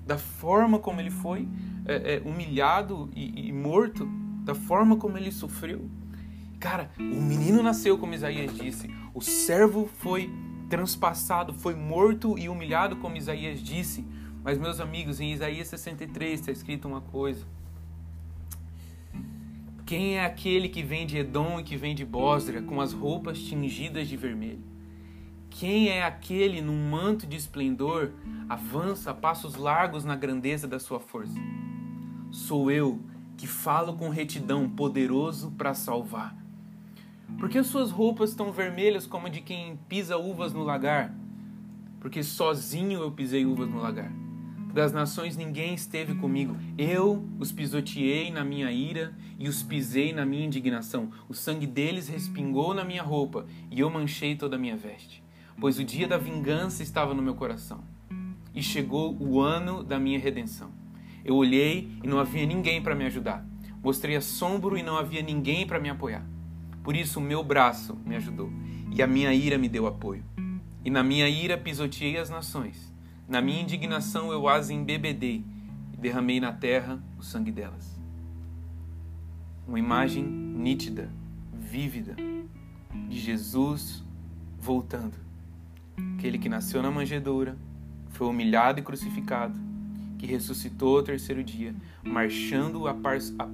da 0.05 0.17
forma 0.17 0.77
como 0.79 0.99
ele 0.99 1.09
foi 1.09 1.47
é, 1.85 2.15
é, 2.15 2.21
humilhado 2.23 3.09
e, 3.15 3.47
e 3.47 3.51
morto, 3.51 4.07
da 4.43 4.53
forma 4.53 4.95
como 4.95 5.17
ele 5.17 5.31
sofreu. 5.31 5.89
Cara, 6.59 6.91
o 6.99 7.21
menino 7.21 7.61
nasceu, 7.63 7.97
como 7.97 8.13
Isaías 8.13 8.55
disse, 8.55 8.89
o 9.13 9.21
servo 9.21 9.89
foi 9.97 10.31
transpassado, 10.69 11.53
foi 11.53 11.75
morto 11.75 12.37
e 12.37 12.47
humilhado, 12.49 12.95
como 12.97 13.17
Isaías 13.17 13.61
disse. 13.61 14.05
Mas, 14.43 14.57
meus 14.57 14.79
amigos, 14.79 15.19
em 15.19 15.31
Isaías 15.31 15.67
63 15.67 16.39
está 16.39 16.51
escrito 16.51 16.87
uma 16.87 17.01
coisa. 17.01 17.45
Quem 19.85 20.17
é 20.17 20.25
aquele 20.25 20.69
que 20.69 20.81
vem 20.81 21.05
de 21.05 21.17
Edom 21.17 21.59
e 21.59 21.63
que 21.63 21.77
vem 21.77 21.93
de 21.93 22.05
Bósra, 22.05 22.61
com 22.61 22.81
as 22.81 22.93
roupas 22.93 23.39
tingidas 23.39 24.07
de 24.07 24.17
vermelho? 24.17 24.74
Quem 25.57 25.87
é 25.87 26.03
aquele 26.03 26.61
num 26.61 26.89
manto 26.89 27.25
de 27.25 27.37
esplendor, 27.37 28.11
avança 28.49 29.11
a 29.11 29.13
passos 29.13 29.55
largos 29.55 30.03
na 30.03 30.13
grandeza 30.13 30.67
da 30.67 30.79
sua 30.79 30.99
força? 30.99 31.39
Sou 32.29 32.69
eu 32.69 32.99
que 33.37 33.47
falo 33.47 33.95
com 33.95 34.09
retidão, 34.09 34.69
poderoso 34.69 35.51
para 35.51 35.73
salvar. 35.73 36.35
Porque 37.39 37.57
as 37.57 37.67
suas 37.67 37.89
roupas 37.89 38.31
estão 38.31 38.51
vermelhas 38.51 39.07
como 39.07 39.29
de 39.29 39.39
quem 39.39 39.79
pisa 39.87 40.17
uvas 40.17 40.51
no 40.51 40.61
lagar? 40.61 41.15
Porque 42.01 42.21
sozinho 42.21 42.99
eu 42.99 43.11
pisei 43.13 43.45
uvas 43.45 43.69
no 43.69 43.79
lagar 43.79 44.11
das 44.75 44.91
nações 44.91 45.37
ninguém 45.37 45.73
esteve 45.73 46.15
comigo. 46.15 46.57
Eu 46.77 47.25
os 47.39 47.49
pisoteei 47.49 48.29
na 48.29 48.43
minha 48.43 48.69
ira 48.73 49.15
e 49.39 49.47
os 49.47 49.63
pisei 49.63 50.11
na 50.11 50.25
minha 50.25 50.45
indignação. 50.45 51.11
O 51.29 51.33
sangue 51.33 51.65
deles 51.65 52.09
respingou 52.09 52.73
na 52.73 52.83
minha 52.83 53.01
roupa 53.01 53.45
e 53.71 53.79
eu 53.79 53.89
manchei 53.89 54.35
toda 54.35 54.57
a 54.57 54.59
minha 54.59 54.75
veste. 54.75 55.24
Pois 55.59 55.79
o 55.79 55.83
dia 55.83 56.07
da 56.07 56.17
vingança 56.17 56.83
estava 56.83 57.13
no 57.13 57.21
meu 57.21 57.35
coração 57.35 57.83
e 58.53 58.61
chegou 58.61 59.15
o 59.19 59.39
ano 59.39 59.83
da 59.83 59.99
minha 59.99 60.19
redenção. 60.19 60.71
Eu 61.23 61.35
olhei 61.35 61.91
e 62.03 62.07
não 62.07 62.19
havia 62.19 62.45
ninguém 62.45 62.81
para 62.81 62.95
me 62.95 63.05
ajudar. 63.05 63.45
Mostrei 63.83 64.15
assombro 64.15 64.77
e 64.77 64.83
não 64.83 64.97
havia 64.97 65.21
ninguém 65.21 65.65
para 65.65 65.79
me 65.79 65.89
apoiar. 65.89 66.25
Por 66.83 66.95
isso 66.95 67.19
o 67.19 67.23
meu 67.23 67.43
braço 67.43 67.95
me 68.05 68.15
ajudou 68.15 68.51
e 68.91 69.01
a 69.01 69.07
minha 69.07 69.33
ira 69.33 69.57
me 69.57 69.69
deu 69.69 69.87
apoio. 69.87 70.23
E 70.83 70.89
na 70.89 71.03
minha 71.03 71.27
ira 71.27 71.57
pisoteei 71.57 72.17
as 72.17 72.29
nações 72.29 72.95
na 73.27 73.41
minha 73.41 73.61
indignação 73.61 74.31
eu 74.31 74.47
as 74.47 74.69
embebedei 74.69 75.43
e 75.93 75.97
derramei 75.97 76.39
na 76.39 76.53
terra 76.53 77.03
o 77.17 77.23
sangue 77.23 77.51
delas. 77.51 77.99
Uma 79.67 79.79
imagem 79.79 80.23
nítida, 80.23 81.09
vívida, 81.51 82.15
de 83.09 83.19
Jesus 83.19 84.03
voltando. 84.59 85.24
Aquele 86.17 86.37
que 86.37 86.49
nasceu 86.49 86.81
na 86.81 86.91
manjedoura, 86.91 87.57
foi 88.09 88.27
humilhado 88.27 88.79
e 88.79 88.83
crucificado, 88.83 89.59
que 90.17 90.25
ressuscitou 90.25 90.97
ao 90.97 91.03
terceiro 91.03 91.43
dia, 91.43 91.75
marchando 92.03 92.87
a 92.87 92.95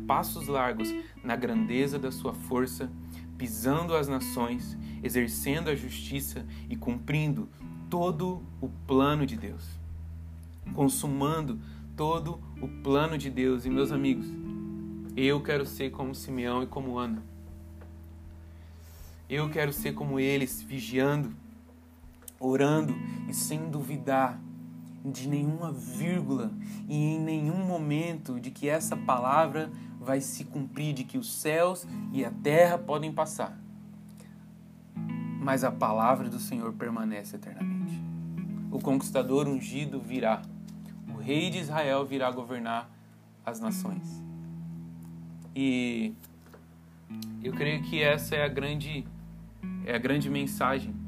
passos 0.07 0.47
largos 0.47 0.93
na 1.23 1.35
grandeza 1.35 1.97
da 1.97 2.11
sua 2.11 2.33
força, 2.33 2.91
pisando 3.37 3.95
as 3.95 4.07
nações, 4.07 4.77
exercendo 5.01 5.69
a 5.69 5.75
justiça 5.75 6.45
e 6.69 6.75
cumprindo 6.75 7.49
todo 7.89 8.43
o 8.61 8.69
plano 8.87 9.25
de 9.25 9.35
Deus, 9.35 9.67
consumando 10.73 11.59
todo 11.97 12.39
o 12.61 12.67
plano 12.67 13.17
de 13.17 13.29
Deus. 13.29 13.65
E 13.65 13.69
meus 13.69 13.91
amigos, 13.91 14.27
eu 15.17 15.41
quero 15.41 15.65
ser 15.65 15.89
como 15.91 16.15
Simeão 16.15 16.63
e 16.63 16.67
como 16.67 16.97
Ana. 16.97 17.23
Eu 19.29 19.49
quero 19.49 19.73
ser 19.73 19.93
como 19.93 20.19
eles, 20.19 20.61
vigiando, 20.61 21.33
orando 22.41 22.93
e 23.29 23.33
sem 23.33 23.69
duvidar 23.69 24.41
de 25.03 25.27
nenhuma 25.27 25.71
vírgula 25.71 26.51
e 26.87 26.95
em 26.95 27.19
nenhum 27.19 27.65
momento 27.65 28.39
de 28.39 28.51
que 28.51 28.67
essa 28.67 28.95
palavra 28.95 29.71
vai 29.99 30.19
se 30.19 30.45
cumprir, 30.45 30.93
de 30.93 31.03
que 31.03 31.17
os 31.17 31.31
céus 31.31 31.87
e 32.11 32.25
a 32.25 32.31
terra 32.31 32.77
podem 32.77 33.11
passar, 33.11 33.57
mas 35.39 35.63
a 35.63 35.71
palavra 35.71 36.29
do 36.29 36.39
Senhor 36.39 36.73
permanece 36.73 37.35
eternamente. 37.35 38.01
O 38.71 38.79
conquistador 38.79 39.47
ungido 39.47 39.99
virá, 39.99 40.41
o 41.07 41.17
rei 41.17 41.49
de 41.49 41.59
Israel 41.59 42.05
virá 42.05 42.31
governar 42.31 42.89
as 43.45 43.59
nações. 43.59 44.23
E 45.55 46.13
eu 47.43 47.53
creio 47.53 47.83
que 47.83 48.01
essa 48.01 48.35
é 48.35 48.43
a 48.43 48.47
grande 48.47 49.05
é 49.85 49.95
a 49.95 49.99
grande 49.99 50.29
mensagem 50.29 51.00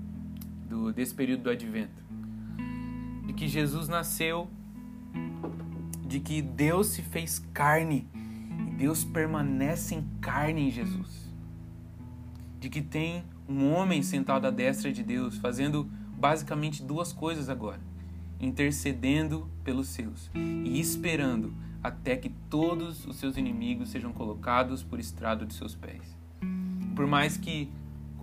do, 0.73 0.91
desse 0.91 1.13
período 1.13 1.43
do 1.43 1.49
advento 1.51 2.03
de 3.25 3.33
que 3.33 3.47
Jesus 3.47 3.87
nasceu, 3.87 4.49
de 6.05 6.19
que 6.19 6.41
Deus 6.41 6.87
se 6.87 7.01
fez 7.01 7.39
carne 7.53 8.07
e 8.67 8.71
Deus 8.71 9.03
permanece 9.03 9.95
em 9.95 10.03
carne 10.19 10.67
em 10.67 10.71
Jesus. 10.71 11.31
De 12.59 12.69
que 12.69 12.81
tem 12.81 13.23
um 13.47 13.71
homem 13.73 14.03
sentado 14.03 14.45
à 14.45 14.51
destra 14.51 14.91
de 14.91 15.03
Deus, 15.03 15.37
fazendo 15.37 15.89
basicamente 16.17 16.83
duas 16.83 17.11
coisas 17.11 17.49
agora: 17.49 17.79
intercedendo 18.39 19.49
pelos 19.63 19.87
seus 19.87 20.29
e 20.35 20.79
esperando 20.79 21.53
até 21.81 22.15
que 22.15 22.29
todos 22.49 23.05
os 23.05 23.17
seus 23.17 23.35
inimigos 23.35 23.89
sejam 23.89 24.13
colocados 24.13 24.83
por 24.83 24.99
estrado 24.99 25.45
de 25.45 25.53
seus 25.53 25.75
pés. 25.75 26.17
Por 26.95 27.07
mais 27.07 27.35
que 27.35 27.69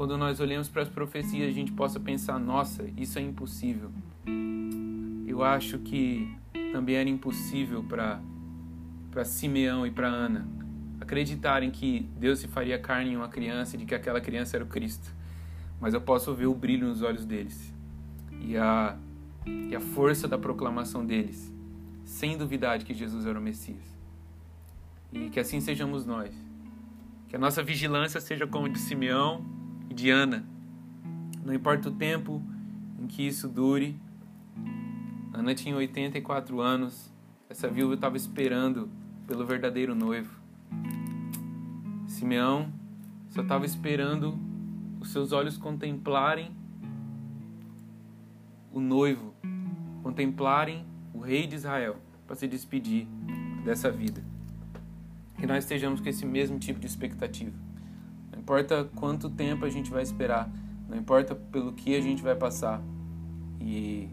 quando 0.01 0.17
nós 0.17 0.41
olhamos 0.41 0.67
para 0.67 0.81
as 0.81 0.89
profecias 0.89 1.47
a 1.47 1.53
gente 1.53 1.73
possa 1.73 2.01
pensar, 2.01 2.41
nossa, 2.41 2.89
isso 2.97 3.19
é 3.19 3.23
impossível 3.23 3.91
eu 5.27 5.43
acho 5.45 5.79
que 5.81 6.35
também 6.73 6.95
era 6.95 7.07
impossível 7.07 7.85
para 7.85 9.25
Simeão 9.27 9.87
e 9.87 9.91
para 9.91 10.09
Ana 10.09 10.49
acreditarem 10.99 11.71
que 11.71 12.09
Deus 12.17 12.39
se 12.39 12.49
faria 12.49 12.79
carne 12.79 13.11
em 13.11 13.17
uma 13.17 13.29
criança 13.29 13.77
e 13.77 13.81
de 13.81 13.85
que 13.85 13.95
aquela 13.95 14.23
criança 14.23 14.57
era 14.57 14.65
o 14.65 14.67
Cristo. 14.67 15.15
Mas 15.79 15.93
eu 15.93 16.01
posso 16.01 16.35
ver 16.35 16.47
o 16.47 16.55
brilho 16.55 16.89
nos 16.89 17.03
olhos 17.03 17.27
deles 17.27 17.75
e 18.41 18.57
a 18.57 18.97
e 19.47 19.77
a 19.77 19.81
força 19.81 20.27
da 20.27 20.39
proclamação 20.39 21.05
deles, 21.05 21.53
sem 22.05 22.39
duvidar 22.39 22.79
de 22.79 22.87
que 22.87 22.95
Jesus 22.95 23.27
era 23.27 23.39
o 23.39 23.43
Messias. 23.43 23.85
E 25.13 25.29
que 25.29 25.39
assim 25.39 25.61
sejamos 25.61 26.07
nós. 26.07 26.35
Que 27.29 27.37
a 27.37 27.39
nossa 27.39 27.63
vigilância 27.63 28.19
seja 28.19 28.47
como 28.47 28.67
de 28.67 28.79
Simeão 28.79 29.60
de 29.95 30.11
Ana. 30.11 30.45
Não 31.45 31.53
importa 31.53 31.89
o 31.89 31.93
tempo 31.93 32.43
em 32.99 33.07
que 33.07 33.27
isso 33.27 33.49
dure, 33.49 33.99
Ana 35.33 35.55
tinha 35.55 35.77
84 35.77 36.61
anos. 36.61 37.11
Essa 37.49 37.69
viúva 37.69 37.95
estava 37.95 38.17
esperando 38.17 38.91
pelo 39.27 39.47
verdadeiro 39.47 39.95
noivo. 39.95 40.39
Simeão 42.07 42.71
só 43.29 43.43
estava 43.43 43.65
esperando 43.65 44.39
os 45.01 45.11
seus 45.11 45.33
olhos 45.33 45.57
contemplarem 45.57 46.51
o 48.73 48.81
noivo, 48.81 49.35
contemplarem 50.03 50.85
o 51.15 51.21
rei 51.21 51.47
de 51.47 51.57
Israel 51.57 51.97
para 52.27 52.37
se 52.37 52.47
despedir 52.47 53.07
dessa 53.65 53.91
vida. 53.91 54.23
Que 55.39 55.47
nós 55.47 55.65
estejamos 55.65 56.01
com 56.01 56.09
esse 56.09 56.27
mesmo 56.27 56.59
tipo 56.59 56.79
de 56.79 56.87
expectativa. 56.87 57.57
Importa 58.51 58.85
quanto 58.97 59.31
tempo 59.31 59.65
a 59.65 59.71
gente 59.71 59.93
vai 59.93 60.03
esperar, 60.03 60.53
não 60.89 60.99
importa 60.99 61.37
pelo 61.37 61.73
que 61.73 61.95
a 61.95 62.01
gente 62.01 62.21
vai 62.21 62.35
passar. 62.35 62.83
E 63.61 64.09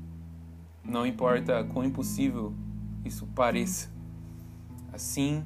não 0.84 1.08
importa 1.08 1.64
quão 1.64 1.84
impossível 1.84 2.54
isso 3.04 3.26
pareça. 3.34 3.90
Assim 4.94 5.44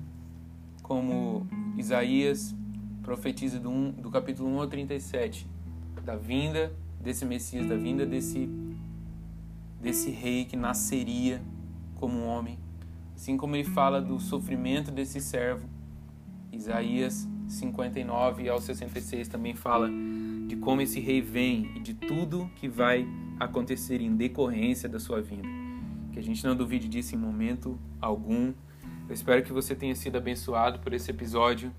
como 0.84 1.48
Isaías 1.78 2.54
profetiza 3.02 3.62
do, 3.62 3.70
um, 3.70 3.92
do 3.92 4.12
capítulo 4.12 4.50
1 4.50 4.60
ao 4.60 4.68
37, 4.68 5.48
da 6.04 6.18
vinda 6.18 6.74
desse 7.00 7.24
Messias, 7.24 7.66
da 7.70 7.78
vinda 7.78 8.06
desse, 8.06 8.50
desse 9.82 10.10
rei 10.10 10.44
que 10.44 10.58
nasceria 10.58 11.42
como 11.96 12.18
um 12.18 12.28
homem. 12.28 12.60
Assim 13.16 13.38
como 13.38 13.56
ele 13.56 13.64
fala 13.64 14.02
do 14.02 14.20
sofrimento 14.20 14.92
desse 14.92 15.22
servo, 15.22 15.66
Isaías 16.52 17.26
59 17.52 18.50
ao 18.50 18.60
66 18.60 19.28
também 19.28 19.54
fala 19.54 19.90
de 20.48 20.56
como 20.56 20.82
esse 20.82 21.00
rei 21.00 21.22
vem 21.22 21.72
e 21.76 21.80
de 21.80 21.94
tudo 21.94 22.50
que 22.56 22.68
vai 22.68 23.06
acontecer 23.40 24.02
em 24.02 24.16
decorrência 24.16 24.88
da 24.88 25.00
sua 25.00 25.22
vinda. 25.22 25.48
Que 26.14 26.20
a 26.20 26.24
gente 26.24 26.44
não 26.46 26.56
duvide 26.56 26.88
disso 26.88 27.16
em 27.16 27.18
momento 27.18 27.78
algum. 28.00 28.54
Eu 29.08 29.14
espero 29.14 29.44
que 29.44 29.52
você 29.52 29.76
tenha 29.76 29.96
sido 29.96 30.18
abençoado 30.18 30.80
por 30.80 30.94
esse 30.94 31.12
episódio. 31.12 31.72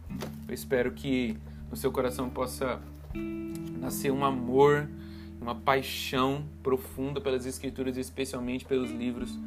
Eu 0.47 0.55
espero 0.55 0.93
que 0.93 1.37
no 1.71 1.77
seu 1.77 1.91
coração 1.91 2.29
possa 2.29 2.81
nascer 3.81 4.13
um 4.13 4.25
amor, 4.25 4.89
uma 5.41 5.55
paixão 5.55 6.45
profunda 6.63 7.21
pelas 7.21 7.47
Escrituras, 7.47 7.97
especialmente 7.97 8.65
pelos 8.65 8.91
livros 8.91 9.39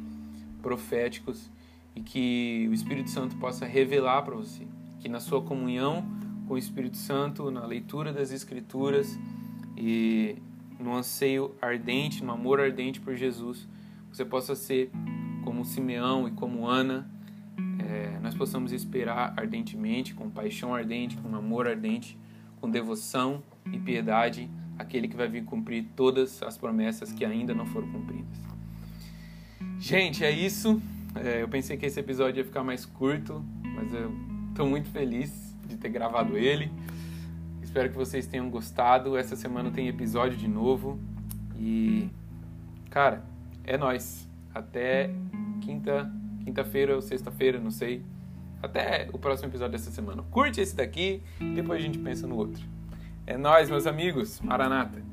proféticos, 0.60 1.50
e 1.94 2.00
que 2.00 2.66
o 2.68 2.74
Espírito 2.74 3.10
Santo 3.10 3.36
possa 3.36 3.64
revelar 3.64 4.22
para 4.22 4.34
você 4.34 4.66
que 5.06 5.08
na 5.08 5.20
sua 5.20 5.40
comunhão 5.40 6.04
com 6.46 6.54
o 6.54 6.58
Espírito 6.58 6.96
Santo, 6.96 7.50
na 7.50 7.66
leitura 7.66 8.12
das 8.12 8.30
Escrituras 8.30 9.18
e 9.76 10.36
no 10.78 10.94
anseio 10.94 11.54
ardente, 11.60 12.22
no 12.22 12.32
amor 12.32 12.60
ardente 12.60 13.00
por 13.00 13.14
Jesus, 13.14 13.66
você 14.12 14.24
possa 14.24 14.54
ser 14.54 14.90
como 15.44 15.64
Simeão 15.64 16.28
e 16.28 16.30
como 16.30 16.66
Ana, 16.66 17.10
é, 17.78 18.18
nós 18.20 18.34
possamos 18.34 18.72
esperar 18.72 19.34
ardentemente, 19.36 20.14
com 20.14 20.30
paixão 20.30 20.74
ardente, 20.74 21.16
com 21.16 21.34
amor 21.34 21.66
ardente, 21.66 22.18
com 22.60 22.70
devoção 22.70 23.42
e 23.72 23.78
piedade, 23.78 24.50
aquele 24.78 25.08
que 25.08 25.16
vai 25.16 25.28
vir 25.28 25.44
cumprir 25.44 25.86
todas 25.94 26.42
as 26.42 26.56
promessas 26.56 27.12
que 27.12 27.24
ainda 27.24 27.54
não 27.54 27.66
foram 27.66 27.88
cumpridas. 27.90 28.38
Gente, 29.78 30.24
é 30.24 30.30
isso. 30.30 30.80
É, 31.14 31.42
eu 31.42 31.48
pensei 31.48 31.76
que 31.76 31.86
esse 31.86 31.98
episódio 31.98 32.40
ia 32.40 32.44
ficar 32.44 32.64
mais 32.64 32.84
curto, 32.84 33.44
mas 33.62 33.92
eu 33.92 34.12
estou 34.50 34.66
muito 34.66 34.88
feliz 34.90 35.45
de 35.66 35.76
ter 35.76 35.88
gravado 35.88 36.36
ele. 36.36 36.70
Espero 37.62 37.90
que 37.90 37.96
vocês 37.96 38.26
tenham 38.26 38.48
gostado. 38.48 39.16
Essa 39.16 39.36
semana 39.36 39.70
tem 39.70 39.88
episódio 39.88 40.36
de 40.36 40.48
novo. 40.48 40.98
E, 41.58 42.08
cara, 42.90 43.22
é 43.64 43.76
nós. 43.76 44.28
Até 44.54 45.10
quinta, 45.60 46.10
quinta-feira 46.44 46.94
ou 46.94 47.02
sexta-feira, 47.02 47.58
não 47.58 47.70
sei. 47.70 48.02
Até 48.62 49.08
o 49.12 49.18
próximo 49.18 49.48
episódio 49.48 49.72
dessa 49.72 49.90
semana. 49.90 50.22
Curte 50.30 50.60
esse 50.60 50.74
daqui, 50.74 51.22
depois 51.54 51.80
a 51.80 51.82
gente 51.82 51.98
pensa 51.98 52.26
no 52.26 52.36
outro. 52.36 52.64
É 53.26 53.36
nós, 53.36 53.68
meus 53.68 53.86
amigos. 53.86 54.40
Maranata. 54.40 55.05